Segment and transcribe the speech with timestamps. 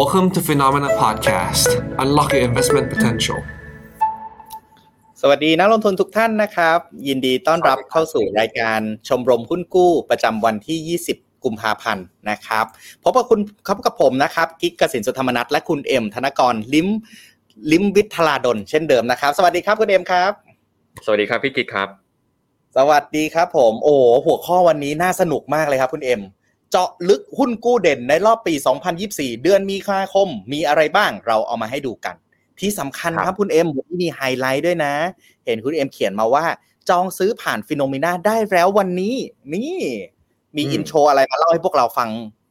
[0.00, 1.68] Welcome to Phenomena Podcast.
[2.02, 3.38] Unlock your investment potential.
[5.20, 6.78] สวัสดีนักลงทุนทุกท่านนะครับ
[7.08, 12.64] ยินดีต้อนรับเข้าสู่รายการชมรมหุ้นกู้ประจำวันที่ 20 กุมภาพันธ์นะครับ
[13.02, 16.88] พบกับคุณครับกับผมนะครับกิ๊กกสินสุธรรมนัทและคุณเอ็มธนกรลิม
[17.72, 20.32] ลิมวิทลาดลเช่นเดิมนะครับ สวัสดีครับคุณเอ็มครับ
[21.04, 21.88] สวัสดีครับพี่กิ๊กครับ
[22.76, 26.22] สวัสดีครับผมโอ้หัวข้อวันนี้น่าสนุกมากเลยครับคุณเอ็ม
[26.76, 28.54] เจาะลึกหุ้นกู้เด่นในรอบปี
[28.98, 32.16] 2024 เดือนมีนาคม มีอะไรบ้างเราเอามาให้ดูกัน
[32.60, 34.94] ที่สำคัญครับคุณเอ็มวันนี้มีไฮไลท์ด้วยนะ
[35.46, 36.44] เห็นคุณเอ็มเขียนมาว่า
[36.88, 39.14] จองซื้อผ่านฟินโนมีนาได้แล้ววันนี้
[39.54, 39.74] นี่
[40.56, 42.08] มี intro อะไรมาเล่าให้พวกเราฟัง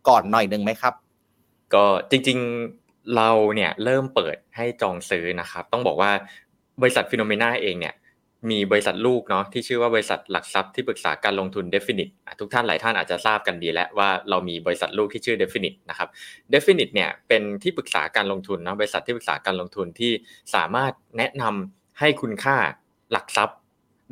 [0.09, 0.93] ก่อนหน่อยหนึ่งไหมครับ
[1.73, 6.11] ก็จริงๆเราเนี่ยเริ่มเปิดให้จองซื้อนะครับ ต้องบอกว่า
[6.81, 7.95] บริษัทฟินโนมีนาเองเนี่ย
[8.51, 16.09] มีบริษัทลูกเนาะที่ชื่อว่าบริษัทหลักทรัพย์ที่ปรึกษาการลงทุน Definit ทุกท่านหลายท่านอาจจะทราบกันดีแล้วว่าเรามีบริษัทลูกที่ชื่อ Definite นะครับ
[16.53, 20.11] Definite เนี่ยเป็นที่ปรึกษาการลงทุนนะบริษัทที่ปรึกษาการลงทุนที่
[20.55, 22.57] สามารถแนะนำให้คุณค่า
[23.11, 23.57] หลักทรัพย์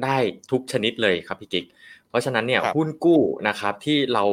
[0.03, 0.17] ได้
[0.51, 1.65] ทุกชนิดเลยครับพี่กิ๊ก
[2.09, 4.23] เพราะฉะนั้นเนี่ยหุ้นกู้นะครับที่เรา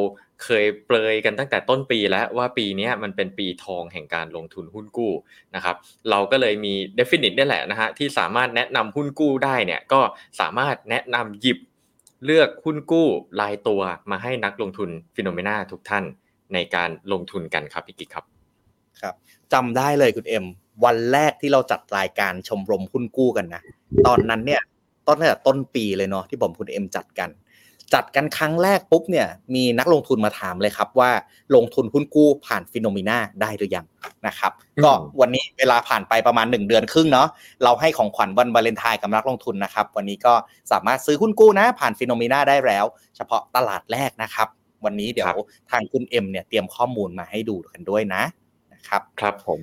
[0.44, 5.12] เคยเปลยกันตั้งแต่ต้นปีแล้วว่าปีนี้มันเป็นปีทองแห่งการลงทุนหุ้นกู้
[5.54, 5.76] นะครับ
[6.10, 10.00] เราก็เลยมี definite นี่แหละนะฮะที่สามารถแนะนำหุ้นกู้ได้เนี่ยก็
[10.40, 11.58] สามารถแนะนำหยิบ
[12.24, 13.06] เลือกหุ้นกู้
[13.40, 16.04] รายตัวมาให้นักลงทุนฟินโนมีนาทุกท่าน
[16.54, 18.24] ในการลงทุนกันครับพี่กิ๊กครับ
[19.00, 19.14] ครับ
[19.52, 20.44] จำได้เลยคุณเอ็ม
[20.84, 23.62] วันแรกที่เราจัดรายการชมรมหุ้นกู้กันนะ
[24.06, 24.62] ตอนนั้นเนี่ย
[25.06, 27.30] ต้นแต่ต้นปีเลยเนาะที่ผมคุณเอ็มจัดกัน
[27.94, 31.10] จัดกันครั้งแรกปุ๊บเนี่ยมีนักลงทุนมาถามเลยครับว่า
[31.54, 33.86] ลงทุนหุ้นกู้ผ่านฟินโนมีนาได้หรือยัง
[34.26, 34.52] นะครับ
[34.84, 37.28] ก็วันนี้เวลาผ่านไปประมาณ 1 เดือนครึ่งเนาะ
[37.64, 40.34] เราให้ของขวัญวันวาเลนไทน์กับนักลงทุนนะครับ วันนี้ก็
[40.72, 42.84] สามารถซื้อหุ้นกู้นะผ่านฟินโนมีนาได้แล้ว
[43.16, 44.48] เฉพาะตลาดแรกนะครับ
[44.84, 45.36] วันนี้เดี๋ยว
[45.70, 48.22] ทางคุณเอ็มเนี่ยเตรียมข้อมูลมาให้ดูกันด้วยนะ
[48.72, 49.60] นะครับ ครับผม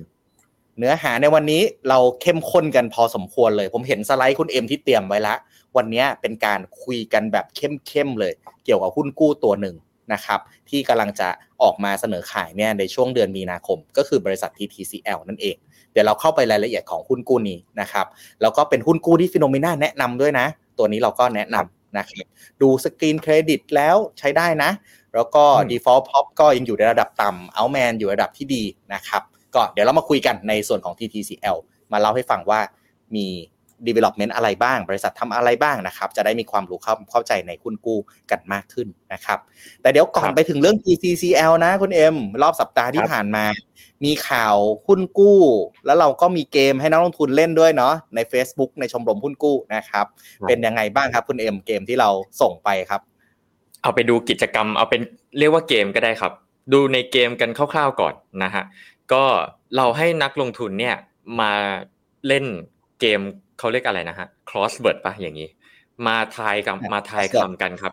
[0.78, 5.38] เนื้อหาในวันนี้เราเข้มข้นกันพอสมควรเลย ผมเห็นสไลด์คุณเอ็มที่เตรียมไว้แล้ว
[5.76, 8.32] วันนี้เป็นการคุยกันแบบเข้มๆเลย
[8.64, 9.76] เกี่ยวกับหุ้นกู้ตัวหนึ่ง
[10.12, 11.28] นะครับ ที่กำลังจะ
[11.62, 15.56] ออกมาเสนอขายเนี่ยในช่วงเดือนมีนาคม ก็คือบริษัท TTCL นั่นเอง
[15.92, 18.06] เดี๋ยวเราเข้าไปรายละเอียดของหุ้นกู้นี้นะครับ
[18.40, 20.46] แล้วก็เป็นหุ้นกู้ที่ฟินโนมีนาแนะนำด้วยนะ
[20.78, 22.26] ตัวนี้เราก็แนะนำนะครับ
[22.60, 24.70] ดูสกรีนเครดิตแล้วใช้ได้นะ
[25.14, 28.62] แล้วก็ default prob ก็ยังอยู่ในระดับต่ำ Altman อยู่ระดับที่ดี
[28.94, 29.22] นะครับ
[29.56, 31.56] ก็เดี๋ยวเรามาคุยกันในส่วนของ TTCL
[31.92, 32.60] มาเล่าให้ฟังว่า
[33.16, 33.26] มี
[33.88, 37.98] development อะไรบ้าง บริษัททำอะไรบ้างนะครับ จะได้มีความรู้เข้าเข้าใจในหุ้นกู้
[38.30, 39.38] กันมากขึ้นนะครับ
[39.82, 43.44] แต่เดี๋ยวก่อนไปถึงเรื่อง TTCL นะคุณเอ็มรอบสัปดาห์ที่ผ่านมา
[44.04, 44.56] มีข่าว
[44.86, 45.40] หุ้นกู้
[45.86, 50.06] แล้วเราก็มีเกมให้นักลงทุนเล่นด้วยเนาะใน Facebook ในชมรมหุ้นกู้นะครับ
[50.48, 53.00] เป็นยังไงบ้างครับคุณเอ็มเกมที่เราส่งไปครับ
[53.82, 55.00] เอาไปดูกิจกรรมเอาเป็น
[55.38, 56.32] เรียกว่าเกมก็ได้ครับ
[56.72, 58.64] ดูในเกมกันคร่าวๆก่อนนะฮะ
[59.12, 59.24] ก็
[59.76, 60.96] เราให้นักลงทุนเนี่ย
[61.40, 61.52] มา
[62.26, 62.44] เล่น
[63.00, 63.20] เกม
[63.58, 65.48] เขาเรียกอะไรนะฮะ crossword ปะอย่างนี้
[66.06, 67.92] มาทายกับมาทายคำกันครับ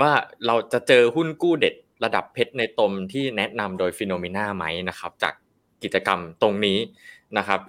[0.00, 0.12] ว่า
[0.46, 1.74] เราจะเจอหุ้นกู้เด็ด
[2.04, 5.34] ระดับเพชรในตมที่แนะนำโดยฟิโนเมนาไหมนะครับ จาก
[5.82, 6.78] กิจกรรมตรงนี้
[7.38, 7.60] นะครับ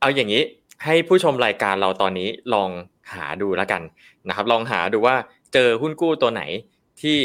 [0.00, 0.42] เอาอย่างนี้
[0.84, 2.70] ให้ผู้ชมรายการเราตอนนี้ลอง
[3.14, 3.82] หาดูแล้วกัน
[4.28, 5.16] นะครับ ลองหาดูว่า
[5.54, 6.42] เจอหุ้นกู้ตัวไหน
[7.00, 7.18] ที่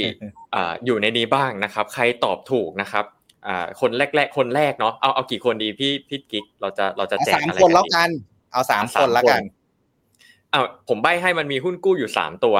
[0.85, 3.05] อยู่ในนี้บ้างนะครับ ใครตอบถูกนะครับ
[3.81, 8.09] คนแรกๆคนแรกเนาะเอาเอากี่คนดีพี่พี่กิ๊กเราจะเราจะแจกอะไรกันสามคนแล้วกัน
[8.51, 9.41] เอาสามคนละกัน
[10.51, 12.57] เอาผมใบให้มันมีหุ้นกู้อยู่สามตัว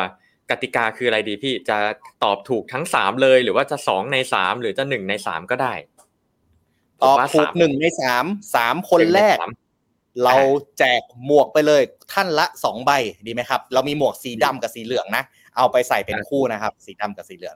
[0.49, 1.77] กติกาคืออะไรดีพี่จะ
[2.23, 5.73] ตอบถูกทั้งสามเลยหรือว่าจะสองในสามหรือจะหนึ่งในสามก็ได้
[7.03, 9.38] ตอบถูกหนึ่งในสามสามคนแรก
[10.23, 10.35] เรา
[10.79, 11.81] แจกหมวกไปเลย
[12.13, 12.91] ท่านละสองใบ
[13.25, 15.23] ดีไหมครับ เรามีหมวกสีดำกับสีเหลืองนะ
[15.57, 17.55] เอาไปใส่เป็นคู่นะครับ สีดำกับสีเหลือง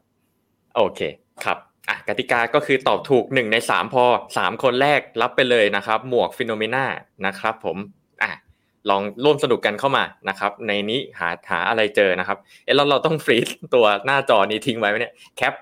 [0.76, 1.00] โอเค
[1.44, 1.58] ครับ
[1.90, 4.06] อะกติกาก็คือตอบถูกหนึ่งในสามพอ
[4.38, 6.86] สามคนแรกรับไปเลยนะครับ หมวกฟิโนเมนา
[7.26, 7.78] นะครับ ผม
[8.24, 8.32] อะ
[8.90, 15.54] ลองร่วมสนุกกันเข้ามานะครับ ในนี้หาหาอะไรเจอนะครับ เออเราเราต้องฟรีซตัวหน้าจอนี้ทิ้งไว้ไหมเนี่ยแคป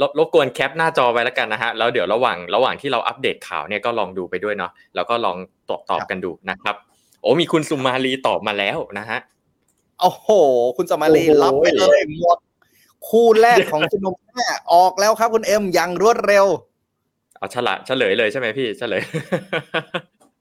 [0.00, 5.36] ลบลบกวนแคปหน้าจอไว้แล้วกันนะฮะแล้วเดี๋ยวระหว่างระหว่างที่เราอัปเดตข่าวเนี่ยก็ลองดูไปด้วยเนาะแล้วก็ลอง
[5.68, 6.74] ตอบตอบกันดูนะครับ
[7.22, 9.18] โอ้มีคุณสุมาลีตอบมาแล้วนะฮะ
[10.00, 10.28] โอ้โห
[10.76, 12.38] คุณสุมาลีรับไปเลยหมด
[13.08, 16.46] คู่แรกของฟิโนเมนาออกแล้วครับคุณเอ็มยังรวดเร็ว
[17.38, 19.02] เอาฉลาเฉลยเลยใช่ไหมพี่เฉลย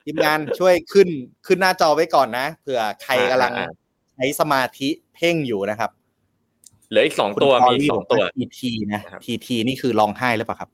[0.04, 1.08] ทีมงานช่วยขึ้น
[1.46, 3.54] ขึ้นหน้าจอไว้ก่อนนะเผื่อใครกำลัง
[4.16, 5.92] ใช้สมาธิเพ่งอยู่นะครับ
[6.90, 10.70] เหลืออีกสองตัวมีสองตัวทีทีนะทีทีนี่คือลองให้หรือเปล่าครับ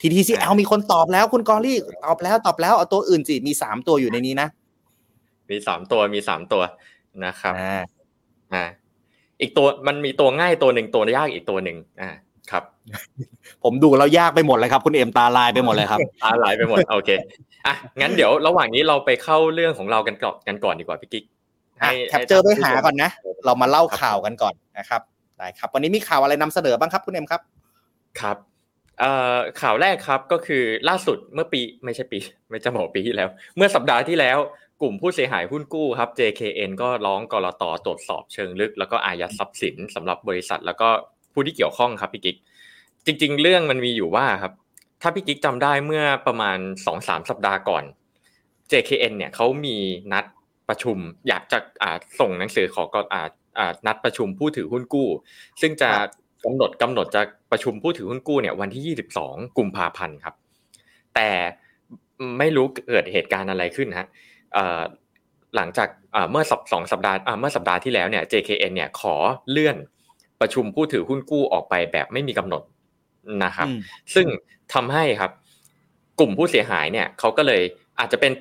[0.00, 4.48] ทีทีซีเอลมีคนตอบแล้วคุณกอรี่ตอบแล้วตอบแล้วเอาตัวอื่นสิมีสามตัวอยู่ในนี้นะ
[5.50, 6.62] มีสามตัวมีสามตัว
[7.24, 7.54] นะครับ
[8.54, 8.64] อ่า
[9.42, 12.10] อีกตัวมันมีตัวง่ายตัวหนึ่งตัวยากอีกตัวหนึ่งอ่า
[12.50, 12.64] ครับ
[13.64, 17.10] ผมดูแล้วยากไปหมดเลยครับ คุณเอ็มตาลายไปหมดเลยครับตาลายไปหมดโอเค
[17.66, 21.24] อะงั้นเดี๋ยวระหว่างนี้เราไปเข้าเรื่องของเรากันก่อนกันก่อนดีกว่าพี่กิ๊ก
[22.10, 23.10] capture ไปหาก่อนนะ
[23.44, 25.00] เรามาเล่าข่าวกันก่อนนะครับ
[25.38, 27.40] ได้ครับ วันนี้มีข่าวอะไรนำเสนอบ้างครับคุณเอ็มครับ
[28.20, 28.36] ครับ
[29.00, 32.18] เอ่อข่าวแรกครับก็คือล่าสุดเมื่อปีไม่ใช่ปี
[32.48, 34.38] ไม่จะบอกปีที่แล้ว เมื่อสัปดาห์ที่แล้ว
[34.82, 40.88] กลุ่มผู้เสียหายหุ้นกู้ครับ JKN ก็ร้องกลตตรวจสอบเชิงลึก แล้วก็อายัดทรัพย์สินสำหรับบริษัท แล้วก็
[41.32, 42.36] ผู้ที่เกี่ยวข้องครับพี่กิ๊ก
[43.06, 44.52] จริง ๆ เรื่องมันมีอยู่ว่าครับ
[45.02, 47.84] ถ้าพี่กิ๊กจำได้เมื่อประมาณสองสามสัปดาห์ก่อน
[48.70, 49.76] JKN เนี่ยเขามี
[50.12, 50.24] นัด
[50.68, 50.96] ประชุม
[51.28, 55.08] อยากจะอ่าส่งหนังสือขอกอ่าอ่านัดประชุมผู้ถือหุ้นกู้
[55.60, 55.90] ซึ่งจะ
[56.44, 60.34] กำหนดกำหนดจะประชุมผู้ถือหุ้นกู้เนี่ยวันที่ 22 กุมภาพันธ์ครับ
[61.14, 61.30] แต่
[62.38, 64.08] ไม่รู้เกิดเหตุการณ์อะไรขึ้นฮะ
[65.56, 65.88] หลังจาก
[66.30, 69.14] เมื่อสองสัปดาห์เมื่อสัปดาห์ที่แล้วเนี่ย JKN เนี่ยขอ
[69.50, 69.76] เลื่อน
[70.40, 72.62] ประชุมผู้ถือหุ้นกู้ออกไปแบบไม่มีกำหนด
[73.44, 73.68] นะครับ
[74.14, 74.26] ซึ่ง
[74.74, 75.32] ทำให้ครับ
[76.20, 77.62] กลุ่มผู้เสียหายเนี่ยเขาก็เลย
[77.98, 78.32] อาจจะเป็น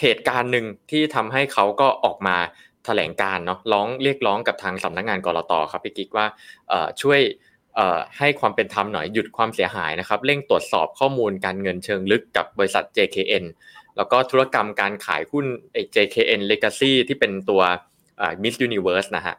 [0.00, 2.36] เหตุการณ์หนึ่งที่ทำให้เขาก็ออกมา
[2.84, 6.26] แถลงการเนาะร้องเรียกร้องกับทางสำนักงานกรตครับพี่กิ๊กว่า
[7.02, 7.20] ช่วย
[8.18, 13.44] ให้ความเป็นธรรมหน่อยหยุดความเสียหายนะครับ เร่งตรวจสอบข้อมูลการเงินเชิงลึกกับบริษัท JKN
[13.98, 15.46] แล้วก็ธุรกรรมการขายหุ้น
[15.94, 17.62] JKN Legacy ที่เป็นตัว
[18.42, 19.36] Miss Universe นะฮะ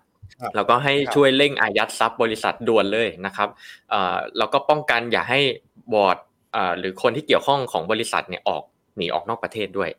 [0.56, 3.50] แล้วก็ให้ช่วยเร่งอายัดทรัพย์บริษัทด่วนเลยนะครับ
[4.38, 5.40] แล้วก็ป้องกันอย่าให้
[5.94, 6.18] บอร์ด
[6.80, 8.64] หรือคนที่เกี่ยวข้องของบริษัทเนี่ยออก
[8.98, 9.90] หนีออกนอกประเทศด้วย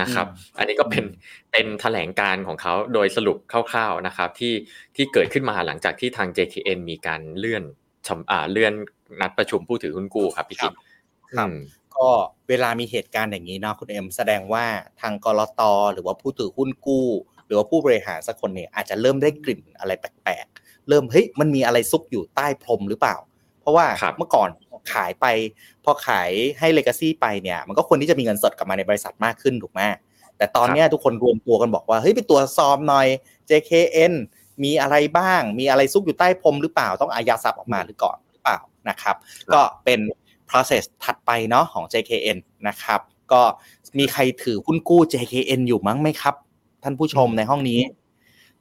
[0.00, 0.26] นะครับ
[0.58, 1.04] อันนี้ก็เป็น
[1.52, 4.54] เป็นแถลงการของเขาโดยสรุปคร่าวๆนะครับที่
[4.96, 7.62] ที่เกิดขึ้นมาหลังจากที่ทาง JKN มีการเลื่อน
[8.30, 8.72] อ่าเลื่อน
[9.20, 10.74] นัดประชุมผู้ถือหุ้นกู้ครับพี่กิ๊ก
[11.36, 11.48] ครับ
[12.00, 12.10] ก็
[12.48, 14.64] เวลามีเหตุการณ์อย่างนี้เนาะคุณเอ็มแสดงว่า
[15.00, 15.62] ทางกรต
[15.92, 17.06] หรือว่าผู้ถือหุ้นกู้
[17.46, 23.16] หรือว่าผู้บริหารสักคนเนี่ยอาจจะเริ่มได้กลิ่นอะไรแปลกๆเริ่มเฮ้ยมันมีอะไรซุกอยู่ใต้พรมหรือเปล่า
[23.60, 23.86] เพราะว่า
[24.18, 24.48] เมื่อก่อน
[24.92, 25.26] ขายไป
[25.84, 29.80] พอขายให้เลกาซี่ไปเนี่ย มันก็ควรที่จะมีเงินสดกลับมาในบริษัทมากขึ้นถูกไหม
[30.36, 33.06] แต่ตอนนี้ทุกคนรวมตัวกันบอกว่าเฮ้ยไปตรวจสอบหน่อย
[33.50, 34.12] JKN
[34.64, 38.58] มีอะไรบ้าง มีอะไรซุกอยู่ใต้พรมหรือเปล่าต้องอายัดทรัพย์ออกมาหรือก่อนหรือเปล่า
[38.88, 39.16] นะครับ
[39.54, 40.00] ก็เป็น
[40.50, 42.38] process ถัดไปเนาะของ JKN
[42.68, 43.00] นะครับ
[43.32, 43.42] ก็
[43.98, 46.34] มีใครถือหุ้นกู้ JKN อยู่มั้งไหมครับ
[46.82, 47.80] ท่านผู้ชมในห้องนี้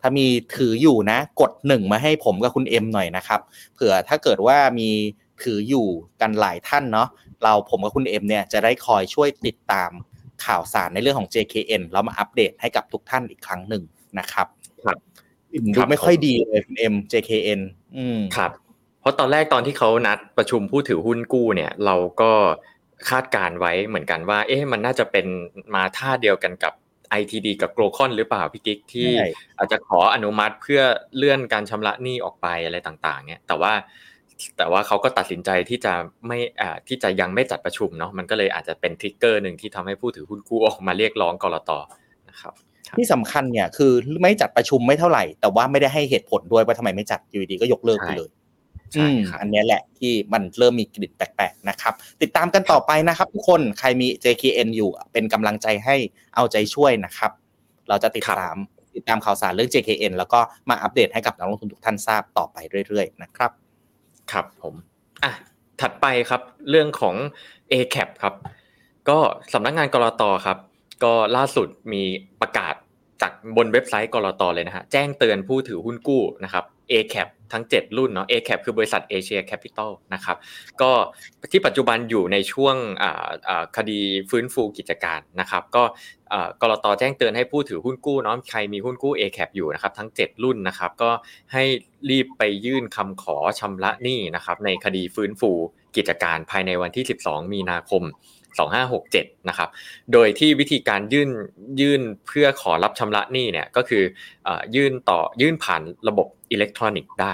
[0.02, 0.26] ถ้ามี
[0.56, 3.42] ถืออยู่นะ กดหนึ่งมาให้ผมกับคุณเอ็มหน่อยนะครับ
[3.74, 4.90] เผื่อถ้าเกิดว่ามี
[5.44, 5.88] ถืออยู่
[6.22, 7.08] กันหลายท่านเนาะ
[7.44, 9.92] เราผมกับคุณเอ็มเนี่ยจะได้คอยช่วยติดตาม
[10.46, 13.84] ข่าวสารในเรื่องของ JKN แล้วมาอัปเดตให้กับทุกท่านอีกครั้งหนึ่ง
[14.20, 14.48] นะครับ
[14.86, 14.98] ครับ
[15.76, 17.62] ดูไม่ค่อยดีเลยคุณเอ็ม JKN
[17.98, 18.52] อืมครับ
[19.02, 22.32] เพราะตอนแรกตอนที่เขานัดประชุมผู้ถือหุ้นกู้เนี่ยเราก็
[23.10, 25.26] คาดการไว้เหมือนกันว่า เอ๊ะมันน่าจะเป็น
[25.76, 26.74] มาท่าเดียวกันกับ
[27.22, 29.10] ITD กับโกลคอนหรือเปล่าพี่กิ๊กที่
[29.58, 30.82] อาจจะขออนุมัติเพื่อ
[31.18, 33.74] เลื่อนการชำระหนี้ออกไปอะไรต่างๆ เนี่ยแต่ว่า
[34.58, 35.94] แต่ว่าเขาก็ตัดสินใจที่จะ
[36.28, 41.72] ไม่อ่าที่จะยังไม่จัดประชุมเนาะมันก็เลยอาจจะเป็นทริกเกอร์หนึ่งที่ทำให้ผู้ถือหุ้นกู้ออกมาเรียกร้องกรต
[42.30, 42.54] นะครับ
[42.98, 43.92] ที่สำคัญเนี่ยคือ
[44.22, 48.30] ไม่จัดประชุมไม่เท่าไหร่ แต่ว่าไม่ได้ให้เหตุผลด้วยว่าทำไมไม่จัดอยู่ดีก็ยกเลิกไปเลย
[48.98, 55.96] อืมอันนี้แหละที่มันเริ่มมีกลิ่นแปลกๆนะครับ ติดตามกันต่อไปนะครับ ทุกคนใครมี JKN อยู่เป็นกำลังใจให้
[56.36, 57.32] เอาใจช่วยนะครับ
[57.90, 58.56] เราจะติดตาม
[58.96, 60.40] ติดตามข่าวสารเรื่อง JKN แล้วก็
[60.70, 62.58] มาอัปเดตให้กับนักลงทุนทุกท่านทราบต่อไป
[62.88, 63.52] เรื่อยๆนะครับ
[64.32, 64.74] ครับผม
[65.24, 65.34] อะ
[65.82, 67.16] ถัดไปครับเรื่องของ
[67.72, 68.34] ACAP ครับ
[69.10, 69.18] ก็
[69.54, 70.58] สำนักงานกลตครับ
[71.04, 72.04] ก็ล่าสุดมี
[72.42, 72.76] ประกาศ
[73.22, 80.38] จากบนเว็บไซต์กลตเลยนะฮะแจ้งเตือนผู้ถือหุ้นกู้นะครับ ACAP ทั้ง 7 รุ่นเนาะ ACAP คือบริษัทเอเชียแคปิตอลนะครับ
[80.82, 80.92] ก็
[81.52, 82.76] ที่ปัจจุบันอยู่ในช่วง
[83.78, 85.84] คดีฟื้นฟูกิจการนะครับ ก็
[86.62, 91.12] กลตแจ้งเตือนให้ผู้ถือหุ้นกู้เนาะใครมีหุ้นกู้ ACAP อยู่นะครับ ทั้ง 7 รุ่นนะครับ ก็
[91.54, 91.64] ให้
[92.10, 95.52] รีบไปยื่นคำขอชำระหนี้นะครับในคดีฟื้นฟู
[95.96, 98.04] กิจการภายในวันที่ 12 มีนาคม
[98.58, 99.70] 2567 นะครับ
[100.14, 101.30] โดยที่วิธีการยื่น
[101.82, 104.04] ยื่นเพื่อขอรับชำระหนี้เนี่ยก็คือ
[104.76, 107.34] ยื่นต่อยื่นผ่านระบบอิเล็กทรอนิกส์ได้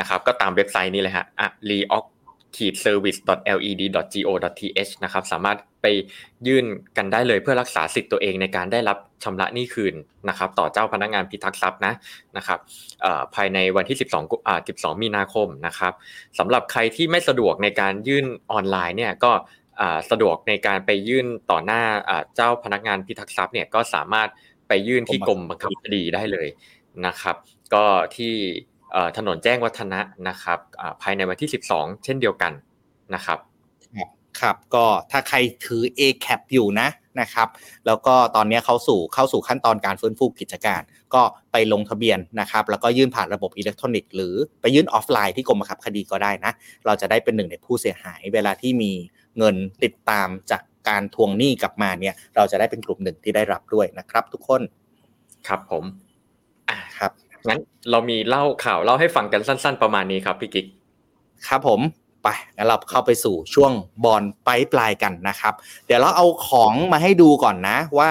[0.00, 1.26] นะครับ ก็ตามเว็บไซต์นี้เลยฮะ
[1.70, 2.04] reoc
[2.56, 3.40] ขีด service led
[4.26, 5.86] go th นะครับสามารถไป
[6.46, 6.64] ยื่น
[6.96, 9.94] กันได้เลยเพื่อรักษาสิทธิ์ตัวเองในการได้รับชำระหนี้คืน
[10.28, 11.94] นะครับต่อเจ้าพนักงานพิทักษ์ทรัพย์นะ
[12.36, 12.58] นะครับ
[13.34, 15.92] ภายในวันที่ 12อ่า12 มีนาคมนะครับ
[16.38, 19.32] สำหรับใครที่ไม่สะดวกในการยื่นออนไลน์เนี่ยก็
[20.10, 21.82] สะดวกในการไปยื่นต่อหน้า
[22.34, 24.28] เจ้าพนักงานพิทักษ์ทรัพย์เนี่ยก็สามารถ
[24.68, 26.48] ไปยื่นที่กรมบังคับคดีได้เลย
[27.06, 27.36] นะครับ
[27.74, 27.84] ก็
[28.16, 28.34] ที่
[29.16, 30.58] ถนนแจ้งวัฒนะนะครับ
[31.02, 32.52] ภายในวันที่ 12 เช่นเดียวกัน
[33.14, 33.38] นะครับ
[34.40, 35.36] ครับก็ถ้าใคร
[35.66, 36.88] ถือ A cap อยู่นะ
[37.20, 37.48] นะครับ
[37.86, 40.82] แล้วก็ตอนนี้เขาสู่เข้าสู่ขั้นตอนการฟื้นฟูกิจการ
[41.14, 46.52] ก็ไปลงทะเบียนนะครับ แล้วก็ยื่นผ่านระบบอิเล็กทรอนิกส์หรือไปยื่นออฟไลน์ที่กรมบังคับคดีก็ได้นะ
[46.86, 48.92] เราจะได้เป็นหนึ่งในผู้เสียหายเวลาที่มี
[49.38, 54.62] เงินติดตามจากการทวงหนี้กลับมาเนี่ยเราจะได้เป็นกลุ่มหนึ่งที่ได้รับด้วยนะครับ ทุกคน
[55.48, 55.84] ครับผม
[56.70, 57.10] อะครับ
[57.48, 57.60] งั้น
[57.90, 60.66] เรามีเล่าข่าวเล่าให้ฟังกันสั้น ๆ ประมาณนี้ครับพี่กิ๊ก
[61.48, 61.80] ครับผม
[62.22, 63.72] ไปงั้นเราเข้าไปสู่ช่วง
[64.04, 65.54] bond pipeline กันนะครับ
[65.86, 68.10] เดี๋ยวเราเอาของมาให้ดูก่อนนะ ว่า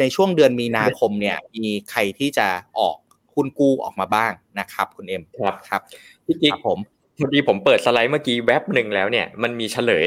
[0.00, 2.46] ในช่วงเดือนมีนาคมเนี่ยมีใครที่จะ
[2.78, 2.96] ออก
[3.34, 5.80] หุ้นกู้ออกมาบ้างนะครับ คุณเอ็มครับครับ
[6.24, 6.78] พี่กิ๊กครับผม
[7.18, 10.06] พอดีผมเปิดสไลด์เมื่อกี้แว็บหนึ่งแล้วเนี่ยมันมีเฉลย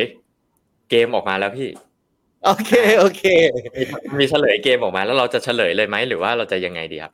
[0.89, 1.69] เกมออกมาแล้วพี่
[2.45, 3.23] โอเคโอเค
[4.19, 7.13] มีเฉลยเกมออกมา แล้วเราจะเฉลยเลยไหมหรือว่าเราจะยังไงดีครับ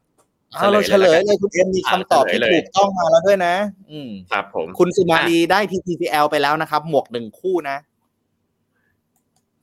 [0.56, 3.56] เอาเราเฉลยเลยคุณเอ็มมีคำตอบที่ถูกต้องมาแล้วด้วยนะ
[3.92, 7.78] อืมครับผม คุณสุมาลีได้ TTCL ไปแล้วนะครับ หมวกหนึ่งคู่นะ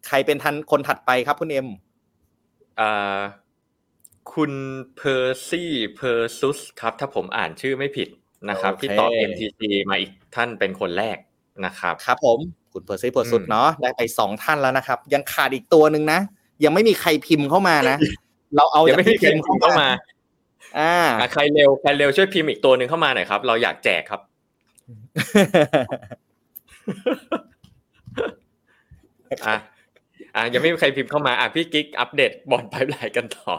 [0.08, 1.68] ใครเป็นท่านคนถัดไปครับคุณเอ็ม
[2.80, 3.18] อ่า
[4.34, 4.52] คุณ
[4.96, 8.08] เพอร์ซี่เพอร์ซุสครับ ถ้าผมอ่านชื่อไม่ผิด
[8.48, 11.16] นะครับ ที่ตอบ MTC มาอีกท่านเป็นคนแรก
[11.64, 12.38] นะครับ ครับผม
[12.72, 16.18] คุณเพอร์ซี่เพอร์ซุดเนาะได้ไปสองท่านแล้วนะครับ ยังขาดอีกตัวหนึ่งนะ
[16.64, 17.96] ยังไม่มีใครพิมพ์เข้ามานะ
[18.56, 19.88] เราเอายังไม่มีจากใครที่พิมพ์เข้ามา
[20.78, 24.20] อ่าอะใครเร็วใครเร็วช่วยพิมพ์อีกตัวหนึ่งเข้ามาหน่อยครับ เราอยากแจกครับ
[29.46, 29.56] อะ
[30.36, 33.52] อะยังไม่มีใครพิมพ์เข้ามาอะพี่กิ๊กอัปเดต bond pipeline กันต่อ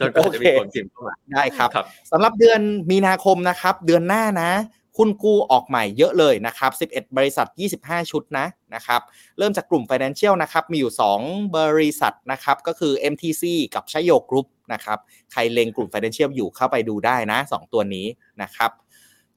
[0.00, 4.50] จนกว่าจะมีคนพิมพ์เข้ามาได้ครับครับสำหรับเดือนมีนาคมนะครับ เดือนหน้านะ
[4.96, 7.46] หุ้นกู้ออกใหม่เยอะเลยนะครับ 11 บริษัท
[7.78, 9.00] 25 ชุดนะนะครับ
[9.38, 10.92] เริ่มจากกลุ่ม Financial นะครับ มีอยู่
[11.24, 13.42] 2 บริษัทนะครับ ก็คือ MTC
[13.74, 14.98] กับชโยกรุ๊ปนะครับ
[15.32, 18.06] ใครเล็งกลุ่ม Financial อยู่เข้าไปดูได้นะ 2 ตัวนี้
[18.42, 18.70] นะครับ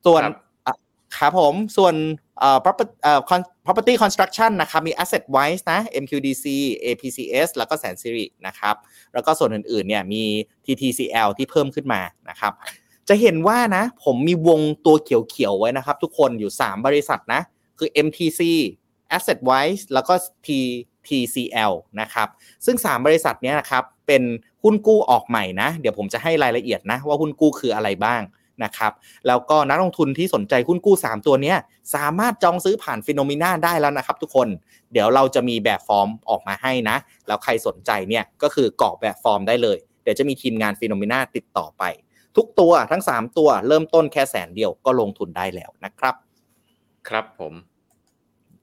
[0.05, 0.35] ส่วนครับ
[0.67, 0.75] อะ
[1.17, 1.95] ครับผม ส่วน
[2.39, 6.45] เอ่อ property เอ่อ con- property construction นะครับ มี asset wise นะ MQDC
[6.85, 8.75] APCS แล้วก็แสนสิรินะครับ
[9.13, 10.23] แล้วก็ส่วนอื่นๆ เนี่ย มี
[10.65, 12.53] TTCL ที่เพิ่มขึ้นมานะครับ
[13.09, 17.41] จะเห็นว่านะ ผมมีวงตัวเขียวๆไว้นะครับ ทุกคนอยู่ 3 บริษัทนะ
[17.79, 18.41] คือ MTC
[19.17, 20.13] Asset Wise แล้วก็
[20.45, 22.27] TTCL นะครับ
[22.65, 24.23] ซึ่ง 3 บริษัทนี้นะครับ เป็น
[24.63, 28.21] หุ้นกู้ออกใหม่นะ เดี๋ยวผมจะให้รายละเอียดนะ ว่าหุ้นกู้คืออะไรบ้าง
[28.63, 28.91] นะครับ
[29.27, 31.53] แล้วก็นักลงทุนที่สนใจหุ้นกู้ 3 ตัวนี้
[31.95, 34.47] สามารถจองซื้อผ่านฟินโนมีนาได้แล้วนะครับ ทุกคน
[34.93, 36.97] เดี๋ยวเราจะมีแบบฟอร์มออกมาให้นะ
[37.27, 41.83] แล้วใครสนใจเนี่ยก็คือกรอกแบบฟอร์มได้เลย เดี๋ยวจะมีทีมงานฟินโนมีนาติดต่อไป
[42.37, 46.15] ทุกตัวทั้ง 3 ตัวเริ่มต้นแค่แสนเดียวก็ลงทุนได้แล้วนะครับ
[47.07, 47.53] ครับผม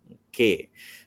[0.09, 0.41] โอเค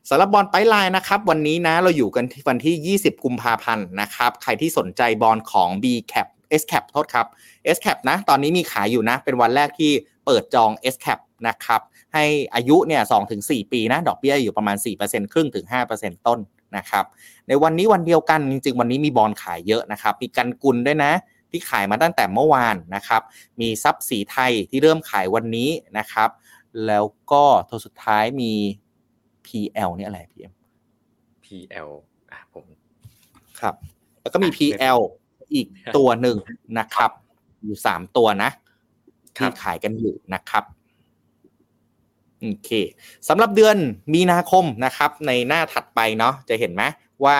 [0.09, 6.27] สำหรับ bond pipeline นะครับ วันนี้นะเราอยู่กันที่วันที่ 20 กุมภาพันธ์นะครับ ใครที่สนใจบอลของ B cap
[6.61, 7.27] S cap โทษครับ
[7.75, 9.91] S cap นะ ตอนนี้มีขายอยู่นะ เป็นวันแรกที่
[10.25, 11.81] เปิดจอง S cap นะครับ
[12.13, 12.23] ให้
[12.55, 13.01] อายุเนี่ย
[13.37, 16.39] 2-4ปีนะ ดอกเบี้ยอยู่ประมาณ 4%ครึ่งถึง 5%ต้น
[16.77, 17.05] นะครับ
[17.47, 21.11] ในวันนี้วันเดียวกัน จริงๆ วันนี้มีบอลขายเยอะนะครับ มีกันกุลด้วยนะ
[21.55, 23.21] ที่ขายมาตั้งแต่เมื่อวานนะครับ
[23.61, 26.29] มีทรัพย์สีไทยที่เริ่มขายวันนี้นะครับ
[26.87, 28.53] แล้วก็ตัวสุดท้ายมี
[29.45, 30.51] PL เนี่ยอะไร PM
[31.43, 31.89] PL
[32.31, 32.65] อะผม
[33.59, 33.75] ครับ
[34.21, 34.99] แล้วก็มีอะ PL
[35.53, 36.37] อีกตัวหนึ่ง
[36.79, 37.11] นะครับ
[37.63, 38.49] อยู่สามตัวนะ
[39.37, 40.63] ครัที่บขายกันอยู่นะครับ
[42.41, 42.71] โอเค
[43.27, 43.77] สำหรับเดือน
[44.13, 46.83] มีนาคมนะครับ ในหน้าถัดไปเนาะจะเห็นไหม
[47.23, 47.37] ว่า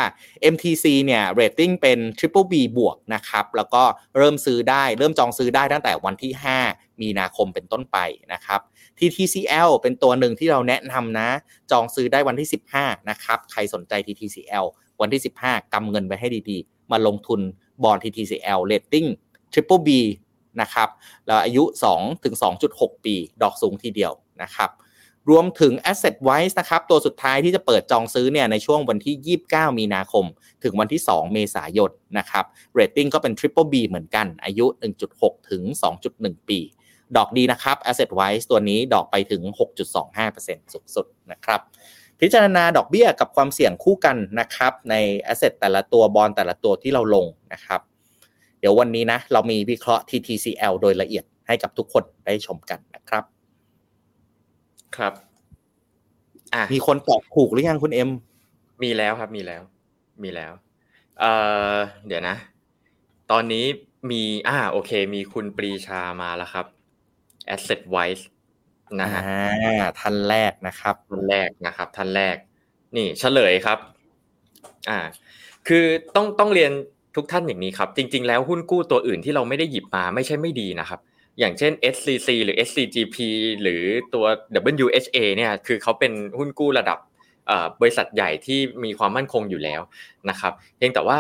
[0.54, 3.84] MTC เนี่ยเรตติ้งเป็น Triple B บวกนะครับแล้วก็
[4.18, 6.32] เริ่มซื้อได้เริ่มจองซื้อได้ตั้งแต่วันที่
[6.68, 7.98] 5 มีนาคมเป็นต้นไป
[8.34, 8.60] นะครับ
[9.00, 11.30] TTCL เป็นตัวหนึ่งที่เราแนะนำนะ
[11.72, 14.66] จองซื้อได้วันที่ 15 นะครับ ใครสนใจ TTCL
[15.02, 17.40] วันที่ 15 กำเงินไว้ให้ดีๆ มาลงทุน
[17.84, 19.08] บอล TTCL rating
[19.54, 19.90] Triple B
[20.62, 20.90] นะครับ
[21.26, 21.64] แล้วอายุ
[21.96, 22.36] 2ถึง
[22.70, 24.70] 2.6 ปี ดอกสูงทีเดียวนะครับ
[25.30, 30.26] รวมถึง Asset Wise นะครับ ตัวสุดท้ายที่จะเปิดจองซื้อเนี่ยในช่วงวันที่ 29 มีนาคม
[30.64, 32.46] ถึงวันที่ 2 เมษายนนะครับ
[32.80, 34.66] Rating ก็เป็น Triple B เหมือนกัน อายุ
[35.08, 35.64] 1.6 ถึง
[36.06, 36.60] 2.1 ปี
[37.18, 39.42] ดอกดีนะครับ Asset Wise ตัวนี้ดอกไปถึง
[40.08, 41.62] 6.25%สูงสุดนะครับ
[42.22, 44.96] พิจารณาดอกเบี้ยกับความเสี่ยงคู่กันนะครับ ใน
[45.32, 47.82] Asset แต่ละตัวบอลแต่ละตัวที่เราลงนะครับ
[48.60, 53.24] เดี๋ยววันนี้นะเรามีวิเคราะห์ TTCL โดยละเอียดให้กับทุกคนได้ชมกันนะครับ
[54.98, 55.14] ครับ
[56.54, 58.10] อะมีคนตอบถูกหรือยังคุณเอ็ม
[58.84, 59.62] มีแล้วครับ มีแล้ว
[60.24, 60.52] มีแล้ว
[61.20, 61.32] เอ่
[61.72, 61.74] อ
[62.08, 62.36] เดี๋ยวนะ
[63.32, 63.66] ตอนนี้
[64.12, 66.66] มี อ่า โอเค มีคุณปรีชามาแล้วครับ
[67.56, 68.24] Asset Wise
[69.02, 69.22] นะฮะ
[69.80, 72.36] อ่าท่านแรกนะครับท่านแรกนะครับ ท่านแรก
[72.96, 73.80] นี่เฉลยครับ
[74.90, 75.00] อ่า
[75.68, 76.72] คือต้องต้องเรียน
[77.16, 81.00] ทุกท่านอย่างนี้ครับ จริง ๆ แล้วหุ้นกู้ตัวอื่นที่เราไม่ได้หยิบมาไม่ใช่ไม่ดีนะครับ
[81.40, 83.18] อย่างเช่น SCC หรือ SCGP
[83.62, 84.26] หรือตัว
[84.86, 87.00] WHA เนี่ยคือเขาเป็นหุ้นกู้ระดับ
[87.82, 89.82] บริษัทใหญ่ที่มีความมั่นคงอยู่แล้ว
[90.30, 91.20] นะครับเพียงแต่ว่า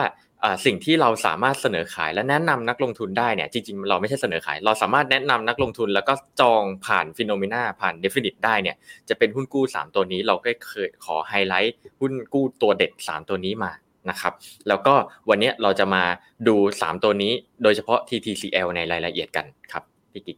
[0.66, 8.76] สิ่งที่เราสามารถเสนอขายและแนะนำนักลงทุนได้เนี่ยจริงๆ เราไม่ใช่เสนอขาย เราสามารถแนะนำนักลงทุนแล้วก็จองผ่านฟินโนมีนาผ่านเดฟินิตได้เนี่ย
[9.10, 13.72] จะเป็นหุ้นกู้ 3 ตัวนี้เราก็เคยขอไฮไลท์หุ้นกู้ตัวเด็ด 3 ตัวนี้มา
[14.10, 14.34] นะครับ
[14.68, 14.94] แล้วก็
[15.30, 16.04] วันนี้เราจะมา
[16.48, 19.84] ดู 3 ตัวนี้โดยเฉพาะ TTCL ในรายละเอียดกันครับ
[20.16, 20.38] พี่กิ๊ก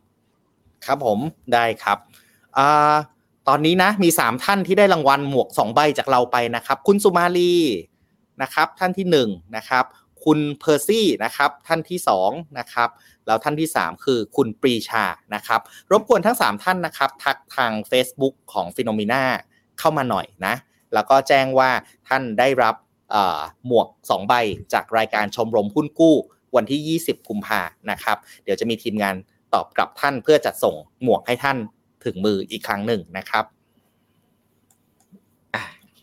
[0.85, 1.19] ครับผม
[1.53, 1.97] ได้ครับ
[2.57, 2.59] อ
[3.47, 7.55] ตอนนี้นะมี 3 ท่านที่ได้รางวัลหมวก 2 ใบจากเราไปนะครับ คุณสุมาลี
[8.41, 9.85] นะครับท่านที่1นะครับ
[10.25, 12.89] คุณเพอร์ซี่นะครับท่านที่2นะครับ
[13.27, 15.05] แล้วท่านที่ 3 คือคุณปรีชา
[15.35, 19.23] นะครับรบกวนทั้ง 3 ท่านนะครับ ทักทาง Facebook ของฟิโนมิน่า
[19.79, 20.55] เข้ามาหน่อยนะ
[20.93, 21.69] แล้วก็แจ้งว่า
[22.07, 22.75] ท่านได้รับ
[23.67, 24.33] หมวก 2 ใบ
[24.73, 26.15] จากรายการชมรมหุ้นกู้
[26.55, 29.15] วันที่ 20 กุมภานะครับ เดี๋ยวจะมีทีมงาน
[29.53, 31.57] ตอบกลับท่านเพื่อจัดส่งหมวกให้ท่าน
[32.05, 33.45] ถึงมืออีกครั้งหนึ่งนะครับ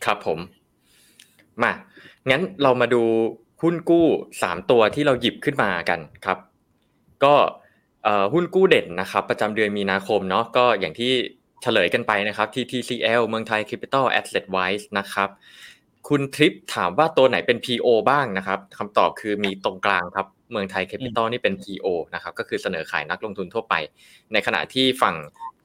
[0.05, 0.39] ครับผม
[1.63, 1.73] มา
[2.29, 3.03] งั้นเรามาดู
[3.61, 4.05] หุ้นกู้
[4.41, 6.37] สามตัวที่เราหยิบขึ้นมากันครับ
[7.23, 7.35] ก็
[8.33, 11.11] หุ้นกู้เด่นนะครับ ประจำเดือนมีนาคมเนาะก็อย่างที่
[11.61, 15.29] เฉลยกันไปนะครับ TTCL เมืองไทย Capital Asset Wise นะครับ
[16.07, 23.73] คุณทริปถามว่าตัวไหนเป็น PO บ้างนะครับคำตอบคือมีตรงกลางครับ เมืองไทย Capital นี่เป็น PO นะครับก็คือเสนอขายนักลงทุนทั่วไป
[24.33, 25.15] ในขณะที่ฝั่ง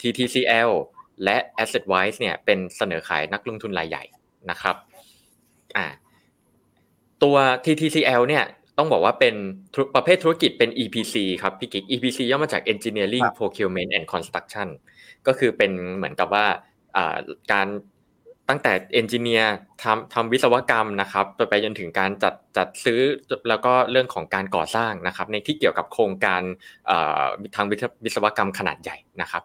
[0.00, 0.70] TTCL
[1.24, 4.04] และ Asset Wise เนี่ยเป็นเสนอขายนักลงทุนรายใหญ่
[4.50, 4.76] นะครับ
[5.76, 5.86] อ่า
[7.22, 8.44] ตัว TTCL เนี่ย
[8.78, 9.34] ต้องบอกว่าเป็น
[9.94, 14.68] ประเภทธุรกิจเป็น EPC ครับพี่กิ๊ก EPC ย่อมาจาก Engineering Procurement and Construction
[15.26, 16.46] ก็คือเป็นเหมือนกับว่า
[17.52, 17.68] การ
[18.50, 23.00] ตั้งแต่เอนจิเนียร์ทำทำวิศวกรรมนะครับไปจนถึงการจัดจัดซื้อ
[23.48, 26.42] แล้วก็เรื่องของการก่อสร้างนะครับ ในที่เกี่ยวกับโครงการ
[27.56, 27.66] ทาง
[28.04, 29.42] วิศวกรรมขนาดใหญ่นะครับ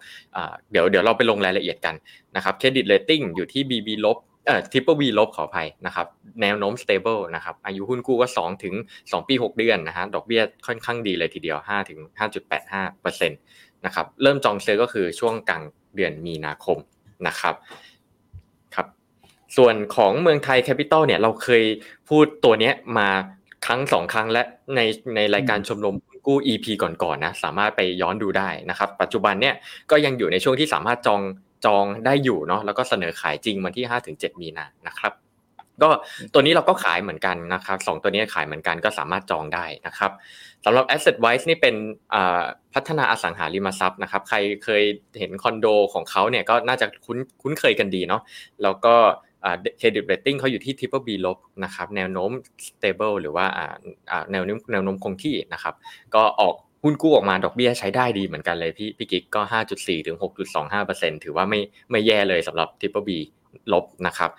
[0.71, 1.95] เดี๋ยวเดี๋ยวเราไปลงรายละเอียดกัน
[2.35, 6.07] นะครับเครดิตเรตติ้งอยู่ที่ BB ลบเอ่อ triple B ลบขออภัยนะครับ
[6.41, 11.99] แนวโน้ม stable นะครับอายุหุ้นกู้ก็2ถึง2ปี 6 เดือนนะฮะดอกเบี้ยค่อนข้างดีเลยทีเดียว5ถึง
[12.67, 15.63] 5.85%นะครับเริ่มจองซื้อก็คือช่วงกลาง
[15.95, 16.77] เดือนมีนาคม
[17.27, 17.55] นะครับ
[19.57, 21.63] ส่วนของเมืองไทยแคปิตอลเนี่ยเราเคย
[22.09, 23.09] พูดตัวนี้มา
[23.65, 24.43] ครั้งสองครั้งและ
[24.75, 24.79] ใน
[25.15, 25.95] ในรายการชมรม
[26.27, 29.55] กู้ EP ก่อนๆนนะสามารถไปย้อนดูได้นะครับ ปัจจุบันเนี่ย
[29.91, 31.21] ก็ยังอยู่ในช่วงที่สามารถจอง
[31.65, 35.13] จองได้อยู่เนาะแล้วก็เสนอขายจริงวันที่5ถึง7มีนานะครับ
[35.81, 35.89] ก็
[36.33, 40.11] ตัวนี้เราก็ขายเหมือนกันนะครับสองตัวนี้ขายเหมือนกันก็สามารถจองได้นะครับ
[40.65, 41.75] สำหรับ Asset Wise นี่เป็น
[42.73, 44.83] พัฒนาอสังหาริมทรัพย์นะครับ ใครเคย
[45.19, 48.21] เห็นคอนโดของเขาเนี่ยก็น่าจะคุ้นคุ้นเคยกันดีเนาะ
[48.63, 48.95] แล้วก็
[49.77, 52.31] เครดิตเรตติ้งเขาอยู่ที่ triple B ลบนะครับแนวโน้ม
[52.67, 53.45] stable หรือว่า
[54.31, 55.73] แนวโน้มแนวโน้มคงที่นะครับ
[56.15, 59.41] ก็ออกหุ้นกู้ออกมาดอกเบี้ยใช้ได้ดีเหมือนกันเลยพี่พี่กิ๊กก็
[59.73, 60.17] 5.4 ถึง
[60.69, 61.59] 6.25%ถือว่าไม่
[61.91, 63.09] ไม่แย่เลยสำหรับ Triple B
[63.73, 64.29] ลบนะครับ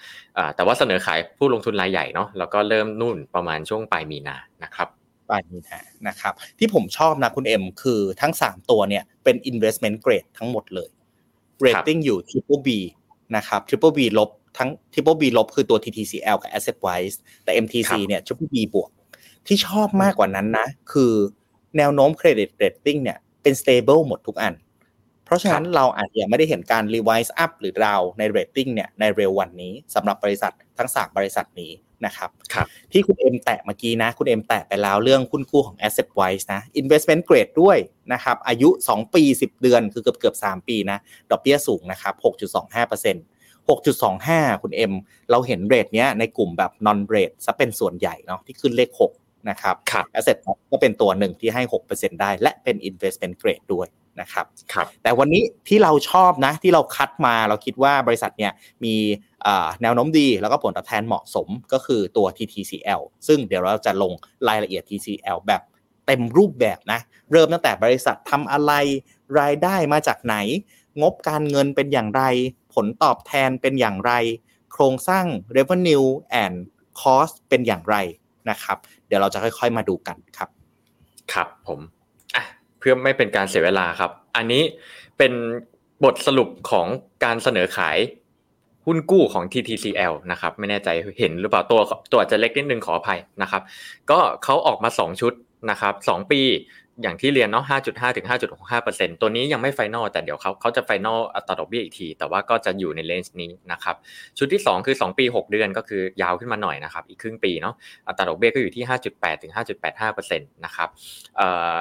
[0.57, 4.89] แต่ว่าเสนอขายผู้ลงทุนรายใหญ่เนาะแล้วก็เริ่มนุ่นประมาณช่วงปลายมีนานะครับ
[5.31, 10.91] ปลายมีนานะครับ ที่ผมชอบนะคุณเอ็มคือทั้ง 3 ตัวเนี่ยเป็น investment grade ทั้งหมดเลย
[11.65, 12.69] rating อยู่ triple B
[13.37, 18.21] นะครับ triple B ลบ ทั้ง triple B ลบคือตัว TTCL กับ Asset Wise แต่ MTC เนี่ย
[18.27, 18.91] triple B บวก
[19.47, 21.13] ที่ชอบมากกว่านั้นนะ คือ
[21.77, 24.55] แนวโน้มเครดิตเรตติ้งเนี่ยเป็น stable หมดทุกอัน
[25.25, 31.73] เพราะฉะนั้นเราอาจจะไม่ได้เห็นการ revise up หรือ down ในเรตติ้งเนี่ยในเร็ววันนี้สำหรับบริษัททั้งสามบริษัทนี้
[32.07, 37.79] นะครับครับที่คุณเอ็มแตะเมื่อกี้นะ คุณเอ็มแตะไปแล้วเรื่องหุ้นกู้ของ asset wise นะ investment grade ด้วย
[38.13, 40.99] นะครับ อายุ 2 ปี 10 เดือนคือเกือบเกือบ3ปีนะ
[41.31, 43.36] ดอกเบี้ยสูงนะครับ 6.25%
[43.75, 44.93] 6.25 คุณเอ็ม
[45.31, 49.77] เราเห็นเรทเนี้ยในกลุ่มแบบ non rate ซะเป็นส่วนใหญ่เนาะที่ขึ้นเลข 6 นะครับ
[50.15, 50.37] asset
[50.71, 53.89] ก็เป็นตัวหนึ่งที่ให้ 6%ได้ และเป็น investment grade ด้วย
[54.21, 58.53] นะครับรบแต่วันนี้ที่เราชอบนะที่เราคัดมาเราคิดว่าบริษัทเนี่ย
[58.85, 58.95] มี
[59.83, 64.13] แนวโน้มดีแล้วก็ผลตอบแทนเหมาะสมก็คือตัว TTCL ซึ่งเดี๋ยวเราจะลง
[64.49, 65.63] รายละเอียด TCL แบบ
[66.07, 67.01] เต็มรูปแบบนะ
[67.33, 68.73] เริ่มตั้งแต่บริษัททำอะไร
[69.41, 70.37] รายได้มาจากไหน
[71.03, 72.23] งบการเงินเป็นอย่างไร
[72.77, 74.13] ผลตอบแทนเป็นอย่างไร
[74.73, 76.07] โครงสร้าง revenue
[76.43, 76.57] and
[77.01, 77.97] cost เป็นอย่างไร
[78.51, 80.49] นะครับ เดี๋ยวเราจะค่อยๆมาดูกันครับ
[81.33, 81.81] ครับผม
[82.35, 82.45] อะ
[82.79, 84.63] เพื่อไม่เป็นการเสียเวลาครับ อันนี้
[85.19, 85.33] เป็น
[86.05, 86.87] บทสรุปของ
[87.25, 87.99] การเสนอขาย
[88.87, 91.81] หุ้นกู้ของ TTCL นะครับ ไม่แน่ใจเห็นหรือเปล่าตัว
[92.13, 93.63] ตัวจะเล็กนิดนึงขออภัยนะครับ
[94.11, 95.33] ก็เขาออกมา 2 ชุด
[95.71, 96.41] นะครับ2ปี
[97.03, 98.27] อย่างที่เรียนเนาะ 5.5 ถึง
[98.75, 103.97] 5.65%ตัวนี้ยังไม่ final แต่เดี๋ยวเขาเขาจะ final อัตราดอกเบี้ยอีกที แต่ว่าก็จะอยู่ใน range นี้นะครับ
[104.39, 107.75] ชุดที่ 2 คือ 2 ปี 6 เดือนก็คือยาวขึ้นมาหน่อยนะครับ อีกครึ่งปีเนาะ
[108.09, 109.53] อัตราดอกเบี้ยก็อยู่ที่ 5.8 ถึง
[109.95, 110.89] 5.85%นะครับ
[111.37, 111.77] เอ่อ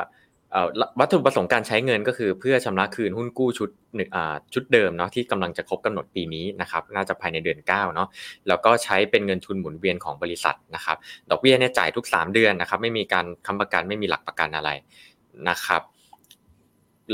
[0.99, 3.69] วัตถุประสงค์การใช้เงินก็คือเพื่อชำระคืนหุ้นกู้ชุด
[4.53, 8.07] ชุดเดิมเนาะที่กำลังจะครบกำหนดปีนี้นะครับน่าจะภายในเดือน9เนาะ
[8.47, 10.97] แล้วก็ใช้เป็นเงินทุนหมุนเวียนของบริษัทนะครับ
[11.29, 14.69] ดอกเบี้ยเนี่ยจ่ายทุก 3 เดือนนะครับไม่มีการค้ำประกันไม่มีหลักประกันอะไร
[15.49, 15.81] นะครับ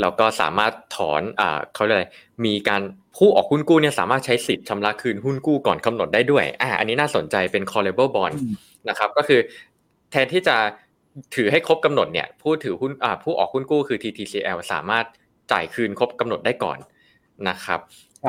[0.00, 2.06] แล้วก็สามารถถอนอ่าเขาเรียกอะไร
[2.46, 2.82] มีการ
[3.16, 8.34] ผู้ออกหุ้นกู้เนี่ยสามารถใช้สิทธิ์ชำระคืนหุ้นกู้ก่อนกำหนดได้ด้วยอ่าอันนี้น่าสนใจเป็น callable bond
[8.88, 9.40] นะครับก็คือ
[10.10, 10.56] แทนที่จะ
[11.34, 15.04] ถือให้ครบกำหนดเนี่ยผู้ถือหุ้นอ่าผู้ออกหุ้นกู้คือ TTCL สามารถ
[15.52, 16.78] จ่ายคืนครบกำหนดได้ก่อน
[17.48, 17.80] นะครับ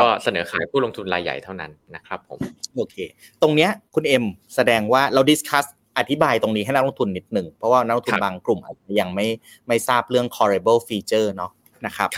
[0.01, 2.39] ก็เสนอขายผู้ลงทุนรายใหญ่เท่านั้นนะครับผม
[2.75, 2.95] โอเค
[3.41, 5.65] ตรงเนี้ยคุณเอ็มแสดงว่าเราดิสคัส
[5.97, 9.27] อธิบายตรงนี้ให้นักลงทุนนิดหนึ่ง เพราะว่านักลงทุนบางกลุ่มอาจจะยังไม่
[9.67, 11.51] ไม่ทราบเรื่อง callable feature เนาะ
[11.85, 12.09] นะครับ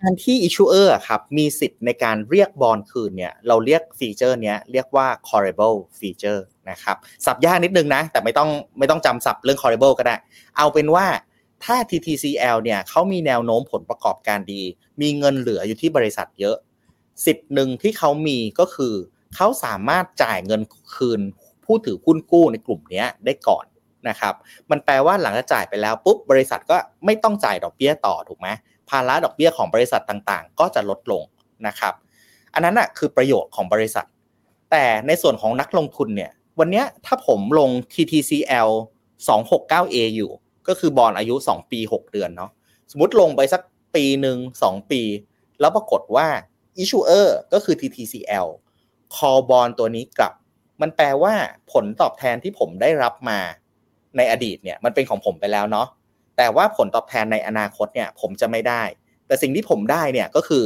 [0.00, 10.16] การที่ issuer ครับมีสิทธิ์ในการเรียกบอลคืนเนี่ยเราเรียกฟีเจอร์เนี้ยเรียกว่า callable feature นะครับสับยากนิดนึงนะ แต่ไม่ต้องไม่ต้องจำสับเรื่อง callable ก็ได้
[10.58, 11.06] เอาเป็นว่า
[11.64, 14.62] ถ้า TTCL เนี่ยเขามีแนวโน้มผลประกอบการดี
[15.00, 16.56] มีเงินเหลืออยู่ที่บริษัทเยอะ
[17.24, 18.94] สิทธิ์หนึ่งที่เขามีก็คือ
[19.36, 20.62] เขาสามารถจ่ายเงิน
[20.96, 21.20] คืน
[21.64, 23.64] ผู้ถือหุ้นกู้ในกลุ่มนี้ได้ก่อน
[24.08, 24.34] นะครับ
[24.70, 28.48] มันแปลว่าหลังจากจ่ายไปแล้วปุ๊บบริษัทก็ไม่ต้องจ่ายดอกเบี้ยต่อถูกไหม
[28.90, 31.22] ภาระดอกเบี้ยของบริษัทต่างๆ ก็จะลดลง
[31.66, 31.94] นะครับ
[32.54, 34.06] อันนั้นอะคือประโยชน์ของบริษัท
[34.70, 38.70] แต่ในส่วนของนักลงทุนเนี่ย วันนี้ถ้าผมลง TTCL
[39.26, 40.30] 269A อยู่
[40.68, 42.50] ก็คือบอลอายุ 2 ปี 6 เดือนเนาะ
[42.90, 43.62] สมมติลงไปสัก
[43.94, 45.02] ปีหนึ่ง2 ปี
[45.60, 46.28] แล้วปรากฏว่า
[46.82, 48.48] issuer ก็คือ TTCL
[49.14, 50.32] call บอลตัวนี้กลับ
[50.80, 51.34] มันแปลว่า
[51.72, 53.38] ผลตอบแทนที่ผมได้รับมา
[54.16, 55.86] ในอดีตเนี่ยมันเป็นของผมไปแล้วเนาะ
[56.36, 58.82] แต่ว่าผลตอบแทนในอนาคตเนี่ยผมจะไม่ได้
[59.26, 60.64] แต่สิ่งที่ผมได้เนี่ยก็คือ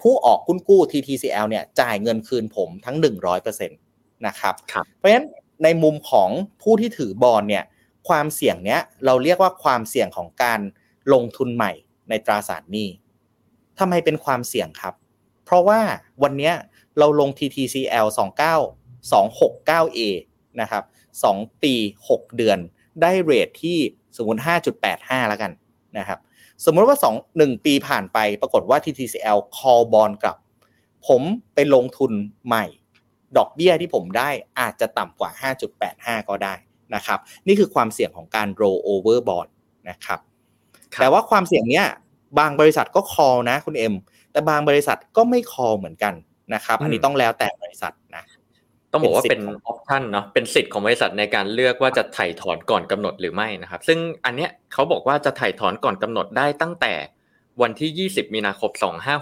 [0.00, 2.96] ผู้ออกหุ้นกู้ TTCL เนี่ยจ่ายเงินคืนผมทั้ง
[3.44, 3.85] 100%
[4.26, 5.26] นะครับรบเพราะฉะนั้น
[5.64, 6.28] ในมุมของ
[6.62, 7.64] ผู้ที่ถือบอลเนี่ย
[8.08, 10.60] ความเสี่ยงเนี้ยเราเรียกว่าความเสี่ยงของการ
[11.12, 11.72] ลงทุนใหม่
[12.08, 12.88] ในตราสารหนี้
[13.78, 14.94] ทำไมเป็นความเสี่ยงครับ
[15.44, 15.80] เพราะว่า
[16.22, 16.52] วันนี้
[16.98, 18.06] เราลง TTCL
[18.58, 19.98] 29 269A
[20.60, 20.84] นะครับ
[21.22, 21.74] 2ปี
[22.08, 22.58] 6 เดือน
[23.02, 23.78] ได้เรทที่
[24.16, 24.40] สมมติ
[24.84, 25.52] 5.85 แล้วกัน
[25.98, 26.18] นะครับ
[26.64, 30.36] สมมติว่า 2 1 ปีผ่านไปปรากฏว่า TTCL call bond กลับ
[31.06, 31.22] ผม
[31.54, 32.12] ไปลงทุน
[32.46, 32.64] ใหม่
[33.38, 35.30] ดอกเบี้ยที่ผมได้อาจจะต่ำกว่า
[35.80, 36.54] 5.85 ก็ได้
[36.94, 39.48] นะครับ นี่คือความเสี่ยงของการ roll over bond
[39.90, 40.20] นะครับ
[41.00, 41.86] แต่ว่าความเสี่ยงเนี้ย
[42.38, 43.94] บางบริษัทก็ call นะคุณเอ็ม
[44.32, 46.14] แต่บางบริษัทก็ไม่ call เหมือนกัน
[46.54, 48.24] นะครับ อันนี้ต้องแล้วแต่บริษัทนะ
[48.92, 56.94] ต้องบอกว่าเป็นออปชันเนาะเป็นสิทธิ์ของบริษัทในการเลือกว่าจะถ่ายถอนก่อนกำหนดหรือไม่นะครับ ซึ่งอันเนี้ยเขาบอกว่าจะถ่ายถอนก่อนกำหนดได้ตั้งแต่
[57.62, 58.70] วันที่ 20 มีนาคม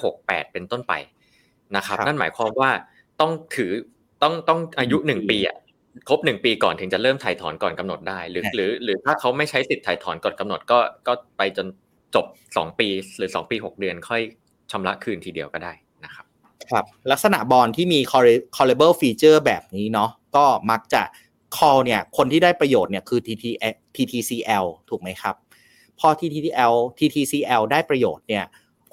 [0.01, 0.93] 2568 เป็นต้นไป
[1.77, 2.71] นะครับ นั่นหมายความว่า
[3.21, 3.73] ต้องถือ
[4.25, 5.57] ต้องต้องอายุหนึ่งปีอะ
[6.09, 11.67] ครบหนึ่งปีก่อนถึงจะเริ่มถ่ายถอนก่อนกำหนดได้ หรือหรือ หรือถ้าเขาไม่ใช้สิทธิ์ถ่ายถอนก่อนกำหนดก็ก็ไปจน
[12.15, 14.23] จบสองปีหรือสองปีหกเดือนค่อย
[14.71, 15.73] ชำระคืนทีเดียวก็ได้
[16.05, 16.25] นะครับ
[16.71, 18.01] ครับลักษณะบอลที่มี
[18.57, 21.03] callable feature แบบนี้เนาะก็มักจะ
[21.57, 23.45] call เนี่ยคนที่ได้ประโยชน์เนี่ยคือ TT
[23.97, 25.35] TTCL ถูกไหมครับ
[25.99, 28.45] พอ TTCL TTCL ได้ประโยชน์เนี่ย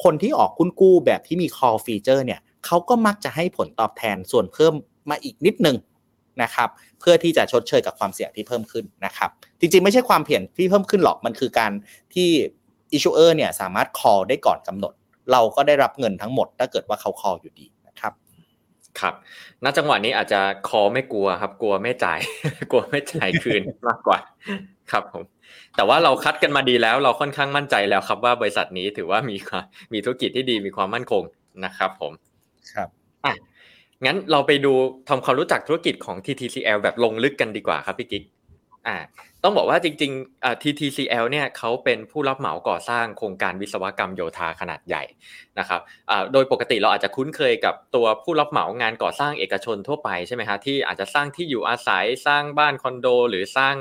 [0.04, 4.74] คนที่ออกคุ้นกู้แบบที่มี call feature เนี่ยเขาก็มักจะให้ผลตอบแทนส่วนเพิ่ม
[5.10, 5.78] มาอีกนิดนึง
[6.44, 11.72] นะครับ เพื่อที่จะชดเชยกับความเสี่ยงที่เพิ่มขึ้นนะครับ จริงๆ ไม่ใช่ความเพียนที่เพิ่มขึ้นหรอกมันคือการ
[12.14, 12.30] ที่
[12.96, 14.94] issuer เนี่ยสามารถ call ได้ก่อนกำหนด
[15.32, 18.14] เราก็ได้รับเงินทั้งหมด ถ้าเกิดว่าเขาคออยู่ดีนะครับ
[19.00, 19.14] ครับ
[19.64, 22.20] ณ จังหวะนี้อาจจะคอไม่กลัวครับ กลัวไม่จ่าย
[22.72, 24.18] กลัวไม่จ่ายคืนมากกว่า
[24.92, 25.24] ครับผม
[25.76, 29.36] แต่ว่าเราคัดกันมาดีแล้วเราค่อนข้างมั่นใจแล้วครับว่าบริษัทนี้ถือว่ามี
[29.94, 31.24] มีธุรกิจที่ดีมีความมั่นคง
[31.66, 32.14] นะครับผม
[32.74, 32.90] ครับ
[33.26, 33.34] อะ
[34.06, 34.74] งั้นเราไปดู
[35.10, 38.24] ทำความรู้จักธุรกิจของ TTCL แบบลงลึกกันดีกว่าครับพี่กิ๊ก
[38.88, 38.98] อ่า
[39.44, 45.04] ต้องบอกว่าจริงๆ TTCL เนี่ยเขาเป็นผู้รับเหมาก่อสร้างโครงการวิศวกรรมโยธาขนาดใหญ่
[45.60, 45.82] นะครับ
[46.34, 53.76] โดยปกติเราอาจจะคุ้นเคยกับตัวผู้รับเหมางานก่อสร้างเอกชนทั่วไปใช่ไหมฮะที่อาจจะสร้างที่อยู่อาศัยสร้างบ้านคอนโด หรือสร้าง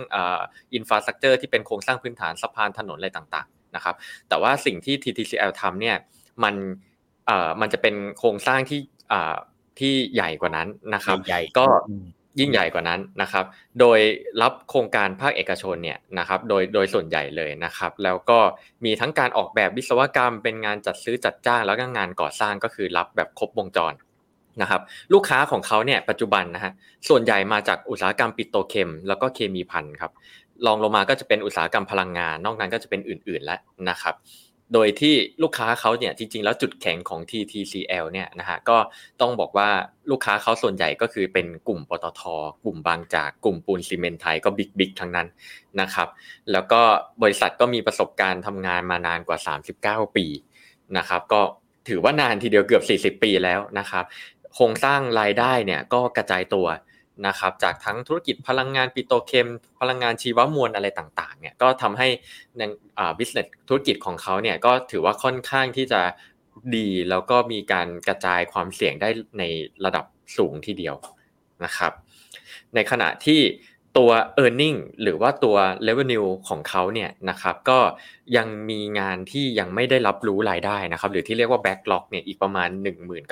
[0.74, 3.94] อินฟราสตรักเจอร์ที่เป็นโครงสร้างพื้นฐานสะพานถนนอะไรต่างๆนะครับ
[4.28, 5.96] แต่ว่าสิ่งที่ TTCL ทำเนี่ย
[6.44, 6.54] มัน
[7.60, 8.80] มันจะเป็นโครงสร้างที่
[9.78, 11.18] ที่ใหญ่กว่านั้นนะครับ
[11.58, 11.66] ก็
[12.40, 13.44] ยิ่งใหญ่กว่านั้นนะครับ
[13.80, 13.98] โดย
[14.42, 18.38] รับโครงการภาคเอกชนเนี่ยนะครับโดยโดยส่วนใหญ่เลยนะครับ แล้วก็
[18.84, 23.94] มีทั้งการออกแบบวิศวกรรม เป็นงานจัดซื้อจัดจ้างแล้วก็งานก่อสร้างก็คือรับแบบครบวงจร
[24.60, 24.80] นะครับ
[25.12, 26.72] ลูกค้าของเขาเนี่ยปัจจุบันนะฮะ
[27.08, 30.12] ส่วนใหญ่มาจากอุตสาหกรรมปิโตเคมแล้วก็เคมีพันครับ
[30.66, 34.14] ลองลงมาก็จะเป็นอุตสาหกรรมพลังงาน นอกนั้นก็จะเป็นอื่นๆแล้วนะครับ
[34.74, 38.78] โดยที่ลูกค้าเขาเนี่ยจริงๆ แล้วจุดแข็งของ TTCL เนี่ยนะฮะก็
[39.20, 39.68] ต้องบอกว่า
[40.10, 42.22] ลูกค้าเขาส่วนใหญ่ก็คือเป็นกลุ่มปตท
[42.64, 45.28] กลุ่มบางจาก กลุ่มปูนซีเมนไทยก็บิ๊กบิ๊กทั้งนั้น
[45.80, 46.08] นะครับ
[46.52, 46.80] แล้วก็
[47.22, 49.38] บริษัทก็มีประสบการณ์ทำงานมานานกว่า
[50.06, 50.26] 39 ปี
[50.98, 51.40] นะครับก็
[51.88, 54.04] ถือว่านานทีเดียวเกือบ 40 ปีแล้วนะครับ
[54.54, 56.66] โครงสร้างรายได้เนี่ยก็กระจายตัว
[57.26, 59.48] นะครับจากทั้งธุรกิจพลังงานปิโตรเคม
[59.80, 62.08] พลังงานชีวมวลอะไรต่างๆเนี่ยก็ทำให้
[62.58, 62.62] ใน
[63.18, 66.00] บิสเนสธุรกิจของเขาเนี่ยก็ถือว่าค่อนข้างที่จะ
[66.76, 69.42] ดีแล้วก็มีการกระจายความเสี่ยงได้ใน
[69.84, 70.04] ระดับ
[70.36, 70.94] สูงทีเดียว
[71.64, 71.92] นะครับ
[72.74, 73.40] ในขณะที่
[73.98, 77.78] ตัว e a r n i n g หรือว่าตัว revenue ของเขาเนี่ยนะครับก็
[78.36, 82.68] ยังมีงานที่ยังไม่ได้รับรู้รายได้นะครับหรือที่เรียกว่า backlog เนี่ยอีกประมาณ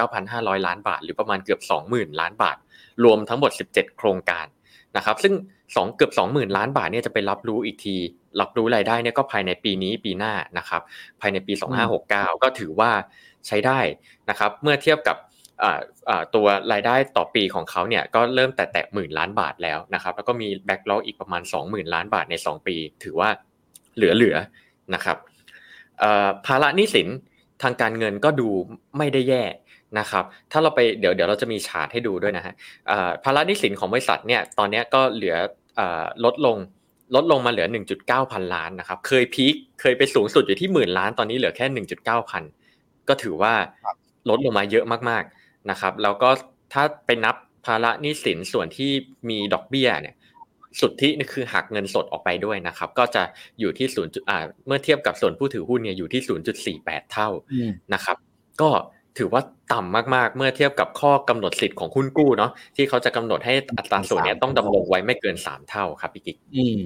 [0.03, 2.57] 19,500 ล้านบาท หรือประมาณเกือบ 20,000 ล้านบาท
[3.05, 4.47] รวมทั้งหมด 17 โครงการ
[4.97, 5.35] นะครับซึ่ง
[5.69, 7.97] 2เกือบ 20,000 ล้านบาทเนี่ยจะไปรับรู้อีกที
[8.41, 10.83] รับรู้รายได้เนี่ยก็ภายในปีนี้ปีหน้านะครับ
[11.21, 11.53] ภายในปี
[11.99, 12.91] 2569 ก็ถือว่า
[13.47, 13.81] ใช้ได้
[14.31, 15.17] นะครับเมื่อเทียบกับ
[16.35, 23.29] ตัวรายได้ต่อปีของเขาเนี่ยก็เริ่มแต่แตะหมื่นล้านบาทแล้วนะครับ แล้วก็มี backlog อีกประมาณ 20,000 ล้านบาทใน 2 ปี ถือว่า
[23.97, 25.17] เหลือๆนะครับ
[26.47, 27.09] ภาระหนี้สิน
[27.63, 28.49] ทางการเงินก็ดู
[28.99, 29.45] ไม่ได้แย่
[29.99, 32.55] นะครับ ถ้าเราไปเดี๋ยวเดี๋ยวเราจะมีชาร์ตให้ดูด้วยนะฮะ
[33.25, 35.37] ภาระหนี้สินของบริษัทเนี่ยตอนนี้ก็เหลือ
[36.25, 36.57] ลดลง
[37.15, 37.67] ลดลงมาเหลือ
[37.99, 41.67] 1.9 พันล้านนะครับ เคย peakเคยไปสูงสุดอยู่ที่หมื่นล้านตอนนี้เหลือแค่
[42.01, 42.43] 1.9 พัน
[43.09, 43.53] ก็ถือว่า
[44.29, 45.38] ลดลงมาเยอะมากๆ
[45.71, 46.29] นะครับ แล้วก็
[46.73, 48.91] ถ้าไปนับภาระหนี้สินส่วนที่
[49.29, 50.15] มีดอกเบี้ยเนี่ย
[50.81, 53.23] สุดที่นี่คือหักเงินสดออกไปด้วยนะครับ ก็จะ
[53.61, 56.23] อยู่ที่ศูนย์อ่าเมื่อเทียบกับส่วนผู้ถือหุ้นเนี่ยอยู่ที่
[56.73, 57.29] 0.48เท่า
[57.95, 58.17] นะครับ
[58.61, 58.71] ก็
[59.19, 59.43] ถือว่า
[59.73, 66.81] ต่ำมากๆ เมื่อเทียบกับข้อกำหนดสิทธิ์ของหุ้นกู้เนาะที่เขาจะกำหนดให้อัตราส่วนเนี่ยต้องดำรงไว้ไม่เกินสามเท่าครับพี่กิ๊กอืม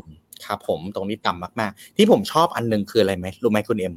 [0.46, 3.94] ครับผมตรงนี้ต่ำมากๆ ที่ผมชอบอันนึงคืออะไรไหมรู้ไหมคุณเอ็ม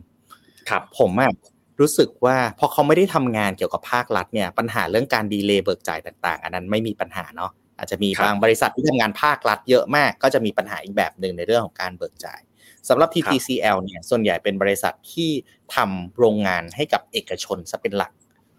[0.69, 1.31] ครับ ผมอะ
[1.79, 12.41] รู้สึกว่าพอเขาไม่ได้ทำงานเกี่ยวกับภาครัฐเนี่ยปัญหาเรื่องการดีเลย์เบิกจ่ายต่าง ๆ อันนั้นไม่มีปัญหาเนาะอาจจะมีบางบริษัทที่ทำงานภาครัฐเยอะมาก ก็จะมีปัญหาอีกแบบหนึ่งในเรื่องของการเบิกจ่าย
[12.89, 15.29] สำหรับ TTCL เนี่ยส่วนใหญ่เป็นบริษัทที่
[15.75, 18.11] ทำโรงงานให้กับเอกชนซะเป็นหลัก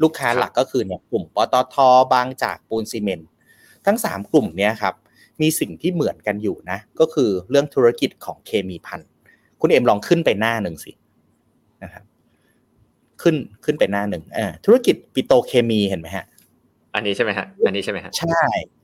[0.02, 1.76] ลูกค้าหลักก็คือเนี่ยกลุ่มปตท
[2.14, 3.28] บางจากปูนซีเมนต์
[3.86, 4.94] ทั้ง 3 กลุ่มเนี้ยครับ
[5.42, 9.00] มีสิ่งที่เหมือนกันอยู่นะ ก็คือเรื่องธุรกิจของเคมีพัน
[9.60, 10.92] คุณเอ็มลองขึ้นไปหน้าหนึ่งสิ
[11.82, 12.04] นะครับ
[13.22, 16.26] ขึ้นขึ้นไปหน้าหนึ่งอธุรกิจปิโตเคมีเห็นไหมฮะ
[16.94, 18.42] อันนี้ใช่ไหมฮะ อันนี้ใช่ไหมฮะ ใช่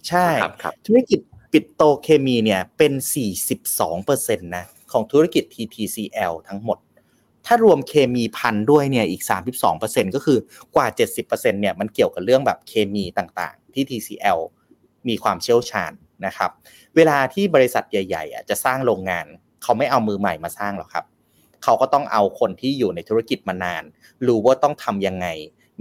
[0.09, 1.21] ใช่ครับครับธุรกิจ
[1.53, 6.79] ปิโตเคมีเนี่ยเป็นสี่สิบสองเปอร์เซ็นตนะของธุรกิจ TTCL ทั้งหมด
[7.47, 10.39] ถ้ารวมเคมีพันด้วยเนี่ยอีกสามสิบสองเปอร์เซ็นก็คือ
[10.75, 14.39] กว่าเจ็ดสิบเปอร์เซ็นเนี่ยมันเกี่ยวกับเรื่องแบบเคมีต่างๆ ที่ TCL
[15.09, 15.93] มีความเชี่ยวชาญ
[16.27, 16.51] นะครับ
[16.97, 19.27] เวลาที่บริษัทใหญ่ๆจะสร้างโรงงาน
[19.63, 21.05] เขาไม่เอามือใหม่มาสร้างหรอกครับ
[21.63, 23.85] เขาก็ต้องเอาคนที่อยู่ในธุรกิจมานาน
[24.27, 25.27] รู้ว่าต้องทำยังไง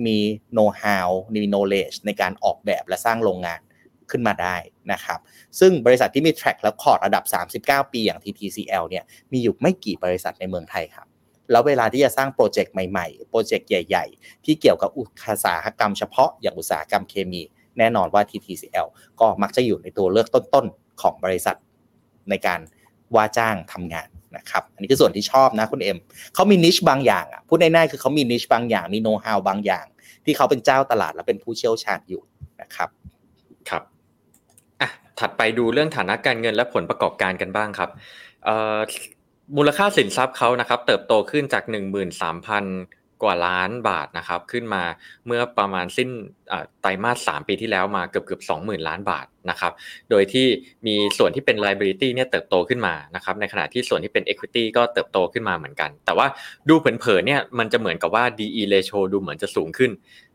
[0.06, 0.18] มี
[0.54, 3.60] โน้ตฮาวมีโนเลจในการออกแบบและสร้างโรงงาน
[4.10, 4.56] ขึ้นมาได้
[4.92, 5.20] นะครับ
[5.60, 7.24] ซึ่งบริษัทที่มี track และคอร์ดระดับ
[7.84, 11.08] 39 ปีอย่าง TTCL เนี่ย มีอยู่ไม่กี่บริษัทในเมืองไทยครับ
[11.52, 15.10] แล้วเวลาที่จะสร้างโปรเจกต์ใหม่ๆ โปรเจกต์ใหญ่ ๆ ที่เกี่ยวกับอุต
[15.46, 17.42] สาหกรรมเฉพาะอย่างอุตสาหกรรมเคมี
[17.78, 18.88] แน่นอนว่า TTCL
[19.20, 21.56] ก็มักจะอยู่ในตัวเลือกต้นๆ ของบริษัท
[22.30, 22.60] ในการ
[23.16, 25.98] ว่าจ้างทำงาน นะครับอันนี้คือส่วนที่ชอบนะคุณเอ็ม
[26.34, 29.86] เขามีนิชบางอย่างอะพูดง่ายๆคือเขามีนิชบางอย่างมีโน้ตฮาวบางอย่าง
[30.26, 32.22] ที่เขาเป็นเจ้าตลาดและเป็นผู้เชี่ยวชาญอยู่
[32.62, 32.90] นะครับ
[33.70, 33.84] ครับ
[34.82, 34.90] อะ
[35.20, 37.90] ถัดไปดูเรื่องฐานะการเงินและผลประกอบการกันบ้างครับ
[39.58, 41.64] มูลค่าสินทรัพย์เขานะครับเติบโตขึ้นจาก
[42.30, 44.84] 13,000 กว่าล้านบาทนะครับ ขึ้นมา
[45.26, 46.10] เมื่อประมาณสิ้น
[46.82, 49.72] ไตรมาส3ปีที่แล้วมาเกือบเกือบ20,000ล้านบาทนะครับ
[50.10, 50.48] โดยที่
[50.88, 56.28] มีส่วนที่เป็น liability เนี่ยเติบโตขึ้นมานะครับ ในขณะที่ส่วนที่เป็น equity ก็เติบโตขึ้นมาเหมือนกัน แต่ว่า
[56.70, 59.92] ดูเผินๆเนี่ยมันจะเหมือนกับว่า DE ratio ดูเหมือนจะสูงขึ้น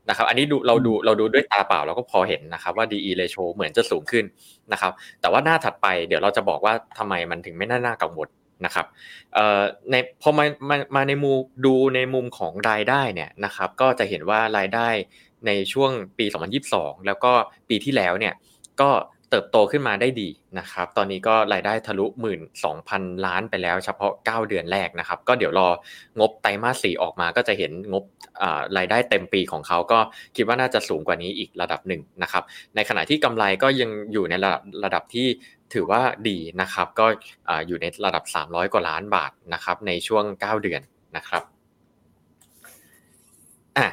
[0.08, 4.24] นะครับ อันนี้ดูเราดูเราดูด้วยตาเปล่าเราก็พอเห็นนะครับว่า DE ratio เหมือนจะสูงขึ้น
[4.72, 8.28] นะครับ แต่ว่าหน้าถัดไปเดี๋ยวเราจะบอกว่าทำไมมันถึงไม่น่าน่ากังวล
[8.64, 8.86] นะครับ
[9.90, 14.88] ในพอมามามาในมุมดูในมุมของรายได้เนี่ยนะครับก็จะเห็นว่ารายได้
[15.46, 16.26] ในช่วงปี
[16.66, 17.32] 2022 แล้วก็
[17.68, 18.34] ปีที่แล้วเนี่ย
[18.80, 18.90] ก็
[19.30, 22.06] เติบโตขึ้นมาได้ดีนะครับ ตอนนี้ก็รายได้ทะลุ
[22.64, 25.68] 12,000 ล้านไปแล้วเฉพาะ 9 เดือนแรกนะครับ ก็เดี๋ยวรอ
[26.20, 28.04] งบไตรมาสสี่ออกมาก็จะเห็นงบ
[28.76, 29.98] รายได้เต็มปีของเขาก็
[30.36, 32.42] คิดว่าน่าจะสูงกว่านี้อีกระดับหนึ่งนะครับ
[32.76, 35.26] ในขณะที่กำไรก็ยังอยู่ในระดับระดับที่
[35.74, 37.06] ถือว่าดีนะครับ ก็
[37.66, 40.80] อยู่ในระดับ 300 กว่าล้านบาทนะครับในช่วง 9 เดือน
[41.16, 41.42] นะครับ
[43.78, 43.86] อะ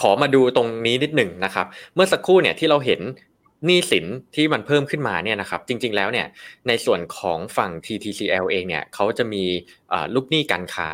[0.00, 3.00] ขอมาดูตรงนี้นิดหนึ่งนะครับ เมื่อสักครู่เนี่ยที่เราเห็น
[3.66, 6.26] หนี้สินที่มันเพิ่มขึ้นมาเนี่ยนะครับ จริง ๆแล้วเนี่ย
[6.68, 9.44] ในส่วนของฝั่ง TTCL เองเนี่ยเขาจะมี
[10.14, 10.88] ลูกหนี้การค้า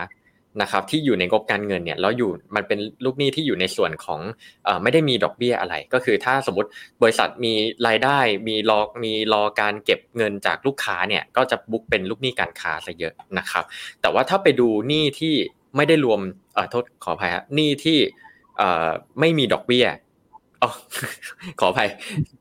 [0.62, 4.20] นะครับที่อยู่ในงบการเงินเนี่ยแล้วอยู่มันเป็นลูกหนี้ที่อยู่ในส่วนของ
[4.64, 6.68] เอ่อไม่ได้มีดอกเบี้ยอะไร ก็คือถ้าสมมติ
[7.02, 7.52] บริษัทมี
[7.86, 13.64] รายได้มีรอมีรอการเก็บเงินจากลูกค้าเนี่ยก็จะบุ๊กเป็นลูกหนี้การค้าซะเยอะนะครับ
[14.00, 15.34] แต่ว่าถ้าไปดูหนี้ที่
[15.76, 16.20] ไม่ได้รวม
[16.54, 17.98] เอ่อโทษขออภัยฮะหนี้ที่
[18.58, 18.88] เอ่อ
[19.20, 19.86] ไม่มีดอกเบี้ย
[20.62, 20.70] อ๋อ
[21.60, 21.88] ขออภัย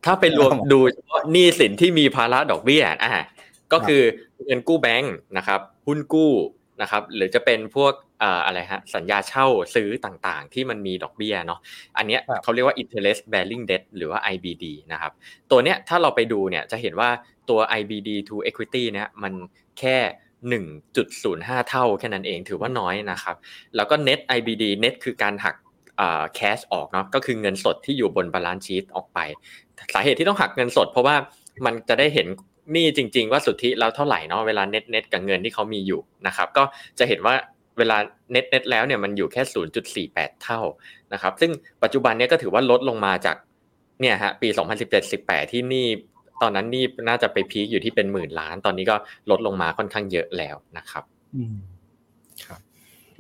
[0.06, 3.14] ถ้าไปรวมดูเฉพาะหนี้สินที่มีภาระดอกเบี้ยอ่า
[3.74, 4.02] ก็คือ
[4.46, 6.32] เงินกู้แบงค์นะครับหุ้นกู้
[6.82, 11.60] นะครับหรือจะเป็นพวกเอ่ออะไรฮะสัญญาเช่าซื้อต่างๆ ที่มันมีดอกเบี้ยเนาะ
[11.98, 15.12] อันเนี้ยครับเขาเรียกว่า interest bearing debt หรือว่า IBD นะครับ
[15.52, 17.10] ตัวเนี้ยถ้าเราไปดูเนี่ยจะเห็นว่า
[17.50, 19.34] ตัว IBD to equity เนี่ยมัน
[19.80, 19.98] แค่
[20.64, 23.36] 1.05 เท่าแค่นั้นเองถือว่าน้อยนะครับ
[23.76, 25.56] แล้วก็ net IBD net คือการหัก
[26.00, 29.20] อ่า cash ออกเนาะก็คือเงินสดที่อยู่บน balance sheet ออกไป
[29.94, 31.16] สาเหตุที่ต้องหักเงินสด เพราะว่า
[31.66, 32.28] มันจะได้เห็น
[32.72, 36.64] หนี้จริง ๆ ว่าสุทธิแล้วเท่าไหร่เนาะเวลา net net กับเงินที่เขามีอยู่นะครับ ก็
[37.00, 37.36] จะเห็นว่า
[37.78, 37.98] เวลา
[38.34, 39.42] net net แล้วเนี่ยมันอยู่แค่
[39.94, 40.60] 0.48 เท่า
[41.14, 41.52] นะครับ ซึ่ง
[41.84, 43.38] ปัจจุบันเนี้ก็ถือว่าลดลงมาจาก
[44.02, 44.48] เนี่ยฮะปี
[45.02, 45.88] 2017-18 ที่นี้
[46.42, 48.96] ตอนนั้นนี่น่าจะไปพีคอยู่ที่เป็นหมื่นล้าน ตอนนี้ก็
[49.30, 51.04] ลดลงมาค่อนข้างเยอะแล้วนะครับ
[52.46, 52.60] ครับ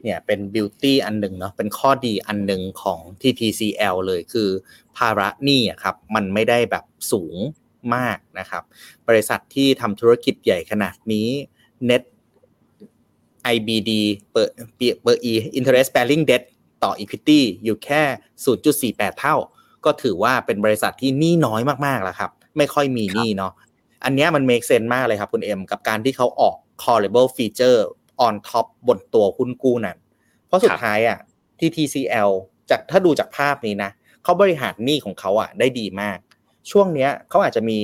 [0.03, 4.49] เนี่ยเป็นบิวตี้อันหนึ่งเนาะเป็นข้อดีอันหนึ่งของ TTCL เลยคือ
[4.97, 7.35] ภาระหนี้ครับ มันไม่ได้แบบสูง
[7.95, 8.63] มากนะครับ
[9.07, 11.27] บริษัทที่ทำธุรกิจใหญ่ขนาดนี้
[11.89, 12.03] net
[13.53, 13.91] IBD
[14.33, 14.49] เปิด
[15.03, 16.43] เปิด E interest bearing debt
[16.83, 18.01] ต่อ equity อยู่แค่
[18.61, 19.35] 0.48 เท่า
[19.85, 23.53] ก็ถือว่าเป็นบริษัทที่หนี้น้อยมากๆแล้วครับ ไม่ค่อยมีหนี้เนาะ
[24.03, 27.79] อันนี้มัน make sense มากเลยครับคุณเอ็มกับการที่เขาออก callable feature
[28.25, 29.97] on top บนตัวหุ้นกู้นั้น
[30.47, 31.19] เพราะสุดท้ายอะ
[31.59, 32.31] ที่ TCL
[32.69, 33.91] จากถ้าดูจากภาพนี้นะ
[34.23, 36.17] เขาบริหารหนี้ของเขาอะได้ดีมาก
[36.71, 37.79] ช่วงเนี้ยเขาอาจจะมี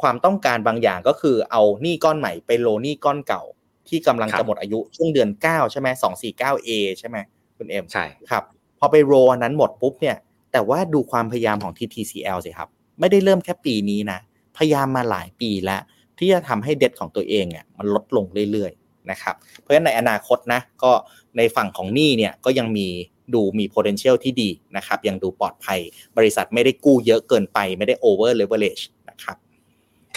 [0.00, 3.42] ความต้องการบางอย่างก็คือเอาหนี้ก้อนใหม่ไปโลหนี้ก้อนเก่า
[3.88, 5.88] ที่กำลังครัจะบหมดอายุช่วงเดือน9ใช่ไหม
[6.28, 7.16] 249 A ใช่ไหม
[7.56, 8.44] คุณเอ็มใช่ครับ
[8.78, 10.16] พอไปโรอันนั้นหมดปุ๊บเนี่ย
[10.52, 12.68] แต่ว่าดูความพยายามของ TTCL สิครับ
[13.00, 14.18] ไม่ได้เริ่มแค่ปีนี้นะ
[14.56, 15.80] พยายามมาหลายปีแล้ว
[16.18, 20.92] ที่จะทำให้เด็ดของตัวเองอะมันลดลงเรื่อยๆนะครับเพราะฉะนั้นในอนาคตนะก็
[21.36, 22.88] ในฝั่งของหนี้เนี่ยก็ยังมี
[23.34, 25.78] ดูมี potential ที่ดีนะครับ ยังดูปลอดภัย
[26.16, 29.36] บริษัทไม่ได้กู้เยอะเกินไป ไม่ได้ over leverage นะครับ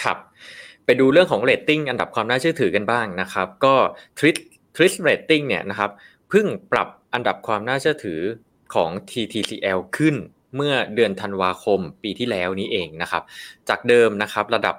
[0.02, 0.16] ครับ
[0.84, 3.74] ไปดูเรื่องของ rating อันดับความน่าเชื่อถือกันบ้างนะครับ ก็
[4.18, 4.36] TRIS
[4.76, 5.90] TRIS rating เนี่ยนะครับ
[6.30, 8.20] เพิ่งปรับอันดับความน่าเชื่อถือ
[8.74, 10.14] ของ TTCL ขึ้น
[10.56, 13.22] เมื่อเดือนธันวาคมปีที่แล้วนี้เองนะครับ
[13.68, 14.74] จากเดิมนะครับระดับ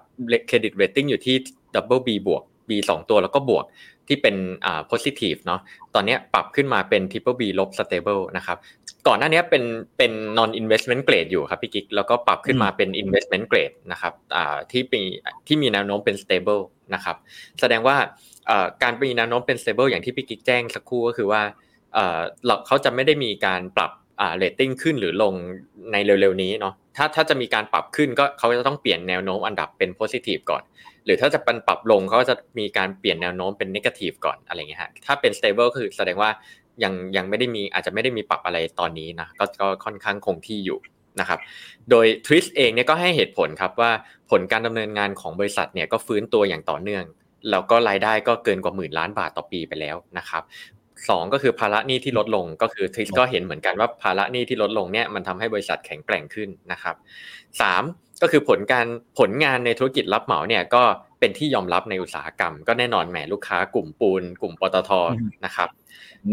[0.49, 1.35] credit rating อยู่ที่
[1.75, 3.65] double B บวก B 2 ตัวแล้วก็บวก
[4.07, 4.35] ที่เป็น
[4.65, 5.61] อ่า positive เนาะ
[5.93, 8.57] ตอนนี้ปรับขึ้นมาเป็น triple B ลบ stable นะครับ
[9.07, 9.63] ก่อนหน้านี้เป็น
[9.97, 15.01] เป็น non investment grade อยู่ครับพี่กิ๊กแล้วก็ปรับขึ้นมาเป็น investment grade นะครับอ่าที่มี
[15.47, 16.63] ที่มีแนวโน้มเป็น stable
[16.93, 17.15] นะครับ
[17.59, 17.97] แสดงว่า
[18.47, 21.41] เอ่อการมีแนวโน้มเป็น stable อย่างที่พี่กิ๊กแจ้งสักครู่ก็คือว่า
[21.93, 25.33] เอ่อเราเขาจะไม่ได้มีการปรับอ่า rating ขึ้นหรือลง
[25.91, 30.63] ในเร็วๆนี้เนาะถ้าถ้าจะมีการปรับขึ้นก็เขาจะต้องเปลี่ยนแนวโน้มอันดับเป็น positive ก่อน
[31.05, 36.29] หรือถ้าจะเป็นปรับลงเขาก็จะมีการเปลี่ยนแนวโน้มเป็น negative ก่อนอะไรเงี้ยฮะถ้าเป็น stable ก็คือแสดงว่า
[36.83, 40.79] ยังยังไม่ได้มีอาจจะไม่ได้มีปรับอะไรตอนนี้นะก็ก็ค่อนข้างคงที่อยู่
[41.19, 41.39] นะครับ
[41.89, 43.91] โดย t r i s เองเนี่ยก็ให้เหตุผลครับว่า
[44.31, 47.03] ผลการดำเนินงานของบริษัทเนี่ยก็ฟื้นตัวอย่างต่อเนื่อง
[47.51, 50.43] แล้วก็รายได้ก็เกินกว่าหมื่นล้านบาทต่อปีไปแล้วนะครับ
[51.09, 56.95] สองก็คือภาระหนี้ที่ลดลงก็คือทริสก็เห็นเหมือนกันว่าภาระหนี้ที่ลดลงเนี่ยมันทำให้บริษัทแข็งแกร่งขึ้นนะครับ
[57.61, 57.83] สาม
[58.21, 58.87] ก็คือผลการ
[59.19, 60.83] ผลงานในธุรกิจรับเหมาเนี่ยก็
[61.19, 65.69] เป็นที่ยอมรับในอุตสาหกรรม ก็แน่นอนแหมลูกค้ากลุ่มปูน กลุ่มปตทอืมนะครับ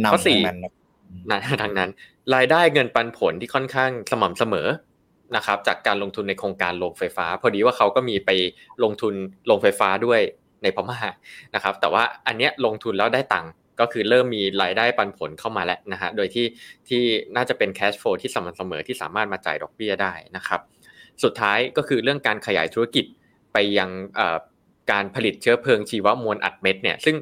[0.05, 0.59] นำข้อสี่ทั้งนั้น
[1.31, 1.91] นะนะดังนั้น
[2.35, 4.69] รายได้เงินปันผลที่ค่อนข้างสม่ำเสมอ
[5.37, 8.31] นะครับ จากการลงทุนในโครงการโรงไฟฟ้า พอดีว่าเขาก็มีไป
[8.85, 9.15] ลงทุน
[9.47, 10.21] โรงไฟฟ้าด้วย
[10.63, 10.99] ในพม่า
[11.55, 16.47] นะครับ แต่ว่าอันเนี้ยลงทุนแล้วได้ตังค์ก็คือเริ่มมีรายได้ปันผลเข้ามาแล้วนะฮะโดยที่
[16.89, 17.03] ที่
[17.37, 20.61] น่าจะเป็น cash flow ที่สม่ำเสมอที่สามารถมาจ่ายดอกเบี้ยได้นะครับ
[21.23, 23.05] สุดท้ายก็คือเรื่องการขยายธุรกิจ
[23.53, 24.37] ไปยังเอ่อ
[24.93, 27.17] การผลิตเชื้อเพลิงชีวมวลอัดเม็ดเนี่ยซึ่ง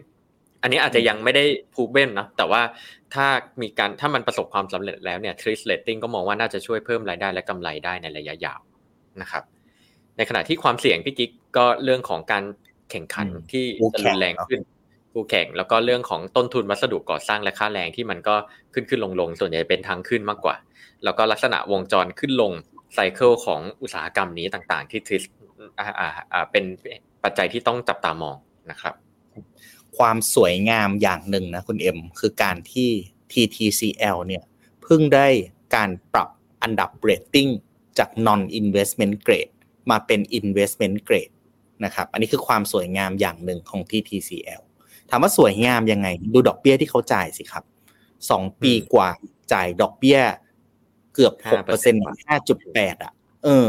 [0.62, 1.44] อันนี้อาจจะยังไม่ได้
[1.75, 2.62] proven นะแต่ว่า
[3.14, 3.27] ถ้า
[3.62, 8.61] มีการถ้ามันประสบความสำเร็จแล้วเนี่ยทริสเรตติ้งก็มองว่าน่าจะช่วยเพิ่มรายได้และกำไรได้ในระยะยาว
[9.23, 9.42] นะครับ
[10.16, 12.44] ในขณะที่ความเสี่ยงพี่กิ๊กก็เรื่องของการ
[12.90, 14.62] แข่งขันอืมที่คู่จะแข่รุงนแรงเนอะขึ้น
[15.12, 18.35] คู่แข่งแล้วก็เรื่องของต้นทุนวัสดุก่อสร้างและค่าแรงที่มันก็
[18.75, 20.57] ขึ้นขึ้นลงลงส่วนใหญ่เป็นทางขึ้นมากกว่า
[21.05, 22.53] แล้วก็ลักษณะวงจรขึ้นลง
[22.94, 25.23] ไซเคิลของอุตสาหกรรมนี้ต่างๆ ที่ทริส
[25.79, 26.64] อ่าอ่าอ่าเป็น
[27.25, 28.37] ปัจจัยที่ต้องจับตามอง
[28.71, 28.94] นะครับ
[29.99, 32.89] ความสวยงามอย่างหนึ่งนะคุณเอ็มคือการที่
[33.33, 34.45] TTCL เนี่ย
[34.83, 35.27] เพิ่งได้
[35.75, 36.29] การปรับ
[36.63, 37.49] อันดับเรตติ้ง
[37.99, 39.53] จาก non investment grade
[39.90, 41.35] มาเป็น investment grade
[41.85, 44.63] นะครับ อันนี้คือความสวยงามอย่างหนึ่งของ TTCL
[45.11, 47.65] ถามว่าสวยงามยังไง ดูดอกเบี้ยที่เขาจ่ายสิครับ
[48.31, 49.09] สองปีกว่า
[49.53, 50.21] จ่ายดอกเบี้ย
[51.15, 53.13] เกือบหกเปอร์เซ็นต์ห้าจุดแปดอะ
[53.44, 53.69] เออ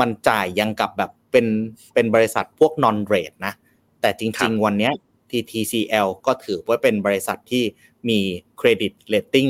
[0.00, 1.46] มันจ่ายยังกับแบบเป็น
[1.94, 3.52] เป็นบริษัทพวก non-rate นะ
[4.00, 4.92] แต่จริง ๆ วันเนี้ย
[5.30, 7.64] TTCL ก็ถือว่าเป็นบริษัทที่
[8.08, 8.18] มี
[8.58, 9.48] credit rating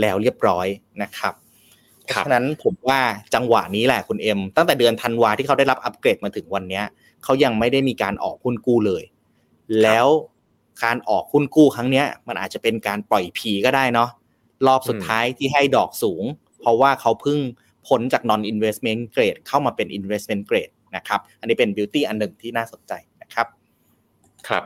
[0.00, 0.66] แล้วเรียบร้อย
[1.02, 1.34] นะครับ
[2.04, 3.00] เพราะฉะนั้นผมว่า
[3.34, 6.84] จังหวะนี้แหละคุณเอ็มตั้งแต่เดือนธันวาที่เขาได้รับอัปเกรดมาถึงวันเนี้ย
[7.24, 9.02] เขายังไม่ได้มีการออกหุ้นกู้เลย
[9.82, 10.06] แล้ว
[10.84, 14.10] การออกหุ้นกู้ครั้งเนี้ยมันอาจจะเป็นการปล่อยผีก็ได้เนาะ
[14.66, 16.24] รอบสุดท้ายที่ให้ดอกสูง
[16.60, 17.38] เพราะว่าเขาเพิ่ง
[17.86, 23.46] พ้นจาก non investment grade เข้ามาเป็น investment grade นะครับ อันนี้เป็น beauty อันหนึ่งที่น่าสนใจนะครับ
[24.48, 24.64] ครับ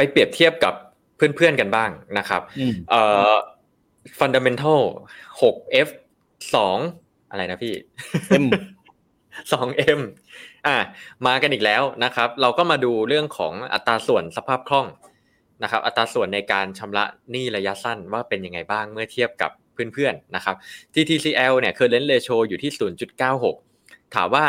[0.00, 0.74] ไปเปรียบเทียบกับ
[1.16, 2.42] เพื่อนๆกันบ้างนะครับ
[2.90, 3.34] เอ่อ
[4.18, 4.80] fundamental
[5.42, 5.88] 6 f
[6.54, 7.74] 2อะไรนะพี่
[8.44, 8.44] m
[9.52, 10.00] 2 m
[10.66, 10.76] อ่า
[11.26, 14.86] มากันอีกแล้วนะครับ เราก็มาดูเรื่องของอัตราส่วนสภาพคล่อง
[15.62, 19.50] นะครับ อัตราส่วนในการชำระหนี้ระยะสั้นว่าเป็นยังไงบ้างเมื่อเทียบกับ
[19.94, 20.56] เพื่อนๆนะครับ
[20.94, 22.72] TTCL เนี่ย current ratio อยู่ที่
[23.42, 24.46] 0.96 ถามว่า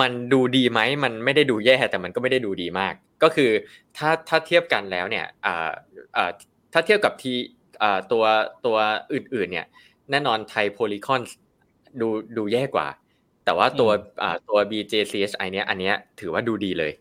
[0.00, 3.50] มันดูดีไหมมันไม่ได้ดูแย่แต่มันก็ไม่ได้ดูดีมาก ก็คือ
[3.96, 5.70] ถ้าถ้าเทียบกันแล้วเนี่ยอ่า
[6.16, 6.30] อ่า
[6.72, 7.32] ถ้าเทียบกับที
[7.82, 8.24] อ่าตัว
[8.66, 8.76] ตัว
[9.12, 9.66] อื่นๆเนี่ย
[10.10, 11.22] แน่นอนไทยโพลีคอน
[12.00, 12.86] ดูดูแย่กว่า
[13.44, 13.90] แต่ว่าตัว
[14.22, 16.92] อ่าตัว BJCHI เนี้ยอันเนี้ยถือว่าดูดีเลย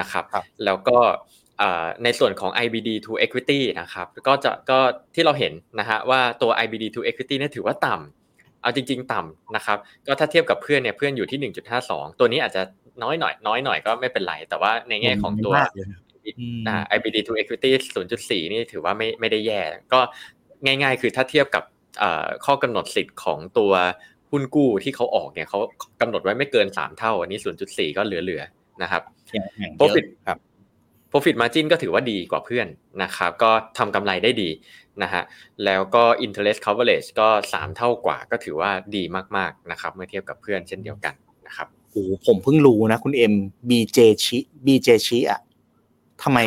[0.00, 0.24] นะครับ
[0.64, 0.98] แล้วก็
[2.04, 4.78] ในส่วนของ IBD to equity นะครับก็จะก็
[5.14, 8.17] ที่เราเห็นนะฮะว่าตัว IBD to equity เนี่ยถือว่าต่ำ
[8.62, 12.62] เอาจริง ๆ ต่ำนะครับ ก็ถ้าเทียบกับเพื่อนเนี่ยเพื่อนอยู่ที่ 1.52 ตัวนี้อาจจะ
[13.02, 15.54] น้อยหน่อย น้อยหน่อยก็ไม่เป็นไร แต่ว่าในแง่ของตัว
[16.94, 17.70] IBD to equity
[18.08, 19.60] 0.4 นี่ถือว่าไม่ไม่ได้แย่
[19.92, 20.00] ก็
[20.64, 21.64] ง่าย ๆ คือถ้าเทียบกับ
[22.46, 23.72] ข้อกำหนดสิทธิ์ของตัว
[24.30, 25.58] หุ้นกู้ที่เขาออกเนี่ยเขา
[26.00, 27.38] กำหนดไว้ไม่เกิน 3 เท่า อันนี้
[27.68, 29.02] 0.4 ก็เหลือๆนะครับ
[29.78, 30.38] profit ครับ
[31.10, 32.66] profit margin ก็ถือว่าดีกว่าเพื่อน
[33.02, 34.50] นะครับก็ทำกำไรได้ดี
[35.02, 35.22] นะฮะ
[35.64, 39.02] แล้วก็ interest coverage ก็ 3 เท่ากว่าก็ถือว่าดี
[39.36, 41.14] มากๆนะครับเมื่อเทียบกับเพื่อนเช่นเดียวกัน
[41.46, 43.34] นะครับโอ้ผมเพิ่งรู้นะคุณเอ็ม
[43.68, 45.40] BJ ชิ BJ ชิอะ
[46.22, 46.38] ทำไม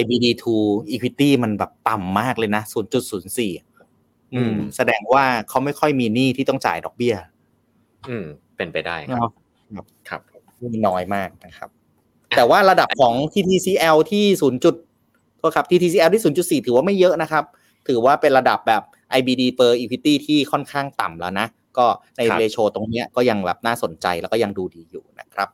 [0.00, 0.44] IBD2
[0.90, 2.62] equity มันแบบต่ำมากเลยนะ
[3.28, 7.14] 0.04 อืม แสดงว่าเขาไม่ค่อยมีหนี้ที่ต้องจ่ายดอกเบี้ย
[8.08, 9.30] อืม เป็นไปได้ครับ
[10.08, 10.20] ครับ
[10.86, 11.70] น้อยมากนะครับ
[12.36, 14.64] แต่ว่าระดับของ TTCL ที่ 0.
[14.64, 14.74] จุด
[15.38, 16.22] โทษครับ TTCL ที่
[16.60, 17.44] 0.4ถือว่าไม่เยอะนะครับ
[17.88, 18.82] ถือว่าเป็นระดับแบบ
[19.18, 21.46] IBD per equity ที่ค่อนข้างต่ำแล้วนะ
[21.78, 25.48] ก็ในเรโชตรงเนี้ยก็ยังแบบน่าสนใจแล้วก็ยังดูดีอยู่นะครับ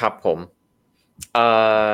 [0.00, 0.38] ครับผม
[1.34, 1.46] เอ่
[1.84, 1.86] อ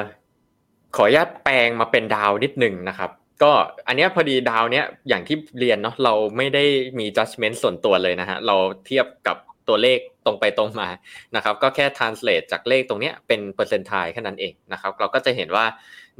[0.96, 3.10] ขออนุญาตแปลงมาเป็นดาวนิดหนึ่งนะครับ
[3.42, 3.50] ก็
[3.86, 6.64] อันนี้พอดีดาวเนี้ยอย่างที่เรียนเนาะเราไม่ได้
[6.98, 9.36] มี judgment ส่วนตัวเลยนะฮะเราเทียบกับ
[9.68, 10.88] ตัวเลขตรงไปตรงมา
[11.36, 15.64] นะครับก็แค่ translate จากเลขตรงเนี้ยเป็นเปอร์เซ็นต์ไทยแค่นั้นเองนะครับเราก็จะเห็นว่า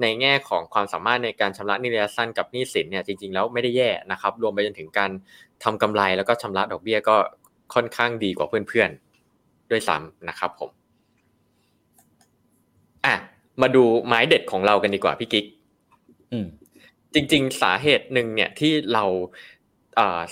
[0.03, 5.11] ในแง่ของความสามารถในการชำระหนี้ระยะสั้นกับหนี้สินเนี่ยจริงๆแล้วไม่ได้แย่นะครับรวมไปจนถึงการ
[5.65, 7.17] ทำกำไรแล้วก็ชำระดอกเบี้ยก็
[7.75, 10.71] ค่อนข้างดีกว่าเพื่อนๆด้วยซ้ำนะครับผม
[13.05, 13.15] อะ
[13.63, 15.45] มาดูไม้เด็ดของเรากันดีกว่าพี่กิ๊ก
[17.15, 19.05] จริง ๆ สาเหตุหนึ่งเนี่ยที่เรา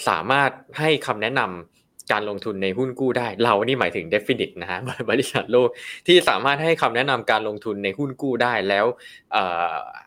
[0.08, 1.73] สามารถให้คำแนะนำ
[2.12, 4.78] การลงทุนในหุ้นกู้ได้ เรานี่หมายถึง d e f i n i t นะฮะ
[5.10, 5.68] บริษัทโลก
[6.06, 8.86] ที่สามารถให้คำแนะนำการลงทุนในหุ้นกู้ได้แล้ว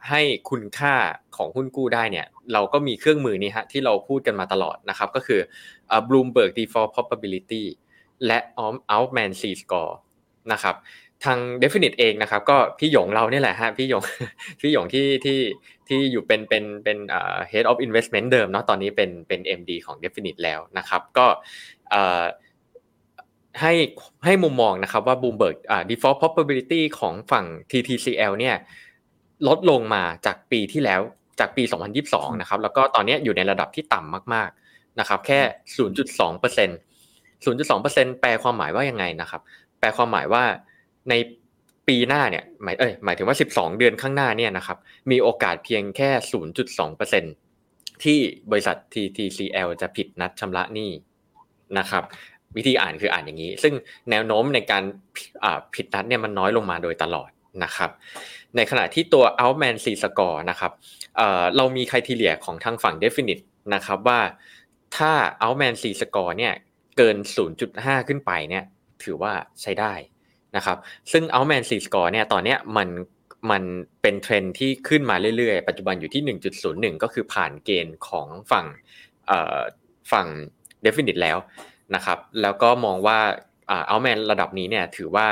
[0.09, 0.95] ให้คุณค่า
[1.37, 5.39] ของหุ้นกู้ได้เนี่ยเราก็มีเครื่องมือนี้ฮะที่เราพูดกันมาตลอดนะครับก็คือ
[6.07, 7.63] Bloomberg Default Probability
[8.25, 8.39] และ
[8.95, 9.93] Altman C Score
[10.53, 10.77] นะครับ
[11.25, 14.03] ทาง Definite เองนะครับก็พี่หยงเราเนี่ยแหละฮะพี่หยง
[14.61, 15.39] พี่หยงที่ที่
[15.87, 21.25] ที่อยู่เป็นเป็นเป็นเอ่อ head of investment เดิมเนาะตอนนี้เป็นเป็น MD ของ Definite แล้วนะครับ ก็
[23.61, 23.73] ให้
[24.25, 25.55] ให้มุมมองนะครับว่า Bloomberg
[25.89, 28.55] default probability ของฝั่ง TTCL เนี่ย
[29.47, 31.01] ลดลงมาจากปีที่แล้ว
[31.39, 31.63] จากปี
[32.01, 35.39] 2022 นะครับ แล้วก็ตอนนี้อยู่ในระดับที่ต่ำมากๆนะครับ แค่
[35.77, 35.87] 0.2%
[37.45, 39.41] 0.2%แปลความหมายว่ายังไงนะครับ
[39.79, 40.43] แปลความหมายว่า
[41.09, 41.13] ใน
[41.87, 44.77] ปีหน้าเนี่ยหมายเอ้ยหมายถึงว่า 12 เดือนข้างหน้าเนี่ยนะครับ
[45.11, 46.09] มีโอกาสเพียงแค่
[47.27, 48.19] 0.2%ที่
[48.51, 50.91] บริษัท TTCL จะผิดนัดชำระหนี้
[51.79, 52.03] นะครับ
[52.57, 53.73] วิธีอ่านคืออ่านอย่างนี้ ซึ่ง
[54.09, 54.83] แนวโน้มในการ
[55.75, 57.29] ผิดนัดเนี่ยมันน้อยลงมาโดยตลอด
[57.63, 57.89] นะครับ
[58.55, 60.71] ในขณะที่ตัว Outman C score นะครับ
[61.55, 63.43] เรามีคุณทีเลียของทางฝั่ง Definite
[63.73, 64.19] นะครับว่า
[64.97, 65.11] ถ้า
[65.43, 66.53] Outman C score เนี่ย
[66.97, 67.17] เกิน
[67.63, 68.63] 0.5 ขึ้นไปเนี่ย
[69.03, 69.93] ถือว่าใช้ได้
[70.55, 70.77] นะครับ
[71.11, 72.89] ซึ่ง Outman C score เนี่ยตอนเนี้ยมัน
[73.51, 73.63] มัน
[74.01, 76.37] เป็นเทรนที่ขึ้นมาเรื่อยๆ ปัจจุบันอยู่ที่
[76.93, 78.65] 1.01 ก็คือผ่านเกณฑ์ของฝั่ง
[80.11, 80.27] ฝั่ง
[80.85, 81.37] Definite แล้ว
[81.95, 83.19] นะครับแล้วก็มองว่า
[83.87, 85.27] เอาแมนระดับนี้เนี่ยถือว่า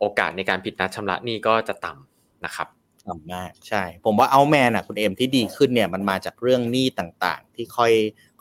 [0.00, 2.68] โอกาสในการผิดนัดชำระหนี้ก็จะต่ำนะครับ
[3.08, 7.92] ต่ำมากใช่ ผมว่าเอาแมนอะคุณเอ็มที่ดีขึ้นเนี่ยมันมาจากเรื่องหนี้ต่างๆ ที่ค่อย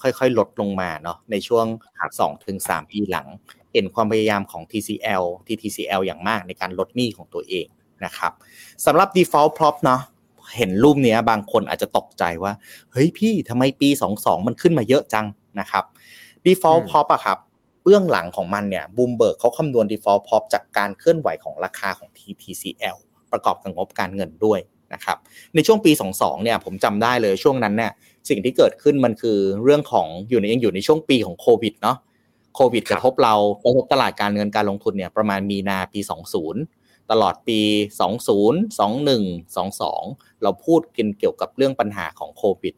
[0.02, 1.66] ค่อยๆ ลดลงมาเนาะในช่วง
[2.06, 3.28] 2ถึง3ปีหลัง
[3.74, 7.68] เห็นความพยายามของ TCL TTCL อย่างมากในการลดหนี้ของตัวเอง
[8.06, 8.32] นะครับ
[8.86, 10.02] สำหรับ default prop เนาะ
[10.58, 12.54] เห็นรูปนี้บางคนอาจจะตกใจว่า
[12.92, 15.26] เฮ้ยพี่ทำไมปี 22 มันขึ้นมาเยอะจัง
[15.60, 15.84] นะครับ
[16.46, 17.38] default prop อะครับ
[17.84, 22.98] เบื้องหลังของมันเนี่ยบูมเบิร์กเขาคำนวณ default prop จากการเคลื่อนไหวของราคาของ TTCL
[23.32, 24.60] ประกอบกับงบการเงินด้วย
[24.94, 25.18] นะครับ
[25.56, 27.92] ในช่วงปี 22เนี่ยผมจำได้เลยช่วงนั้นเนี่ย
[28.30, 31.98] สิ่งที่เกิดขึ้นมันคือเรื่องของอยู่ในยังอยู่ในช่วงปีของโควิดเนาะ
[32.56, 36.00] โควิดกระทบเรากระทบตลาดการเงินการลงทุนเนี่ยประมาณมีนาปี
[36.56, 37.60] 20 ตลอดปี
[38.02, 38.30] 20
[38.80, 42.76] 21 22 เราพูดกันเกี่ยวกับเรื่องปัญหาของโควิด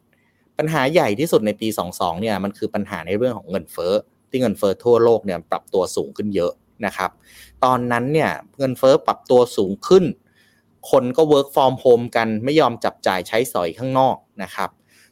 [0.58, 3.92] ปัญหาใหญ่ที่สุดในปี 22 เนี่ยมันคือปัญหาในเรื่องของเงินเฟ้อ
[4.30, 6.52] ที่เงินเฟ้อทั่วโลกเนี่ยปรับตัวสูงขึ้นเยอะ
[6.86, 7.10] นะครับ
[7.64, 10.04] ตอนนั้นเนี่ยเงินเฟ้อปรับตัวสูงขึ้น
[10.90, 14.70] คนก็ work from home กันไม่ยอมจับจ่ายใช้สอยข้างนอกนะครับ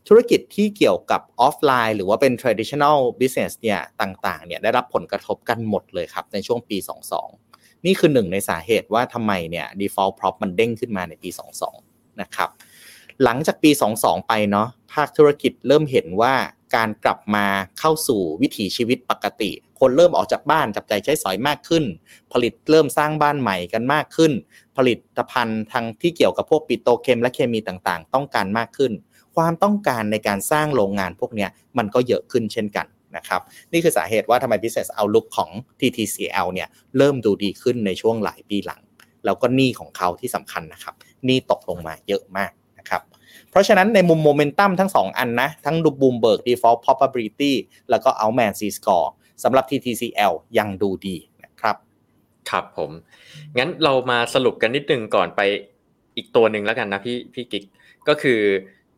[0.08, 6.76] ธุรกิจที่เกี่ยวกับออฟไลน์ หรือว่าเป็น traditional business เนี่ยต่างๆเนี่ยได้รับผลกระทบกันหมดเลยครับในช่วงปี
[7.30, 11.30] 22 นี่คือหนึ่งในสาเหตุว่าทำไมเนี่ย default prop มันเด้งขึ้นมาในปี
[11.74, 12.50] 22 นะครับ
[13.24, 16.34] หลังจากปี 22 ไปเนาะภาคธุรกิจเริ่มเห็นว่า
[16.76, 17.46] การกลับมา
[17.78, 19.50] เข้าสู่วิถีชีวิตปกติ
[19.80, 21.84] คนเริ่มออกจากบ้านจับจ่ายใช้สอยมากขึ้น
[22.32, 24.32] ผลิตเริ่มสร้างบ้านใหม่กันมากขึ้น
[24.76, 28.92] ผลิตภัณฑ์ทางที่เกี่ยวกับพวกปิโตรเคมีและเคมีต่างๆ ต้องการมากขึ้น
[29.36, 31.46] ความต้องการในการสร้างโรงงานพวกนี้
[31.78, 32.86] มันก็เยอะขึ้นเช่นกัน
[33.16, 33.40] นะครับ
[33.72, 35.50] นี่คือสาเหตุว่าทำไม business outlook ของ
[35.80, 38.80] TTCL เนี่ยเริ่มดูดีขึ้นในช่วงหลายปีหลัง
[39.24, 40.94] แล้วก็หนี้ของเขาที่สำคัญนะครับ
[41.24, 42.52] หนี้ตกลงมาเยอะมาก
[42.86, 43.02] นะครับ
[43.50, 47.52] เพราะฉะนั้นในมุมโมเมนตัมทั้ง 2 อันนะ ทั้งดู Bloomberg default probability
[47.90, 49.08] แล้วก็ Altman Z-Score
[49.44, 51.76] สำหรับ TTCL ยังดูดีนะครับ
[52.50, 52.90] ครับผม
[53.58, 55.40] งั้นเรามาสรุปกันนิดนึงก่อนไป
[56.16, 57.64] อีกตัวหนึ่งแล้วกันนะพี่พี่กิ๊ก
[58.08, 58.40] ก็คือ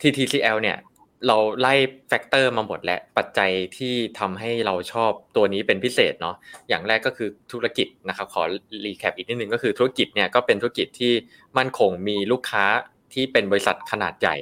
[0.00, 0.78] TTCL เนี่ย
[1.26, 1.74] เราไล่
[2.08, 6.36] factor มาหมดแล้วปัจจัยที่ทำให้เราชอบตัวนี้เป็นพิเศษเนาะ
[6.68, 8.42] อย่างแรกก็คือธุรกิจนะครับขอ
[8.84, 11.12] recap อีกนิดนึงก็คือธุรกิจเนี่ยก็เป็นธุรกิจที่
[11.58, 12.64] มั่นคงมีลูกค้า
[13.12, 14.36] ที่เป็นบริษัทขนาดใหญ่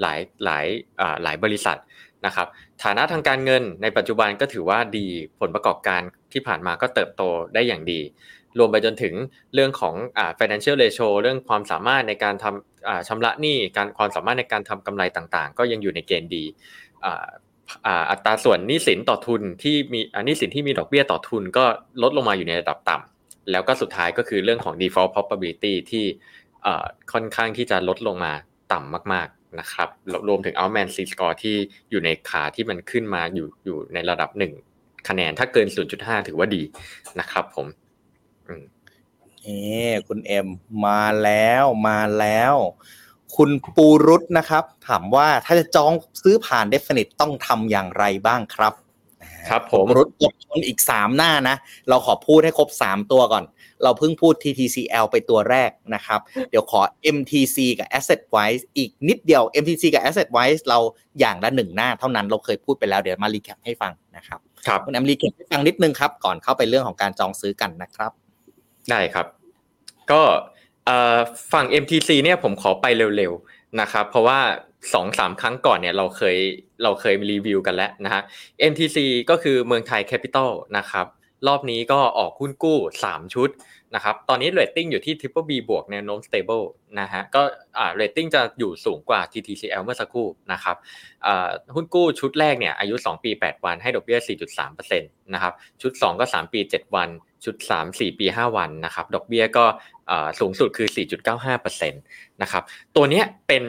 [0.00, 0.66] หลายหลาย
[1.22, 1.78] หลายบริษัท
[2.26, 2.46] นะครับ
[2.82, 5.06] ฐานะทางการเงินในปัจจุบันก็ถือว่าดี
[5.40, 6.00] ผลประกอบการ
[6.32, 7.22] ที่ผ่านมาก็เติบโต
[7.54, 8.00] ได้อย่างดี
[8.58, 9.14] รวมไปจนถึง
[9.54, 16.44] เรื่องของอ financial ratio เรื่องความสามารถในการทำชำระหนี้การความสามารถในการทำกำไรต่างๆ ก็ยังอยู่ในเกณฑ์ดี
[18.10, 21.64] อัตราส่วนหนี้สินต่อทุนที่มีอ่าหนี้สินที่มีดอกเบี้ยต่อทุนก็
[22.02, 26.04] ลดลงมาอยู่ในระดับต่ำแล้วก็สุดท้ายก็คือเรื่องของ default probability ที่
[27.12, 28.32] ค่อนข้างที่จะลดลงมา
[28.72, 29.88] ต่ำมากๆนะครับ
[30.28, 31.56] รวมถึง outman c score ที่
[31.90, 34.52] อยู่ในขาที่มันขึ้นมาอยู่อยู่ในระดับหนึ่ง
[35.08, 35.66] คะแนนถ้าเกิน
[35.98, 36.62] 0.5 ถือว่าดี
[37.20, 37.66] นะครับผม
[39.42, 39.58] เอ้
[40.08, 40.48] คุณเอ็ม
[40.86, 42.54] มาแล้วมาแล้ว
[43.36, 45.92] คุณปูรุตนะครับ ถามว่าถ้าจะจอง
[46.22, 48.72] ซื้อผ่าน Definite ต้องทำอย่างไรบ้างครับ
[49.48, 51.56] ครับผมณรุตกดชนอีก 3 หน้านะ
[51.88, 53.44] เราขอพูดให้ครบ 3 ตัวก่อน
[53.82, 56.20] เราเพิ่งพูด TTCL ไปตัวแรกนะครับ
[56.50, 56.80] เดี๋ยวขอ
[57.16, 60.78] MTC กับ Asset Wise อีกนิดเดียว MTC กับ Asset Wise เรา
[61.20, 68.12] อย่างละหนึ่งหน้าเท่านั้นเราเคยพูดไปแล้วเดี๋ยวมา recap ให้ฟังนะครับครับคุณเอ็ม recap ให้ฟังนิดนึงครับ ก่อนเข้าไปเรื่องของการจองซื้อกันนะครับ
[68.90, 69.26] ได้ครับ
[70.10, 70.22] ก็
[71.52, 72.86] ฝั่ง MTC เนี่ยผมขอไป
[73.16, 74.40] เร็วๆนะครับ เพราะว่า
[74.92, 76.36] สองสามครั้งก่อนเนี่ยเราเคย
[76.82, 78.22] เราเคยรีวิวกันแล้วนะฮะ
[78.70, 78.98] MTC
[79.30, 81.06] ก็คือเมืองไทยแคปิตอลนะครับ
[81.48, 83.50] รอบนี้ก็ออกหุ้นกู้ 3 ชุด
[83.94, 86.64] นะครับ ตอนนี้เรตติ้งอยู่ที่ Triple B บวกแนวโน้ม stable
[87.00, 87.42] นะฮะ ก็
[87.78, 90.76] อ่าเรตติ้งจะอยู่สูงกว่า TTCL เมื่อสักครู่นะครับ
[91.26, 94.18] อ่าหุ้นกู้ชุดแรกเนี่ยอายุ 2 ปี 8 วันให้ดอกเบี้ย
[94.60, 95.52] 4.3%นะครับ
[95.82, 97.08] ชุด 2 ก็ 3 ปี 7 วัน
[97.44, 99.64] ชุด 3 4 ปี 5 วันนะครับ ดอกเบี้ยก็
[100.40, 100.88] สูงสุดคือ
[101.44, 102.62] 4.95%นะครับ
[102.96, 103.64] ตัวนี้เป็น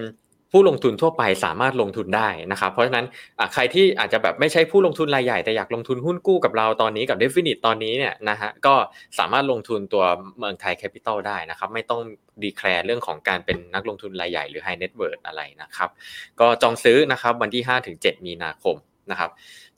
[0.54, 3.06] ผู้ลงทุนทั่วไปสามารถลงทุนได้นะครับ เพราะฉะนั้น
[3.54, 8.76] ใครที่อาจจะแบบไม่ใช่ผู้ลงทุนรายใหญ่แต่อยากลงทุนหุ้นกู้กับเราตอนนี้กับ Definit ตอนนี้เนี่ยนะฮะก็
[9.20, 10.04] สามารถลงทุนตัว
[10.38, 12.02] เมืองไทยแคปิตอลได้นะครับ ไม่ต้อง
[12.44, 15.90] declare เรื่องของการเป็นนักลงทุนรายใหญ่หรือ High Net Worth อะไรนะครับ
[16.40, 18.76] ก็จองซื้อนะครับวันที่ 5-7 มีนาคม
[19.12, 19.30] นะครับ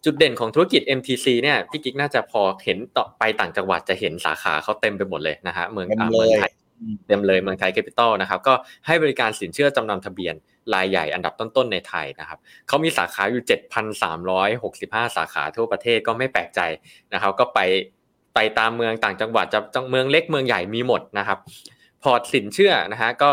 [0.04, 6.52] จุดเด่นของธุรกิจ MTC เนี่ยพี่กิ๊กน่าจะพอเห็นต่อไปต่างจังหวัดจะเห็นสาขาเขาเต็มไปหมดเลยนะฮะเมืองเมืองไทย
[7.08, 8.54] เต็มเลยเมืองไทยแคปิตอลนะครับก็
[8.88, 10.36] ให้บริการสินเชื่อจำนำทะเบียน
[10.74, 13.44] รายใหญ่อันดับต้นๆในไทยนะครับเขามีสาขาอยู่
[14.30, 16.60] 7,365 สาขาทั่วประเทศก็ไม่แปลกใจ
[17.14, 17.60] นะครับ ก็ไป
[18.36, 19.60] ไปตามเมืองต่างจังหวัดจะ
[19.90, 21.40] เมืองเล็กเมืองใหญ่มีหมดนะครับ
[22.04, 23.32] พอร์ตสินเชื่อนะฮะก็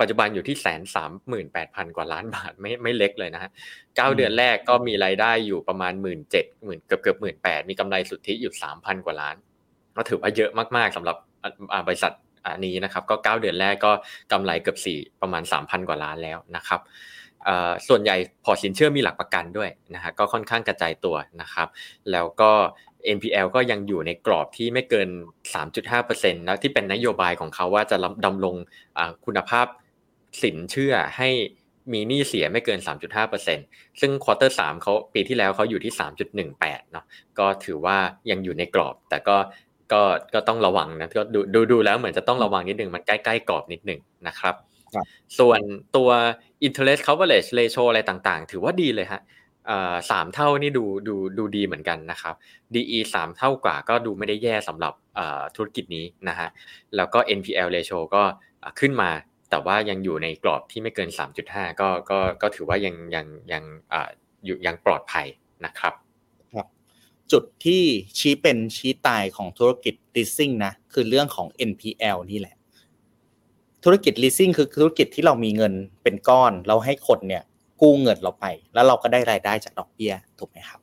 [0.00, 3.50] ปัจจุบันอยู่ที่แสนสามหมื่นแปดพันกว่าล้านบาทไม่ไม่เล็กเลยนะฮะ
[3.96, 9.36] เก้าเดือนแรกก็มีรายได้อยู่ประมาณหมื่นเจ็ดหมื่นเกือบเกือบหมื่นแปดมีกำไรสุทธิอยู่สามพันกว่าล้าน
[9.96, 11.16] ก็ถือว่าเยอะมากๆสำหรับ
[11.86, 12.12] บริษัท
[12.64, 13.92] นี้นะครับก็ 9 เดือนแรกก็
[14.32, 16.80] กำไรเกือบ4ประมาณ 3,000 กว่าล้านแล้วนะครับ
[17.88, 21.68] ส่วนใหญ่พอสินเชื่อมีหลักประกันด้วยนะฮะก็ค่อนข้างกระจายตัวนะครับ
[22.12, 22.50] แล้วก็
[23.16, 25.08] NPL ก็ยังอยู่ในกรอบที่ไม่เกิน
[25.74, 28.54] 3.5%นะที่เป็นนโยบายของเขาว่าจะดำรง
[29.24, 29.66] คุณภาพ
[30.42, 31.30] สินเชื่อให้
[31.92, 32.78] มีหนี้เสียไม่เกิน
[33.40, 35.92] 3.5%ซึ่งควอเตอร์3เขาปีที่แล้วเขาอยู่ที่
[36.42, 37.04] 3.18เนาะ
[37.38, 37.98] ก็ถือว่า
[38.30, 39.36] ยังอยู่ในกรอบ แต่ก็
[39.92, 40.02] ก็
[40.34, 44.54] ก็ต้องระวังนะก็ดูดูดูแล้วเหมือนจะต้องระวังนิดหนึ่งมันใกล้ๆกรอบนิดหนึ่งนะครับ
[45.38, 45.60] ส่วน
[45.96, 46.10] ตัว
[46.66, 49.20] interest coverage ratio อะไรต่างๆ ถือว่าดีเลยฮะ
[50.10, 52.34] สามเท่านี่ดูดูดูดีเหมือนกันนะครับ
[52.74, 54.92] DE สามเท่ากว่าก็ดูไม่ได้แย่สำหรับ
[55.56, 56.48] ธุรกิจนี้นะฮะ
[56.96, 58.22] แล้วก็ NPL ratio ก็
[58.80, 59.10] ขึ้นมา
[59.50, 61.10] แต่ว่ายังอยู่ในกรอบที่ไม่เกิน
[61.44, 63.62] 3.5 ก็ก็ก็ถือว่ายังยังยัง
[63.92, 64.08] อ่า
[64.44, 65.26] อยู่ยังปลอดภัย
[65.64, 66.05] นะครับครับ
[67.32, 67.82] จุดที่
[68.18, 72.54] ชี้เป็นชี้ตายของธุรกิจ leasing นะ คือเรื่องของ NPL นี่แหละ
[73.84, 75.72] ธุรกิจ leasing คือธุรกิจที่เรามีเงิน
[76.02, 77.42] เป็นก้อน เราให้คนเนี่ย
[77.80, 80.80] กู้เงินเราไป แล้วเราก็ได้รายได้จากดอกเบี้ยถูกไหมครับ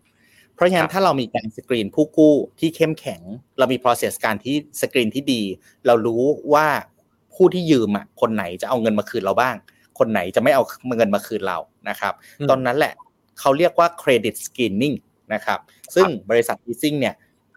[0.53, 3.21] เพราะฉะนั้นถ้าเรามีการสกรีนผู้กู้ที่เข้มแข็ง
[3.57, 5.41] เรามี process การที่สกรีนที่ดี
[5.85, 6.23] เรารู้
[6.53, 6.67] ว่า
[7.33, 9.55] ผู้ที่ยืมอะคนไหนจะเอาเงินมาคืนเราบ้าง
[9.99, 10.63] คนไหนจะไม่เอา
[10.97, 11.57] เงินมาคืนเรา
[11.89, 12.13] นะครับ
[12.49, 12.93] ตอนนั้นแหละ
[13.39, 14.95] เขาเรียกว่า credit screening
[15.33, 15.59] นะครับ
[15.95, 17.15] ซึ่งบริษัท leasing เนี่ย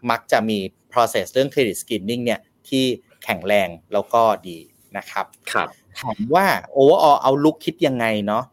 [0.09, 0.57] มักจะมี
[0.93, 2.83] process เรื่อง credit screening เนี่ยที่
[3.23, 4.57] แข็งแรงแล้วก็ดี
[4.97, 5.67] นะครับครับ
[5.99, 6.45] ถามว่า
[6.77, 8.43] overall เอาลุกคิดยังไงเนาะ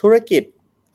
[0.00, 0.42] ธุรกิจ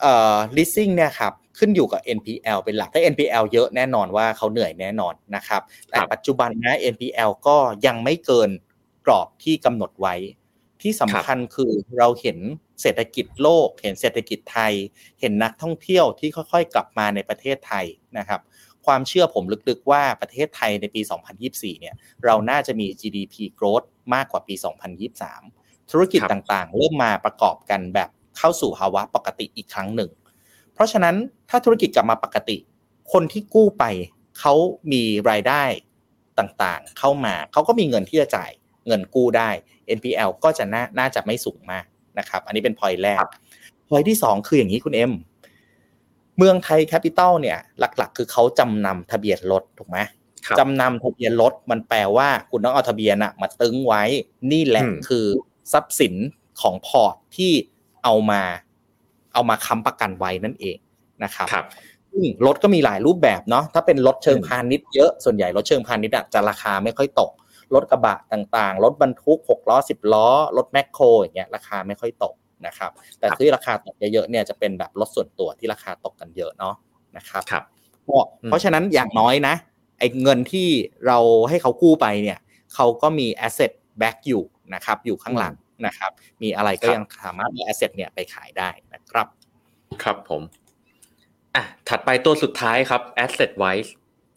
[0.02, 8.50] เอ่อ leasing เนี่ยครับขึ้นอยู่กับ NPL เป็นหลัก ถ้า NPL เยอะแน่นอนว่าเขาเหนื่อยแน่นอนนะครับ แต่ปัจจุบันนะ NPL ก็ยังไม่เกิน
[9.06, 10.16] กรอบที่กำหนดไว้
[10.86, 12.40] ที่สำคัญคือเราเห็น
[12.82, 14.74] เศรษฐกิจโลก เห็นเศรษฐกิจไทย
[15.20, 17.86] เห็นนักท่องเที่ยวที่ค่อยๆ กลับมาในประเทศไทย
[18.18, 18.42] นะครับ
[18.86, 21.02] ความเชื่อผมลึกๆว่าประเทศไทยในปี
[21.42, 24.56] 2024 เนี่ย เราน่าจะมี GDP growth มากกว่าปี
[25.24, 30.12] 2023 ธุรกิจต่างๆ เริ่มมาประกอบกันแบบเข้าสู่ภาวะปกติอีกครั้งหนึ่ง
[30.74, 31.16] เพราะฉะนั้น
[31.50, 32.58] ถ้าธุรกิจกลับมาปกติ
[33.12, 33.84] คนที่กู้ไป
[34.40, 34.54] เขา
[34.92, 35.64] มีรายได้
[36.40, 38.52] ต่างๆ เข้ามาเขาก็มีเงินที่จะจ่าย
[38.88, 39.50] เงินกู้ได้
[39.98, 41.86] NPL ก็จะน่าน่าจะไม่สูงมาก
[42.20, 43.26] นะครับ อันนี้เป็น point แรก
[43.90, 45.12] point ที่2คืออย่างนี้คุณเอ็ม
[46.38, 49.98] เมืองไทยแคปิตอลเนี่ย หลัก ๆ คือเขาจำนำทะเบียนรถถูกไหม
[50.60, 54.04] จำนำทะเบียนรถมันแปลว่าคุณต้องเอาทะเบียนอะมาตึ๊งไว้
[54.52, 55.26] นี่แหละคือ
[55.74, 56.16] ทรัพย์สิน
[56.62, 57.52] ของพอร์ตที่
[58.04, 58.42] เอามา
[59.34, 60.78] เอามาค้ำประกันไว้นั่นเอง
[61.24, 61.66] นะครับรบ
[62.46, 67.32] รถก็มีหลายรูปแบบเนาะถ้าเป็นรถเชิงพาณิชย์เยอะส่วนใหญ่รถเชิงพาณิชย์จะราคาไม่ค่อยตก
[67.74, 72.36] รถกระบะต่างๆ รถบรรทุก 6 ล้อ 10 ล้อ รถแมคโครอย่างเงี้ยราคาไม่ค่อยตก
[72.68, 76.76] นะครับ แต่ที่ราคาตกเยอะๆเนี่ยจะเป็นแบบรถส่วนตัวที่ราคาตกกันเยอะเนาะ
[77.18, 77.64] นะครับครับ
[78.46, 79.56] เพราะฉะนั้นอย่างน้อยนะ
[80.00, 80.68] ไอ้เงินที่
[81.08, 81.18] เรา
[81.50, 82.40] ให้เขากู้ไปเนี่ย
[82.76, 84.44] เขาก็มี asset back อยู่
[84.74, 85.54] นะครับอยู่ข้างหลัง
[85.86, 86.12] นะครับ
[86.44, 89.28] มีอะไรก็ยังสามารถมี asset เนี่ยไปขายได้นะครับ
[90.04, 90.42] ครับผม
[91.56, 93.92] อะถัดไปตัวสุดท้ายครับ asset wise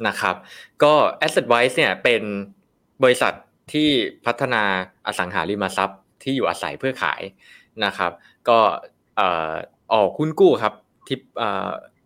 [0.07, 0.37] นะครับ
[0.83, 0.93] ก็
[1.27, 2.23] asset wise เนี่ยเป็น
[3.03, 3.33] บริษัท
[3.73, 3.89] ที่
[4.27, 4.63] พัฒนา
[5.07, 7.23] อสังหาริมทรัพย์ที่อยู่อาศัยเพื่อขาย
[7.85, 8.13] นะครับ
[8.49, 8.59] ก็
[9.93, 10.75] ออกหุ้นกู้ครับ
[11.07, 11.19] ที่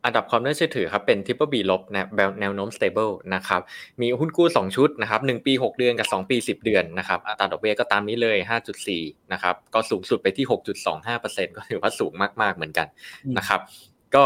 [0.04, 2.06] อันดับความน่าเชื่อถือครับเป็น Triple B ลบแนว
[2.40, 3.60] แนวโน้ม stable นะครับ
[4.00, 8.36] มีหุ้นกู้ 2 ชุดนะครับ1ปี 6 เดือนกับ 2 ปี 10 เดือนนะครับอัตราดอกเบี้ยก็ตามนี้เลย
[8.84, 10.46] 5.4นะครับก็สูงสุดไปที่
[11.00, 12.12] 6.25%ก็ถือว่าสูง
[12.42, 12.86] มากๆเหมือนกัน
[13.38, 13.60] นะครับ
[14.14, 14.24] ก็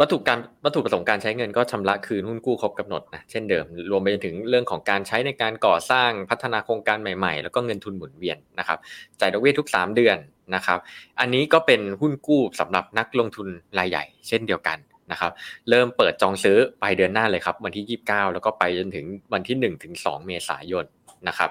[0.00, 8.78] วัตถุการวัตถุประสงค์การใช้เงินก็ชำระคืนหุ้นกู้ครบกำหนดนะเช่นเดิม รวมไปถึงเรื่องของการใช้ในการก่อสร้างพัฒนาโครงการใหม่ ๆ แล้วก็เงินทุนหมุนเวียนนะครับ
[9.20, 10.16] จ่ายดอกเบี้ยทุก 3 เดือน
[10.54, 10.78] นะครับ
[11.20, 14.78] อันนี้ก็เป็นหุ้นกู้สำหรับนักลงทุนรายใหญ่ เช่นเดียวกัน
[15.10, 15.32] นะครับ
[15.68, 20.84] เริ่มเปิดจองซื้อไปเดือนหน้าเลยครับวันที่ 29 แล้วก็ไปจนถึงวันที่1ถึง2เมษายน
[21.28, 21.50] นะครับ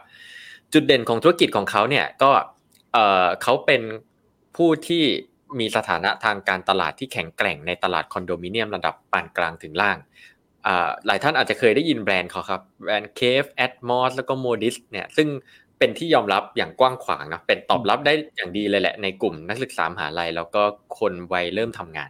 [0.74, 2.32] จุดเด่นของธุรกิจของเขาเนี่ยก็
[2.94, 3.82] เออเขาเป็น
[4.56, 5.04] ผู้ที่
[5.60, 9.98] มีสถานะทางการตลาดที่แข็งแกร่งในตลาดคอนโดมิเนียมระดับปานกลางถึงล่าง
[11.06, 15.28] หลายท่านอาจจะเคยได้ยินแบรนด์เขาครับแบรนด์ Kave Atmoz แล้วก็ Modiz เนี่ยซึ่ง
[15.80, 20.62] เป็นที่ยอมรับอย่างกว้างขวางนะเป็นตอบรับได้อย่างดีเลยแหละในกลุ่มนักศึกษามหาลัยแล้วก็
[21.00, 22.10] คนวัยเริ่มทำงาน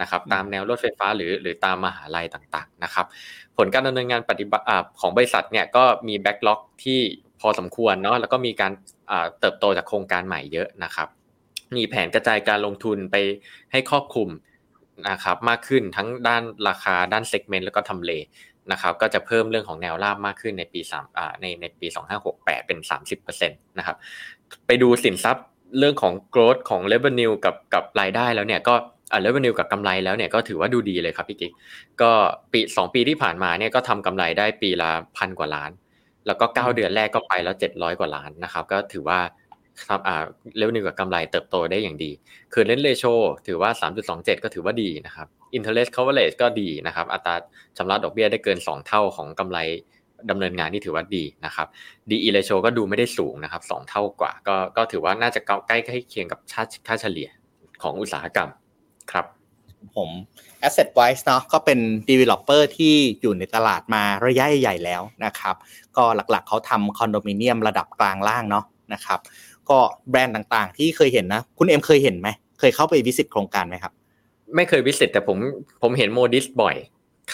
[0.00, 3.06] นะครับตามแนวรถไฟฟ้าหรือหรือตามมหาลัยต่างๆนะครับ
[3.56, 4.64] ผลการดำเนินงานปฏิบัติ
[5.00, 7.00] ของบริษัทเนี่ยก็มี backlog ที่
[7.40, 8.72] พอสมควรเนาะแล้วก็มีการ
[9.40, 11.08] เติบโตจากโครงการใหม่เยอะนะครับ
[11.76, 13.16] มีแผนกระจายการลงทุนไป
[13.72, 14.28] ให้ครอบคลุม
[15.10, 18.12] นะครับมากขึ้นทั้งด้านราคาด้าน segment แล้วก็ทำเล
[18.72, 21.86] นะครับก็จะเพิ่มเรื่องของแนวราบมากขึ้นในปี3อ่าในในปี
[22.28, 22.78] 2568 เป็น
[23.18, 23.96] 30%นะครับ
[24.66, 25.44] ไปดูสินทรัพย์
[25.78, 28.74] เรื่องของ growth ของ revenue กับกับรายได้แล้วเนี่ยก็
[29.12, 31.52] อ่า revenue กับกำไรแล้วเนี่ยก็ถือว่าดูดีเลยครับพี่กิ๊ก
[32.00, 32.10] ก็
[32.52, 35.70] ปี2ปีที่ผ่านมาเนี่ยก็ทำกำไรได้ปีละพันกว่าล้าน
[36.26, 39.18] แล้วก็เก้าเดือนแรกก็ไปแล้วเจ็ดร้อยกว่าล้านนะครับก็ถือว่า
[39.84, 40.16] ครับอ่า
[40.58, 42.10] เร็วหนึ่งกับกำไรเติบโตได้อย่างดี
[42.52, 43.04] คือเล่นเลโช
[43.46, 43.70] ถือว่า
[44.06, 47.34] 3.27 ก็ถือว่าดีนะครับ interest coverage ก็ดีนะครับ อัตรา
[47.76, 49.58] ชำระดอกเบี้ยได้เกิน 2 เท่าของกำไร
[50.30, 51.66] ดำเนินงานที่ถือว่าดีนะครับ
[52.10, 56.40] DE ratio ก็ดูไม่ได้สูงนะครับ2เท่ากว่า ก็ก็ถือว่าน่าจะใกล้ใกล้เคียงกับ
[56.86, 57.28] ค่าเฉลี่ย
[57.82, 58.48] ของอุตสาหกรรม
[59.12, 59.26] ครับ
[59.96, 60.10] ผม
[60.66, 61.78] Asset Wise เนาะก็เป็น
[62.10, 65.54] Developer ที่อยู่ในตลาดมาระยะใหญ่แล้วนะครับ
[65.96, 68.64] ก็หลักๆเขาทำคอนโดมิเนียมระดับกลางล่างเนาะ
[68.94, 69.20] นะครับ
[69.70, 69.78] ก็
[70.10, 72.28] แบรนด์ต่างๆ ที่เคยเห็นนะ คุณเอ็มเคยเห็นไหม
[72.60, 73.92] เคยเข้าไปวิสิตโครงการไหมครับ
[74.56, 75.38] ไม่เคยวิสิตแต่ผม
[75.82, 76.76] ผมเห็นโมดิสบ่อย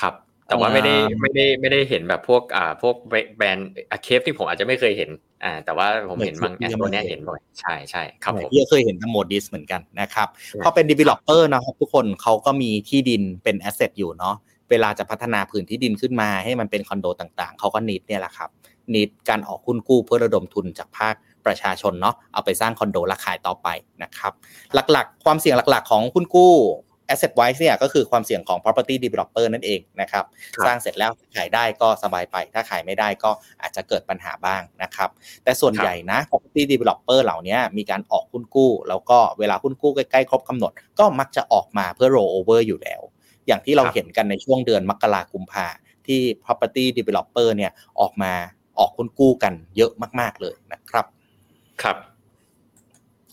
[0.01, 0.15] ครับ
[0.47, 2.95] แต่ว่าไม่ได้ไม่ได้ไม่ได้เห็นแบบพวกอ่าพวก
[3.37, 5.11] แบรนด์อะเคฟที่ผมอาจจะไม่เคยเห็น
[5.45, 10.29] อ่าแต่ว่าผมเห็นบางแอปตัวเนี้ยเห็นบ่อยใช่ใช่ครับผมพี่เคยเห็นทั้งโมดิสเหมือนกันนะครับ
[10.65, 14.35] พอเป็น developer นะครับทุกคนเขาก็มีที่ดินเป็น asset อยู่เนาะ
[14.71, 18.51] เวลาจะพัฒนาพื้นที่ดินขึ้นมาให้มันเป็นคอนโดต่างๆ เขาก็นิดเนี่ยแหละครับ
[18.95, 21.15] นิดการออกหุ้นกู้เพื่อระดมทุนจากภาค
[21.47, 23.69] ประชาชนเนาะเอาไปสร้างคอนโดและขายต่อไป
[24.03, 24.33] นะครับ
[24.75, 26.55] หลักๆ ความเสี่ยงหลักๆ ของหุ้นกู้
[27.13, 30.25] asset wise เนี่ยก็คือความเสี่ยงของ property developer นั่นเองนะครับ
[30.57, 33.31] ครับสร้างเสร็จแล้วขายได้ก็สบายไป ถ้าขายไม่ได้ก็
[33.63, 35.11] อาจจะเกิดปัญหาบ้างนะครับ
[35.45, 43.03] แต่ส่วนครับใหญ่นะ property developer เหล่านี้มีการออกหุ้นกู้ แล้วก็เวลาหุ้นกู้ใกล้ๆครบกำหนด ก็มักจะออกมาเพื่อ roll over อยู่แล้ว
[43.47, 45.67] อย่างที่เราครับเห็นกันในช่วงเดือนมกรากุมภา
[46.07, 48.33] ที่ property developer เนี่ยออกมา
[48.79, 51.07] ออกหุ้นกู้กันเยอะมาก ๆเลยนะครับ
[51.85, 51.97] ครับ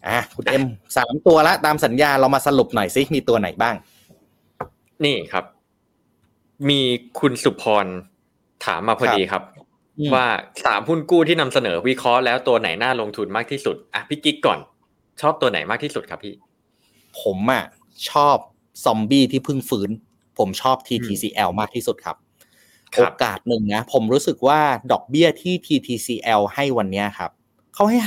[0.07, 0.63] อะคุณเอ็ม
[0.97, 3.75] สามตัวละตามสัญญาเรามาสรุปหน่อยซิมีตัวไหนบ้าง
[5.05, 5.45] นี่ครับ
[6.69, 6.81] มี
[7.19, 7.85] คุณสุพร
[8.65, 9.43] ถามมาพอดีครับ
[9.99, 10.27] อืมว่า
[10.65, 14.59] สามหุ้นกู้ที่นำเสนอวิเคราะห์แล้วตัวไหนน่าลงทุนมากที่สุดอะพี่กิ๊กก่อน
[15.21, 16.33] ชอบตัวไหนมากที่สุดครับพี่
[17.21, 17.63] ผมอะ
[18.09, 18.37] ชอบ
[18.83, 19.89] ซอมบี้ที่เพิ่งฟื้น
[20.37, 22.17] ผมชอบ TTCL มากที่สุดครับ
[22.95, 24.59] คโอรับกาสหนึ่งนะผมรู้สึกว่า
[24.91, 27.31] ดอกเบี้ยที่ TTCL ให้วันเนี้ยครับ
[27.79, 28.01] เขาให้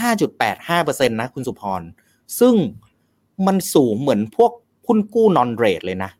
[0.56, 1.82] 5.85%นะคุณสุพร
[2.40, 2.54] ซึ่ง
[3.46, 4.52] มันสูงเหมือนพวก
[4.86, 6.10] หุ้นกู้นอนเรทเลยนะ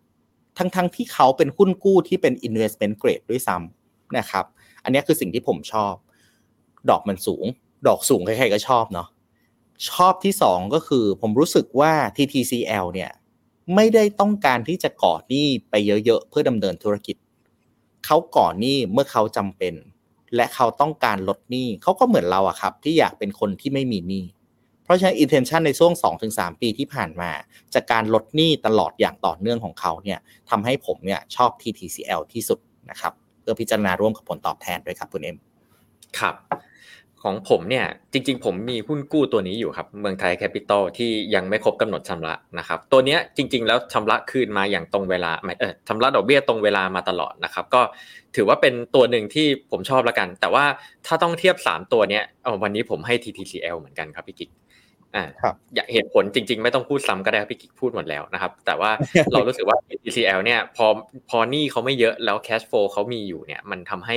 [0.59, 4.45] ทั้งๆทที่เขาเป็นหุ้นกู้ที่เป็น investment grade ด้วยซ้ำนะครับ
[4.83, 5.95] อันนี้คือสิ่งที่ผมชอบ
[6.91, 7.45] ดอกมันสูง
[7.87, 9.09] ดอกสูงใครๆก็ชอบเนาะ
[9.91, 13.11] ชอบที่สองก็คือผมรู้สึกว่า TTCL เนี่ย
[13.75, 17.17] ไม่ได้ต้องการที่จะก่อหนี้ไปเยอะๆ เพื่อดำเนินธุรกิจ
[18.07, 19.75] เขาก่อหนี้เมื่อเขาจำเป็น
[20.37, 24.25] และเขาต้องการลดหนี้เขาก็เหมือนเราอะครับ ที่อยากเป็นคนที่ไม่มีหนี้
[24.85, 25.93] เพราะฉะนั้น intention ในช่วง
[26.29, 27.31] 2-3 ปีที่ผ่านมา
[27.75, 30.19] จากการลดหนี้ตลอดอย่างต่อเนื่องของเขาเนี่ย
[30.51, 32.59] ทำให้ผมเนี่ยชอบ TTCL ที่สุด
[32.91, 35.37] นะครับเพื่อพิจารณาร่วมกับผลตอบแทนด้วยครับคุณเอ็ม
[36.19, 36.35] ครับ
[37.23, 47.83] ของผมเนี่ยจริงๆ ผมมีหุ้นกู้ตัวนี้อยู่ครับ เมืองไทยแคปิตอลที่ยังไม่ครบกำหนดชำระนะครับ ตัวเนี้ยจริง ๆ แล้วชำระคืนมาอย่างตรงเวลาไม่เออชำระดอกเบี้ยตรงเวลามาตลอดนะครับ ก็
[48.37, 50.65] ถือว่าเป็นตัวหนึ่งที่ผมชอบแล้วกัน แต่ว่า
[51.07, 54.51] ถ้าต้องเทียบสามตัวเนี้ยเออวันนี้ผมให้ TTCL เหมือนกันครับพี่กิ๊ก
[55.17, 58.91] อ่าครับอยากเหตุผลจริง ๆ ไม่ต้องพูดซ้ำก็ได้ครับพี่กิ๊กพูดหมดแล้วนะครับ แต่ว่า
[59.33, 60.87] เรารู้สึกว่า TCL เนี่ยพอ
[61.31, 64.17] พอหนี้เขาไม่เยอะแล้ว cash flow เขามีอยู่เนี่ยมันทำให้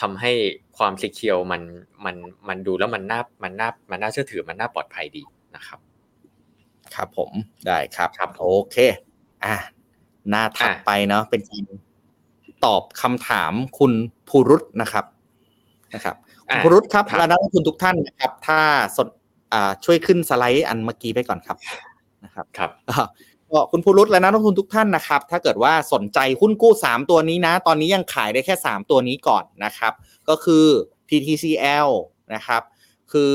[0.00, 0.32] ทำให้
[0.76, 1.62] ความซีเคียวมัน
[2.04, 2.16] มัน
[2.48, 5.22] มันดูแล้วมันน่ามันน่ามันน่าเชื่อถือมันน่าปลอดภัยดี
[5.56, 5.78] นะครับ
[6.94, 7.30] ครับผม
[7.66, 8.76] ได้ครับครับโอเค
[9.44, 9.56] อะ
[10.28, 11.64] หน้าถัดอะไปเนาะเป็นการ
[12.64, 13.92] ตอบคำถามคุณ
[14.28, 15.04] ภูรุษนะครับ
[15.94, 16.16] นะครับ
[16.46, 18.60] คุณอะภูรุษครับครับและนักลงทุนทุกท่านนะครับ ถ้า
[18.96, 19.08] สน
[19.52, 21.56] อ่าช่วยขึ้นสไลด์อันเมื่อกี้ไปก่อนครับ
[22.24, 23.06] นะครับ ครับอ่า
[23.52, 29.92] ก็คุณภูรุษและนักลงทุนทุกท่านนะครับ ถ้าเกิดว่าสนใจหุ้นกู้สามตัวนี้นะ ตอนนี้ยังขายได้แค่สามตัวนี้ก่อนนะครับ
[30.28, 30.64] ก็คือ
[31.08, 31.88] TTCL
[32.34, 32.62] นะครับ
[33.12, 33.34] คือ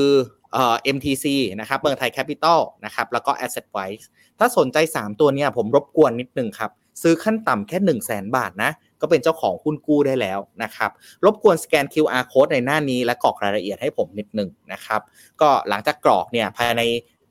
[0.52, 1.24] เอ่อ MTC
[1.60, 4.04] นะครับเมืองไทยแคปิตอลนะครับ แล้วก็ Asset Wise
[4.38, 6.70] ถ้าสนใจ 3 ตัวนี้ผมรบกวนนิดนึงครับ
[7.02, 10.90] ซื้อขั้นต่ำแค่ 1 0 0 0 0แบาทนะ ก็เป็นเจ้าของหุ้นกู้ได้แล้วนะครับ
[11.24, 15.00] รบกวนสแกน QR code ในหน้านี้และกรอกรายละเอียดให้ผมนิดนึงนะครับ
[15.40, 16.82] ก็หลังจากกรอกเนี่ยภายใน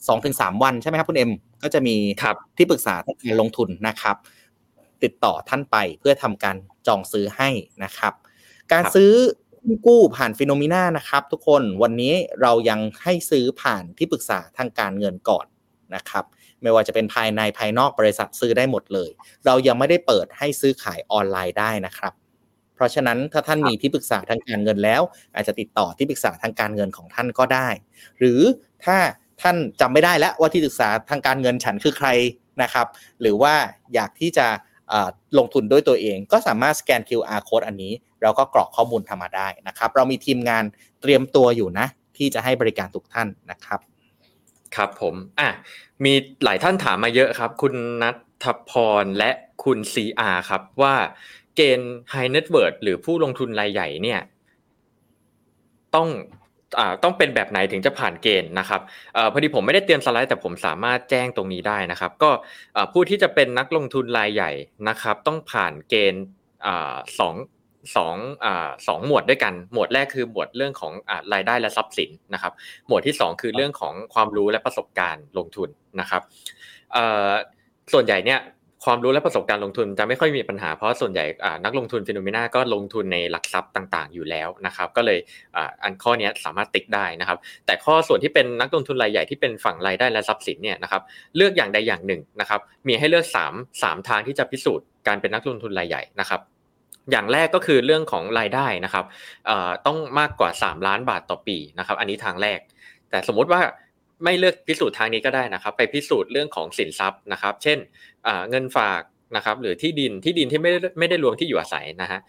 [0.05, 1.31] 2-3วันใช่ไหมครับคุณเอ็ม
[1.63, 4.15] ก็จะมีครับที่ปรึกษาทางการลงทุนนะครับ
[5.03, 6.55] ติดต่อท่านไปเพื่อทำการ
[6.87, 7.49] จองซื้อให้
[7.83, 8.13] นะครับ
[8.71, 9.11] การครับซื้อ
[9.63, 15.45] หุ้นกู้ผ่านฟิโนมิน่านะครับ ทุกคนวันนี้เรายังให้ซื้อผ่านที่ปรึกษาทางการเงินก่อน
[15.95, 16.25] นะครับ
[16.61, 19.09] ไม่ว่าจะเป็นภายในภายนอกบริษัทซื้อได้หมดเลย
[19.45, 22.13] เรายังไม่ได้เปิดให้ซื้อขายออนไลน์ได้นะครับ
[22.75, 25.01] เพราะฉะนั้นถ้าท่านมีที่ปรึกษาทางการเงินแล้ว
[25.35, 27.67] อาจจะติดต่อที่ปรึกษาทางการเงินของท่านก็ได้
[28.19, 28.41] หรือ
[28.85, 28.97] ถ้า
[29.41, 32.09] ท่านจำไม่ได้แล้วว่าที่ปรึกษาทางการเงินฉันคือใคร
[32.63, 32.87] นะครับ
[33.21, 33.53] หรือว่า
[33.93, 34.47] อยากที่จะ
[35.37, 40.63] ลงทุนด้วยตัวเอง ก็สามารถสแกน QR code อันนี้ เราก็กรอกข้อมูลทำมาได้นะครับ เรามีทีมงาน
[41.01, 43.79] เตรียมตัวอยู่นะ ที่จะให้บริการทุกท่านนะครับ
[44.75, 45.49] ครับผมอะ
[46.03, 46.13] มี
[46.43, 48.11] หลายท่านถามมาเยอะครับ คุณนั
[48.43, 48.71] ทพ
[49.03, 49.31] รและ
[49.63, 50.95] คุณ CR ครับว่า
[51.55, 54.21] เกณฑ์ High Net Worth หรือผู้ลงทุนรายใหญ่เนี่ย
[55.95, 56.09] ต้อง
[57.03, 58.81] ต้องเป็นแบบไหนถึงจะผ่านเกณฑ์นะครับ
[59.17, 62.29] อพอดีผมไม่ได้เตรียมสไลด์แต่ผมสามารถแจ้งตรงนี้ได้นะครับ ก็
[62.93, 64.51] ผู้ที่จะเป็นนักลงทุนรายใหญ่
[64.89, 66.23] นะครับ ต้องผ่านเกณฑ์
[67.19, 67.35] สอง
[67.95, 68.15] สอง
[68.45, 68.47] อ
[68.87, 70.93] สองหมวดด้วยกัน หมวดแรกคือหมวดเรื่องของ
[71.33, 72.53] รายได้และทรัพย์สินนะครับ
[72.87, 76.21] หมวดที่ 2 คือเรื่องของความรู้และประสบการณ์ลงทุนนะครับ
[77.93, 78.39] ส่วนใหญ่เนี่ย
[78.85, 81.25] ความรู้และประสบการณ์ลงทุนจะไม่ค่อยมีปัญหาเพราะส่วนใหญ่
[81.65, 85.19] นักลงทุนฟิโนเมนาก็ลงทุนในหลักทรัพย์ต่างๆ อยู่แล้วนะครับก็เลย
[85.83, 91.01] อันข้อนี้สามารถติ๊กได้นะครับ แต่ข้อส่วนที่เป็นนักลงทุนรายใหญ่ที่เป็นฝั่งรายได้และทรัพย์สินเนี่ยนะครับ
[91.35, 96.41] เลือกอย่างใดอย่างหนึ่งนะครับมีให้เลือก 3 3 ทางที่จะพิสูจน์การเป็นนักลงทุนรายใหญ่นะครับ
[97.11, 99.05] อย่างแรกก็คือเรื่องของรายได้นะครับ
[99.85, 102.59] ต้องมากกว่า 3 ล้านบาทต่อปีนะครับอันนี้ทางแรก
[103.09, 103.61] แต่สมมติว่า
[104.23, 107.77] ไม่เลือกพิสูจน์ทางนี้ก็ได้นะครับ ไปพิสูจน์เรื่องของสินทรัพย์นะครับ เช่น
[108.49, 109.01] เงินฝาก
[109.35, 112.19] นะครับ หรือที่ดินที่ดินที่ไม่ไม่ได้รวมที่อยู่อาศัยนะฮะ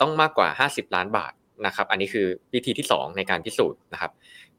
[0.00, 1.32] ต้องมากกว่า 50 ล้านบาท
[1.66, 4.10] นะครับ อันนี้คือวิธีที่ 2 ในการพิสูจน์นะครับ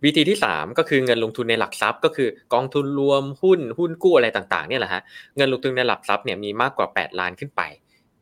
[0.06, 5.02] วิธีที่ 3 ก็คือเงินลงทุนในหลักทรัพย์ ก็คือกองทุนรวมหุ้นหุ้นกู้อะไรต่างๆเนี่ยแหละฮะ
[5.38, 7.62] เงินลงทุนในหลักทรัพย์เนี่ยมีมากกว่า 8 ล้านขึ้นไป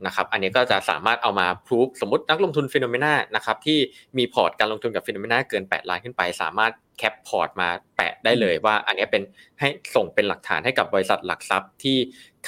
[0.06, 3.80] นะครับอันนี้ก็จะสามารถเอามาพิสูจน์ สมมตินักลงทุน Finnomena นะครับที่
[4.18, 9.24] มีพอร์ตการลงทุนกับ Finnomena เกิน 8 ล้านขึ้นไป สามารถ cap พอร์ตมาแปะได้เลยว่า อันนี้เป็น
[9.60, 11.98] ให้ส่งเป็นหลักฐานให้กับบริษัทหลักทรัพย์ที่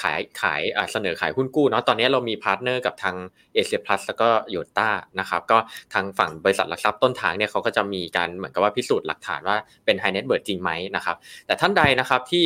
[0.02, 3.16] ขายขายเสนอขายหุ้นกู้เนาะตอนนี้เรามี partner กับทาง
[3.54, 4.88] Asia Plus แล้วก็ Yuanta
[5.20, 5.58] นะครับก็
[5.94, 12.44] ทางฝั่งบริษัทหลักทรัพย์ต้นทางเนี่ยเขาก็จะมีการเหมือนกับว่าพิสูจน์หลักฐานว่าเป็น high net worth จริงไหมนะครับแต่ท่านใดนะครับที่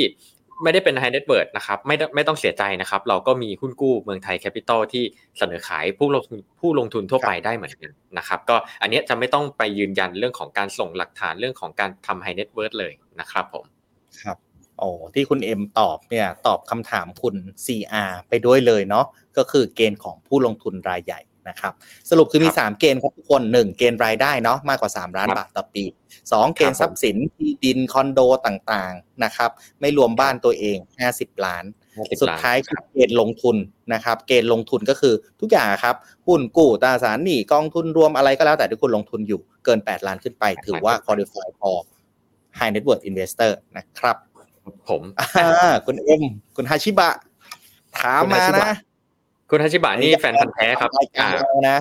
[0.62, 5.04] ไม่ได้เป็น high net worth นะครับไม่ไม่ต้องเสียใจนะครับ เราก็มีหุ้นกู้เมืองไทยแคปิตอลที่
[5.38, 6.24] เสนอขายผู้ลง
[6.60, 13.64] ผู้ลงทุนทั่วไปได้เหมือนกันนะครับ ก็อันนี้จะไม่ต้องไปยืนยันเรื่องของการส่งหลักฐานเรื่องของการทำ high net worth เลยนะครับผม
[14.22, 14.36] ครับ
[14.78, 17.34] โอ้ที่คุณเอ็มตอบเนี่ยตอบคำถามคุณ
[17.64, 19.06] CR ไปด้วยเลยเนาะ
[19.36, 21.72] ก็คือเกณฑ์ของผู้ลงทุนรายใหญ่ นะครับ
[22.10, 25.84] สรุปคือมี 3 เกณฑ์ครับทุกคน 1 เกณฑ์รายได้เนาะมากกว่า 3 ล้านบาทต่อปี
[26.20, 30.78] 2 เกณฑ์ทรัพย์สินที่ดินคอนโดต่างๆนะครับไม่รวมบ้านตัวเอง
[31.12, 31.64] 50 ล้าน
[32.22, 33.56] สุดท้ายคือเกณฑ์ลงทุน
[33.94, 41.78] นะครับเกณฑ์ลงทุนก็คือทุกอย่างครับหุ้นกู้ตราสารหนี้กองทุนรวมอะไรก็แล้วแต่ที่คุณลงทุนอยู่เกิน 8 ล้านขึ้นไป ถือว่า qualify for
[42.58, 44.16] high net worth investor นะครับ
[44.88, 45.02] ผม
[45.86, 46.22] คุณเอ็ม
[46.56, 47.10] คุณฮาชิบะ
[47.98, 48.72] ถามมานะ
[49.50, 50.90] คุณฮาชิบะนี่แฟนพันธ์แท้ครับ
[51.20, 51.30] อ่า
[51.68, 51.78] นะ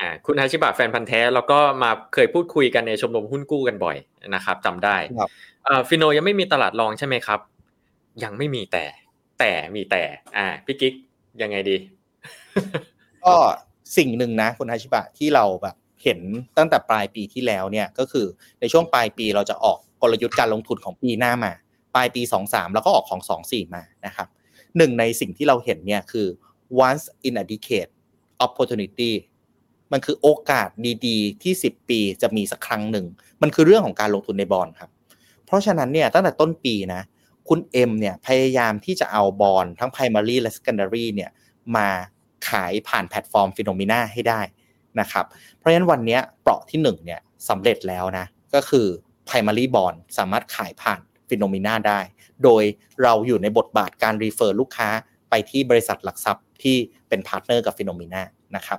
[0.00, 3.96] อ่าคุณฮาชิบะแฟนพันธ์แท้แล้วก็มาเคยพูดคุยกันในชมรมหุ้นกู้กันบ่อย
[4.34, 4.96] นะครับจำได้
[5.68, 7.40] อ่าฟิโนยังไม่มีตลาดรองใช่ไหมครับ
[8.24, 8.84] ยังไม่มีแต่
[9.38, 10.02] แต่มีแต่
[10.36, 10.94] อ่าพี่กิ๊ก
[11.42, 11.76] ยังไงดี
[13.24, 13.34] ก็
[13.96, 16.18] สิ่งหนึ่งนะคุณฮาชิบะที่เราแบบเห็น
[16.58, 18.26] ตั้งแต่ปลายปีที่แล้วเนี่ยก็คือ
[18.60, 21.52] ในช่วงปลายปีเราจะออกกลยุทธ์การลงทุนของปีหน้ามา
[21.94, 24.28] ปลายปี 23 แล้วก็ออกของ 24 มานะครับ
[24.76, 26.26] หนึ่งในสิ่งที่เราเห็นเนี่ยคือ
[26.84, 27.90] once in a decade
[28.44, 29.12] opportunity
[29.92, 30.68] มันคือโอกาส
[31.06, 33.06] ดีๆ ที่ 10 ปีจะมีสักครั้งหนึ่ง
[33.42, 34.90] มันคือเรื่องของการลงทุนในบอลครับ
[35.46, 37.02] เพราะฉะนั้นเนี่ยตั้งแต่ต้นปีนะ
[37.48, 41.30] คุณเอ็มเนี่ยพยายามที่จะเอาบอลทั้ง primary และ secondary เนี่ย
[41.76, 41.88] มา
[42.48, 44.40] ขายผ่านแพลตฟอร์ม Finnomena ให้ได้
[45.00, 45.24] นะครับ
[45.56, 48.86] เพราะฉะนั้นวันนี้เปราะที่1เนี่ยสำเร็จแล้วนะ ก็คือ
[49.28, 52.00] primary bond สามารถขายผ่าน Finnomena ได้
[52.44, 52.62] โดย
[53.02, 54.88] เราอยู่ในบทบาทการ refer ลูกค้า
[55.30, 56.76] ไปที่บริษัทหลักทรัพย์ ที่
[57.08, 58.22] เป็น partner กับ Finnomena
[58.56, 58.78] นะครับ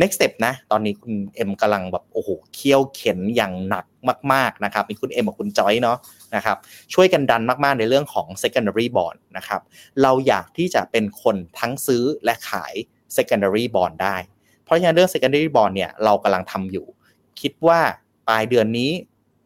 [0.00, 3.86] next step นะ ตอนนี้คุณเอ็มกำลังแบบโอ้โหเคี่ยวเข็นอย่างหนัก
[4.32, 5.98] มากๆนะครับมีคุณเอ็มกับคุณจอยเนาะ
[6.36, 6.56] นะครับ
[6.94, 9.60] ช่วยกันดันมากๆในเรื่องของ secondary bond นะครับ
[10.02, 12.74] เราอยากที่จะเป็นคนทั้งซื้อและขาย
[13.16, 14.16] secondary bond ได้
[14.64, 16.86] เพราะฉะนั้นเรื่อง secondary bond เนี่ยเรากำลังทำอยู่
[17.40, 17.80] คิดว่า
[18.28, 18.90] ปลายเดือนนี้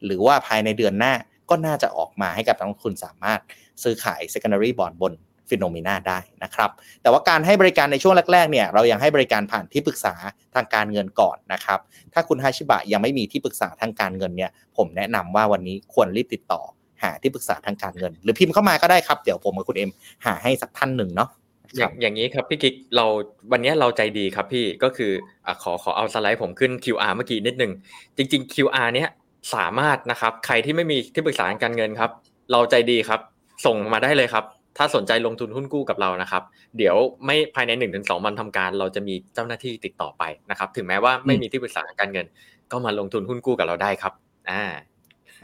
[0.04, 1.14] หรือว่าภายในเดือนหน้า
[1.50, 3.40] ก็น่าจะออกมาให้กับนักลงทุนสามารถ
[3.82, 5.12] ซื้อขาย secondary bond บน
[5.48, 6.70] ฟิโนเมนาได้นะครับ
[7.02, 10.14] แต่ว่าการให้บริการในช่วงแรกๆเนี่ยเรายังให้บริการผ่านที่ปรึกษา
[10.54, 11.78] ทางการเงินก่อนนะครับ
[12.12, 16.62] ถ้าคุณฮาชิบะยังไม่มีที่ปรึกษาทางการเงินเนี่ยผมแนะนำว่าวันนี้ควรรีบติดต่อ
[17.02, 19.90] หาที่ปรึกษาทางการเงิน หรือพิมพ์เข้ามาก็ได้ครับ เดี๋ยวผมกับคุณเอ็ม
[20.26, 21.28] หาให้สักท่านหนึ่งเนาะ
[21.76, 23.06] อย่างอย่างนี้ครับพี่กิ๊กเรา
[23.52, 25.12] วันนี้เราใจดีครับพี่ก็คือ
[25.46, 27.72] อขอขอเอาสไลด์ผมขึ้น QR เมื่อกี้นิดนึง
[28.16, 29.08] จริง ๆ QR เนี้ย
[29.54, 32.10] สามารถนะครับ ใครที่ไม่มีที่ปรึกษาทางการเงินครับ
[32.52, 33.20] เราใจดีครับ
[33.66, 34.44] ส่งมาได้เลยครับ
[34.76, 36.42] ถ้าสนใจลงทุนหุ้นกู้กับเรานะครับ
[36.78, 36.96] เดี๋ยว
[37.26, 42.26] ไม่ภายในหนึ่งถึงสองวันทำการ เราจะมีเจ้าหน้าที่ติดต่อไปนะครับ ถึงแม้ว่าไม่มีที่ปรึกษาการเงิน
[42.72, 44.12] ก็มาลงทุนหุ้นกู้กับเราได้ครับ
[44.50, 44.62] อ่า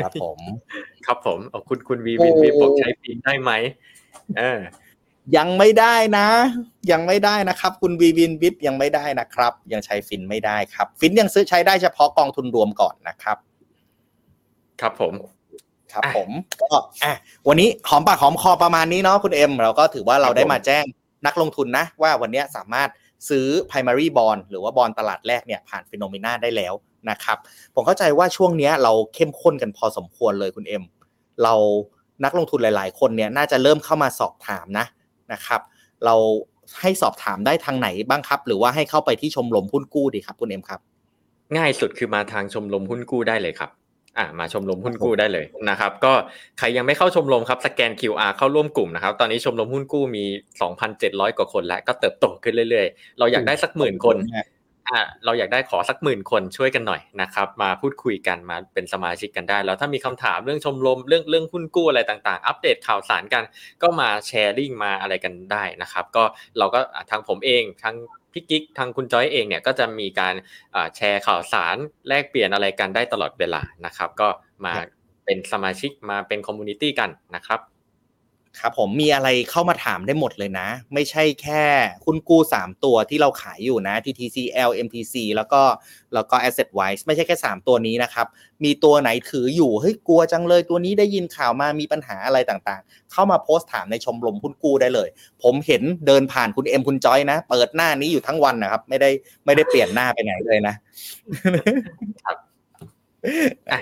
[0.03, 0.39] ครับผม
[1.07, 3.51] ครับผมเอาคุณคุณวีวินวีบอกใช้ฟินได้ไหม
[4.39, 4.61] เออ
[5.37, 6.27] ยังไม่ได้นะ
[6.91, 13.37] ยังไม่ได้นะครับ คุณวีวินวิทยังไม่ได้นะครับ ยังใช้ฟินไม่ได้ครับ ฟินยังซื้อใช้ได้เฉพาะกองทุนรวมก่อนนะครับ
[14.81, 15.13] ครับผม
[15.93, 16.31] ครับผม
[16.63, 16.69] ก็
[17.05, 17.15] อะ
[17.49, 20.85] วันนี้หอมปากหอมคอประมาณนี้เนาะคุณเอ็มเราก็ถือว่าเราได้มาแจ้ง
[21.27, 22.89] นักลงทุนนะ ว่าวันนี้สามารถ
[23.29, 26.75] ซื้อ primary bond หรือว่าบอลตลาดแรกเนี่ยผ่านฟิโนเมนาได้แล้ว
[27.11, 27.39] นะครับ
[27.75, 30.85] ผมเข้าใจว่าช่วงนี้เราเข้มข้นกันพอสมควรเลยคุณเอ็ม
[31.43, 31.55] เรา
[32.25, 34.87] นักลงทุนหลาย ๆ คนเนี่ยน่าจะเริ่มเข้ามาสอบถามนะ
[35.33, 35.61] นะครับ
[36.05, 36.15] เรา
[36.81, 40.81] ให้สอบถามได้ทางไหนบ้างครับ หรือว่าให้เข้าไปที่ชมรมหุ้นกู้ดีครับคุณเอ็มครับ
[41.57, 43.71] ง่ายสุดคือมาทางชมรมหุ้นกู้ได้เลยครับ
[44.19, 46.13] อ่ามาชมรมหุ้นกู้ได้เลยนะครับ ก็
[46.59, 50.25] ใครยังไม่เข้าชมรมครับสแกน QR เข้าร่วมกลุ่มนะครับ ตอนนี้ชมรมหุ้นกู้มี
[50.81, 54.17] 2,700 กว่าคนแล้วก็เติบโตขึ้นเรื่อยๆ เราอยากได้สักหมื่นคน
[54.89, 63.45] อ่าเราอยากได้ขอสักหมื่นคนช่วยกันหน่อยนะครับ มาพูดคุยกันมาเป็นสมาชิกกันได้ แล้วถ้ามีคำถามเรื่องชมรมเรื่องเรื่องหุ้นกู้อะไรต่างๆ อัปเดตข่าวสารกัน
[63.83, 66.25] ก็มาแชร์ลิงก์มาอะไรกันได้นะครับับ ก็
[66.59, 66.81] เราก็
[67.11, 67.95] ทางผมเองทาง
[68.33, 70.35] พี่กิ๊กทางคุณจอยเองเนี่ยก็จะมีการ
[70.97, 71.77] แชร์ข่าวสาร
[72.09, 74.29] แลกเปลี่ยนอะไรกันได้ตลอดเวลานะครับ ก็
[74.65, 74.73] มา
[75.25, 77.61] เป็นสมาชิกมาเป็น community กันนะครับ
[78.59, 81.65] ครับผมมีอะไรเข้ามาถามได้หมดเลยนะ ไม่ใช่แค่
[82.05, 85.63] คุณกู้ 3 ตัวที่เราขายอยู่นะ TTCL MTC แล้วก็
[86.15, 88.27] แล้วก็ Asset Wise ไม่ใช่แค่ 3 ตัวนี้นะครับ
[88.65, 95.09] มีตัวไหนถืออยู่เฮ้ยกลัวจังเลยตัวนี้ได้ยินข่าวมามีปัญหาอะไรต่างๆ เข้ามาโพสต์ถามในชมรมหุ้นกู้ได้เลย
[95.43, 99.11] ผมเห็นเดินผ่านคุณเอ็มคุณจอยนะ เปิดหน้านี้อยู่ทั้งวันนะครับ ไม่ได้
[99.45, 100.75] ไม่ได้เปลี่ยนหน้าไปไหนเลยนะ
[102.25, 102.37] ครับ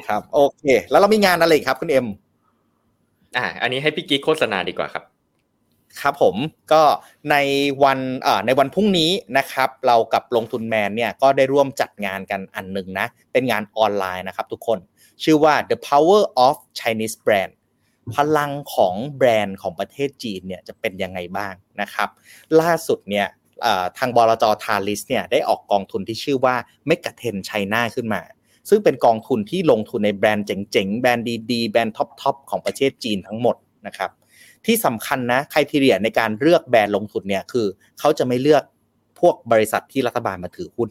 [0.09, 2.07] ครับโอเค แล้วเรามีงานอะไรครับคุณเอ็ม
[3.37, 5.05] อ่าอันนี้ให้พี่กิ๊กโฆษณาดีกว่าครับ
[6.01, 6.37] ครับผม
[6.72, 6.83] ก็
[7.31, 7.37] ใน
[7.85, 14.79] วันเอ่อในวันพรุ่งนี้นะครับเรากับลงทุนแมนเนี่ยก็ได้ร่วมจัดงานกันอันหนึ่งนะเป็นงานออนไลน์นะครับทุกคน
[15.24, 17.53] ชื่อว่า The Power of Chinese Brand
[18.14, 22.09] พลังของแบรนด์ของประเทศจีนเนี่ยจะเป็นยังไงบ้างนะครับ
[22.61, 23.26] ล่าสุดเนี่ย
[23.99, 26.57] ทางบลจทาริสเนี่ยได้ออกกองทุนที่ชื่อว่า
[26.87, 28.20] MEGA10 China ขึ้นมา
[28.69, 33.57] ซึ่งเป็นกองทุนที่ลงทุนในแบรนด์เจ๋งๆ แบรนด์ดีๆ แบรนด์ top ๆ ของประเทศจีนทั้งหมด
[33.87, 34.11] นะครับ
[34.66, 37.66] ที่สำคัญนะคุณทีเรียในการเลือกแบรนด์ลงทุนเนี่ยคือ
[37.99, 38.62] เขาจะไม่เลือก
[39.21, 40.89] พวกบริษัทที่รัฐบาลมาถือหุ้น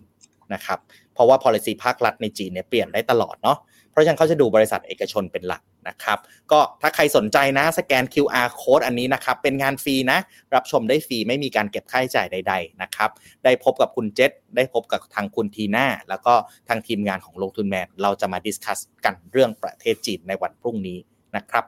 [0.53, 0.79] นะครับ
[1.13, 3.57] เพราะว่า policy ภาครัฐในจีนเนี่ยเปลี่ยนได้ตลอดเนาะ
[3.91, 6.19] เพราะฉะนั้นเขาจะดูบริษัทเอกชนเป็นหลัก นะครับ
[6.51, 10.19] ก็ถ้าใครสนใจนะสแกน QR code อันนี้นะครับ เป็นงานฟรีนะ
[10.55, 13.09] รับชมได้ฟรีไม่มีการเก็บค่าใช้จ่ายใด ๆ นะครับ
[13.43, 16.33] ได้พบกับคุณเจษได้พบกับทางคุณทีน่า แล้วก็
[16.67, 20.97] ทางทีมงานของลงทุนแมน เราจะมา discuss กันเรื่องประเทศจีนในวันพรุ่งนี้
[21.35, 21.65] นะครับ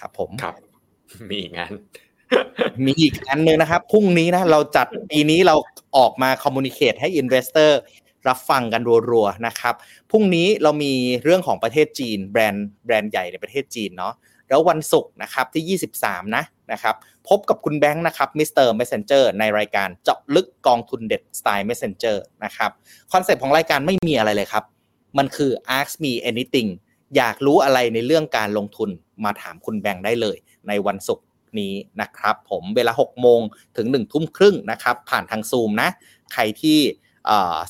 [0.00, 0.54] ครับผมครับ
[1.30, 1.70] มีงาน
[2.84, 5.56] มีอีกอันนึงนะครับ พรุ่งนี้นะ เราจัดปีนี้เรา
[5.96, 7.78] ออกมา communicate ให้ investor
[8.28, 9.74] รับฟังกันรัวๆนะครับ
[10.10, 10.92] พรุ่งนี้เรามี
[11.24, 14.14] เรื่องของประเทศจีน แบรนด์แบรนด์ใหญ่ในประเทศจีนเนาะ
[14.48, 16.96] แล้ววันศุกร์นะครับที่ 23 นะนะครับ
[17.28, 18.66] พบกับคุณแบงค์นะครับ Mr.
[18.68, 22.70] Messenger ในรายการเจาะลึกกองทุนเด็ดสไตล์ Messenger นะครับ
[23.12, 24.64] concept ของรายการไม่มีอะไรเลยครับ
[25.18, 26.70] มันคือ ask me anything
[27.16, 28.90] อยากรู้อะไรในเรื่องการลงทุน
[29.24, 30.36] มาถามคุณแบงค์ได้เลย
[30.68, 31.24] ในวันศุกร์
[31.60, 33.40] นี้นะครับ ผมเวลา 6 โมง
[33.76, 35.88] ถึง 1 ทุ่มครึ่งนะครับ ผ่านทางซูมนะ
[36.32, 36.78] ใครที่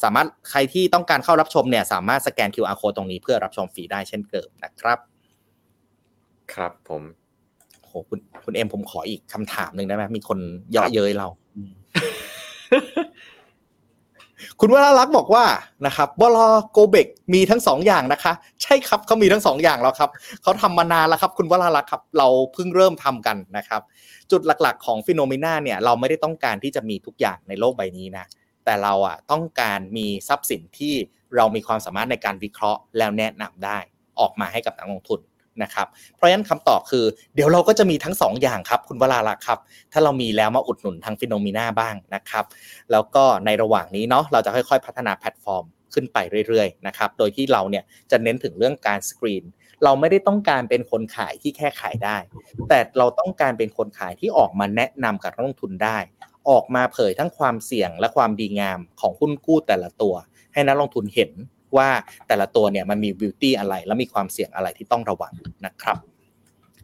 [0.02, 4.98] สามารถใครที่ต้องการเข้ารับชมเนี่ยสามารถสแกน QR code ตรงนี้เพื่อรับชมฟรีได้เช่นเคยนะครับ
[6.54, 7.02] ครับผม
[7.84, 10.38] โหคุณคุณเอ็มผมขออีกคำถามหนึ่งได้ไหมมีคน
[10.72, 11.28] เยาะเย้ยเรา
[14.60, 15.44] คุณวราลักษ์บอกว่า
[15.86, 16.38] นะครับวล
[16.70, 18.32] โกเบกมีทั้งสองอย่างนะคะ
[18.62, 20.10] ใช่ครับเขามีทั้งสองอย่างแล้วครับ
[20.42, 23.82] เขาทำมานานแล้วครับ คุณวราลักษ์ครับ เราเพิ่งเริ่มทำกันนะครับ
[24.30, 28.24] จุดหลักๆ ของฟิโนเมนาเนี่ย เราไม่ได้ต้องการที่จะมีทุกอย่างในโลกใบนี้นะ
[28.68, 30.94] แต่เราอะต้องการมีทรัพย์สินที่
[31.36, 33.78] เรามีความสามารถในการวิเคราะห์ แล้วแนะนำได้
[34.20, 35.20] ออกมาให้กับนักลงทุน
[35.62, 37.04] นะครับ เพราะฉะนั้นคำตอบคือ
[37.34, 39.58] เดี๋ยวเราก็จะมีทั้ง2ออย่างครับ คุณวราลักษ์ครับ
[39.92, 42.44] ถ้าเรามีแล้วมาอุดหนุนทางฟิโนมีนาบ้างนะครับ
[42.92, 45.64] แล้วก็ในระหว่างนี้เนาะเราจะค่อยๆ พัฒนาแพลตฟอร์ม
[45.94, 49.44] ขึ้นไปเรื่อยๆนะครับ โดยที่เราเนี่ยจะเน้นถึงเรื่องการสกรีน
[49.84, 52.16] เราไม่ได้ต้องการเป็นคนขายที่แค่ขายได้
[52.68, 55.98] แต่เราต้องการเป็นคนขายที่ออกมาแนะนำกับนักลงทุนได้
[56.50, 60.14] ออกมาเผยทั้งความเสี่ยงและความดีงามของหุ้นกู้แต่ละตัว
[60.52, 61.30] ให้นักลงทุนเห็น
[61.76, 61.88] ว่า
[62.28, 65.32] แต่ละตัวเนี่ยมันมีบิวตี้อะไร และมีความเสี่ยงอะไรที่ต้องระวัง
[65.66, 65.98] นะครับ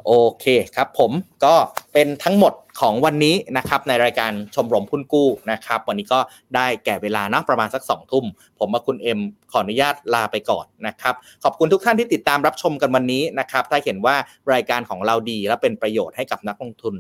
[0.07, 0.47] โอเค
[0.77, 1.13] ครับผม
[1.45, 1.55] ก็
[1.93, 6.21] เป็นทั้งหมดของวันนี้นะครับในรายการชมรมหุ้นกู้นะครับ วันนี้ก็
[6.55, 8.25] ได้แก่เวลานะประมาณสักสองทุ่ม
[8.59, 9.21] ผมกับคุณเอ็ม
[9.53, 14.17] ขออนุญาตลาไปก่อนนะครับขอบคุณทุกท่านที่ติดตามรับชมกันวันนี้นะครับถ้าเห็นว่า
[14.53, 16.95] รายการของเราดีและเป็นประโยชน์ให้กับนักลงทุน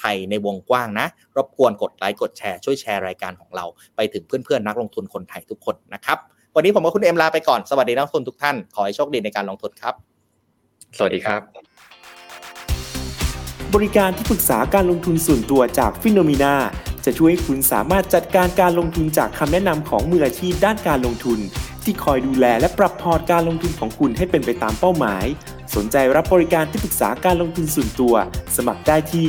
[0.00, 3.64] ไทยในวงกว้างนะ รบกวนกดไลค์กดแชร์ช่วยแชร์รายการของเรา
[3.96, 6.18] ไปถึงเพื่อนๆนักลงทุนคนไทยทุกคนนะครับ
[6.56, 9.94] วันนี้ผมกับคุณเอ็มลาไปก่อน สวัสดีนักลงทุนทุกท่าน ขอให้โชคดีในการลงทุนครับ
[10.96, 11.40] สวัสดีครับ
[13.74, 16.54] บริการที่ปรึกษาการลงทุนส่วนตัวจากฟิโนมีนา
[17.04, 21.38] จะช่วยให้คุณสามารถจัดการการลงทุนจากคำแนะนำของมืออาชีพด้านการลงทุน
[21.84, 25.24] ที่คอยดูแลและปรับพอร์ตการลงทุนของคุณให้เป็นไปตามเป้าหมาย
[25.74, 28.14] สนใจรับบริการที่ปรึกษาการลงทุนส่วนตัว
[28.56, 29.28] สมัครได้ที่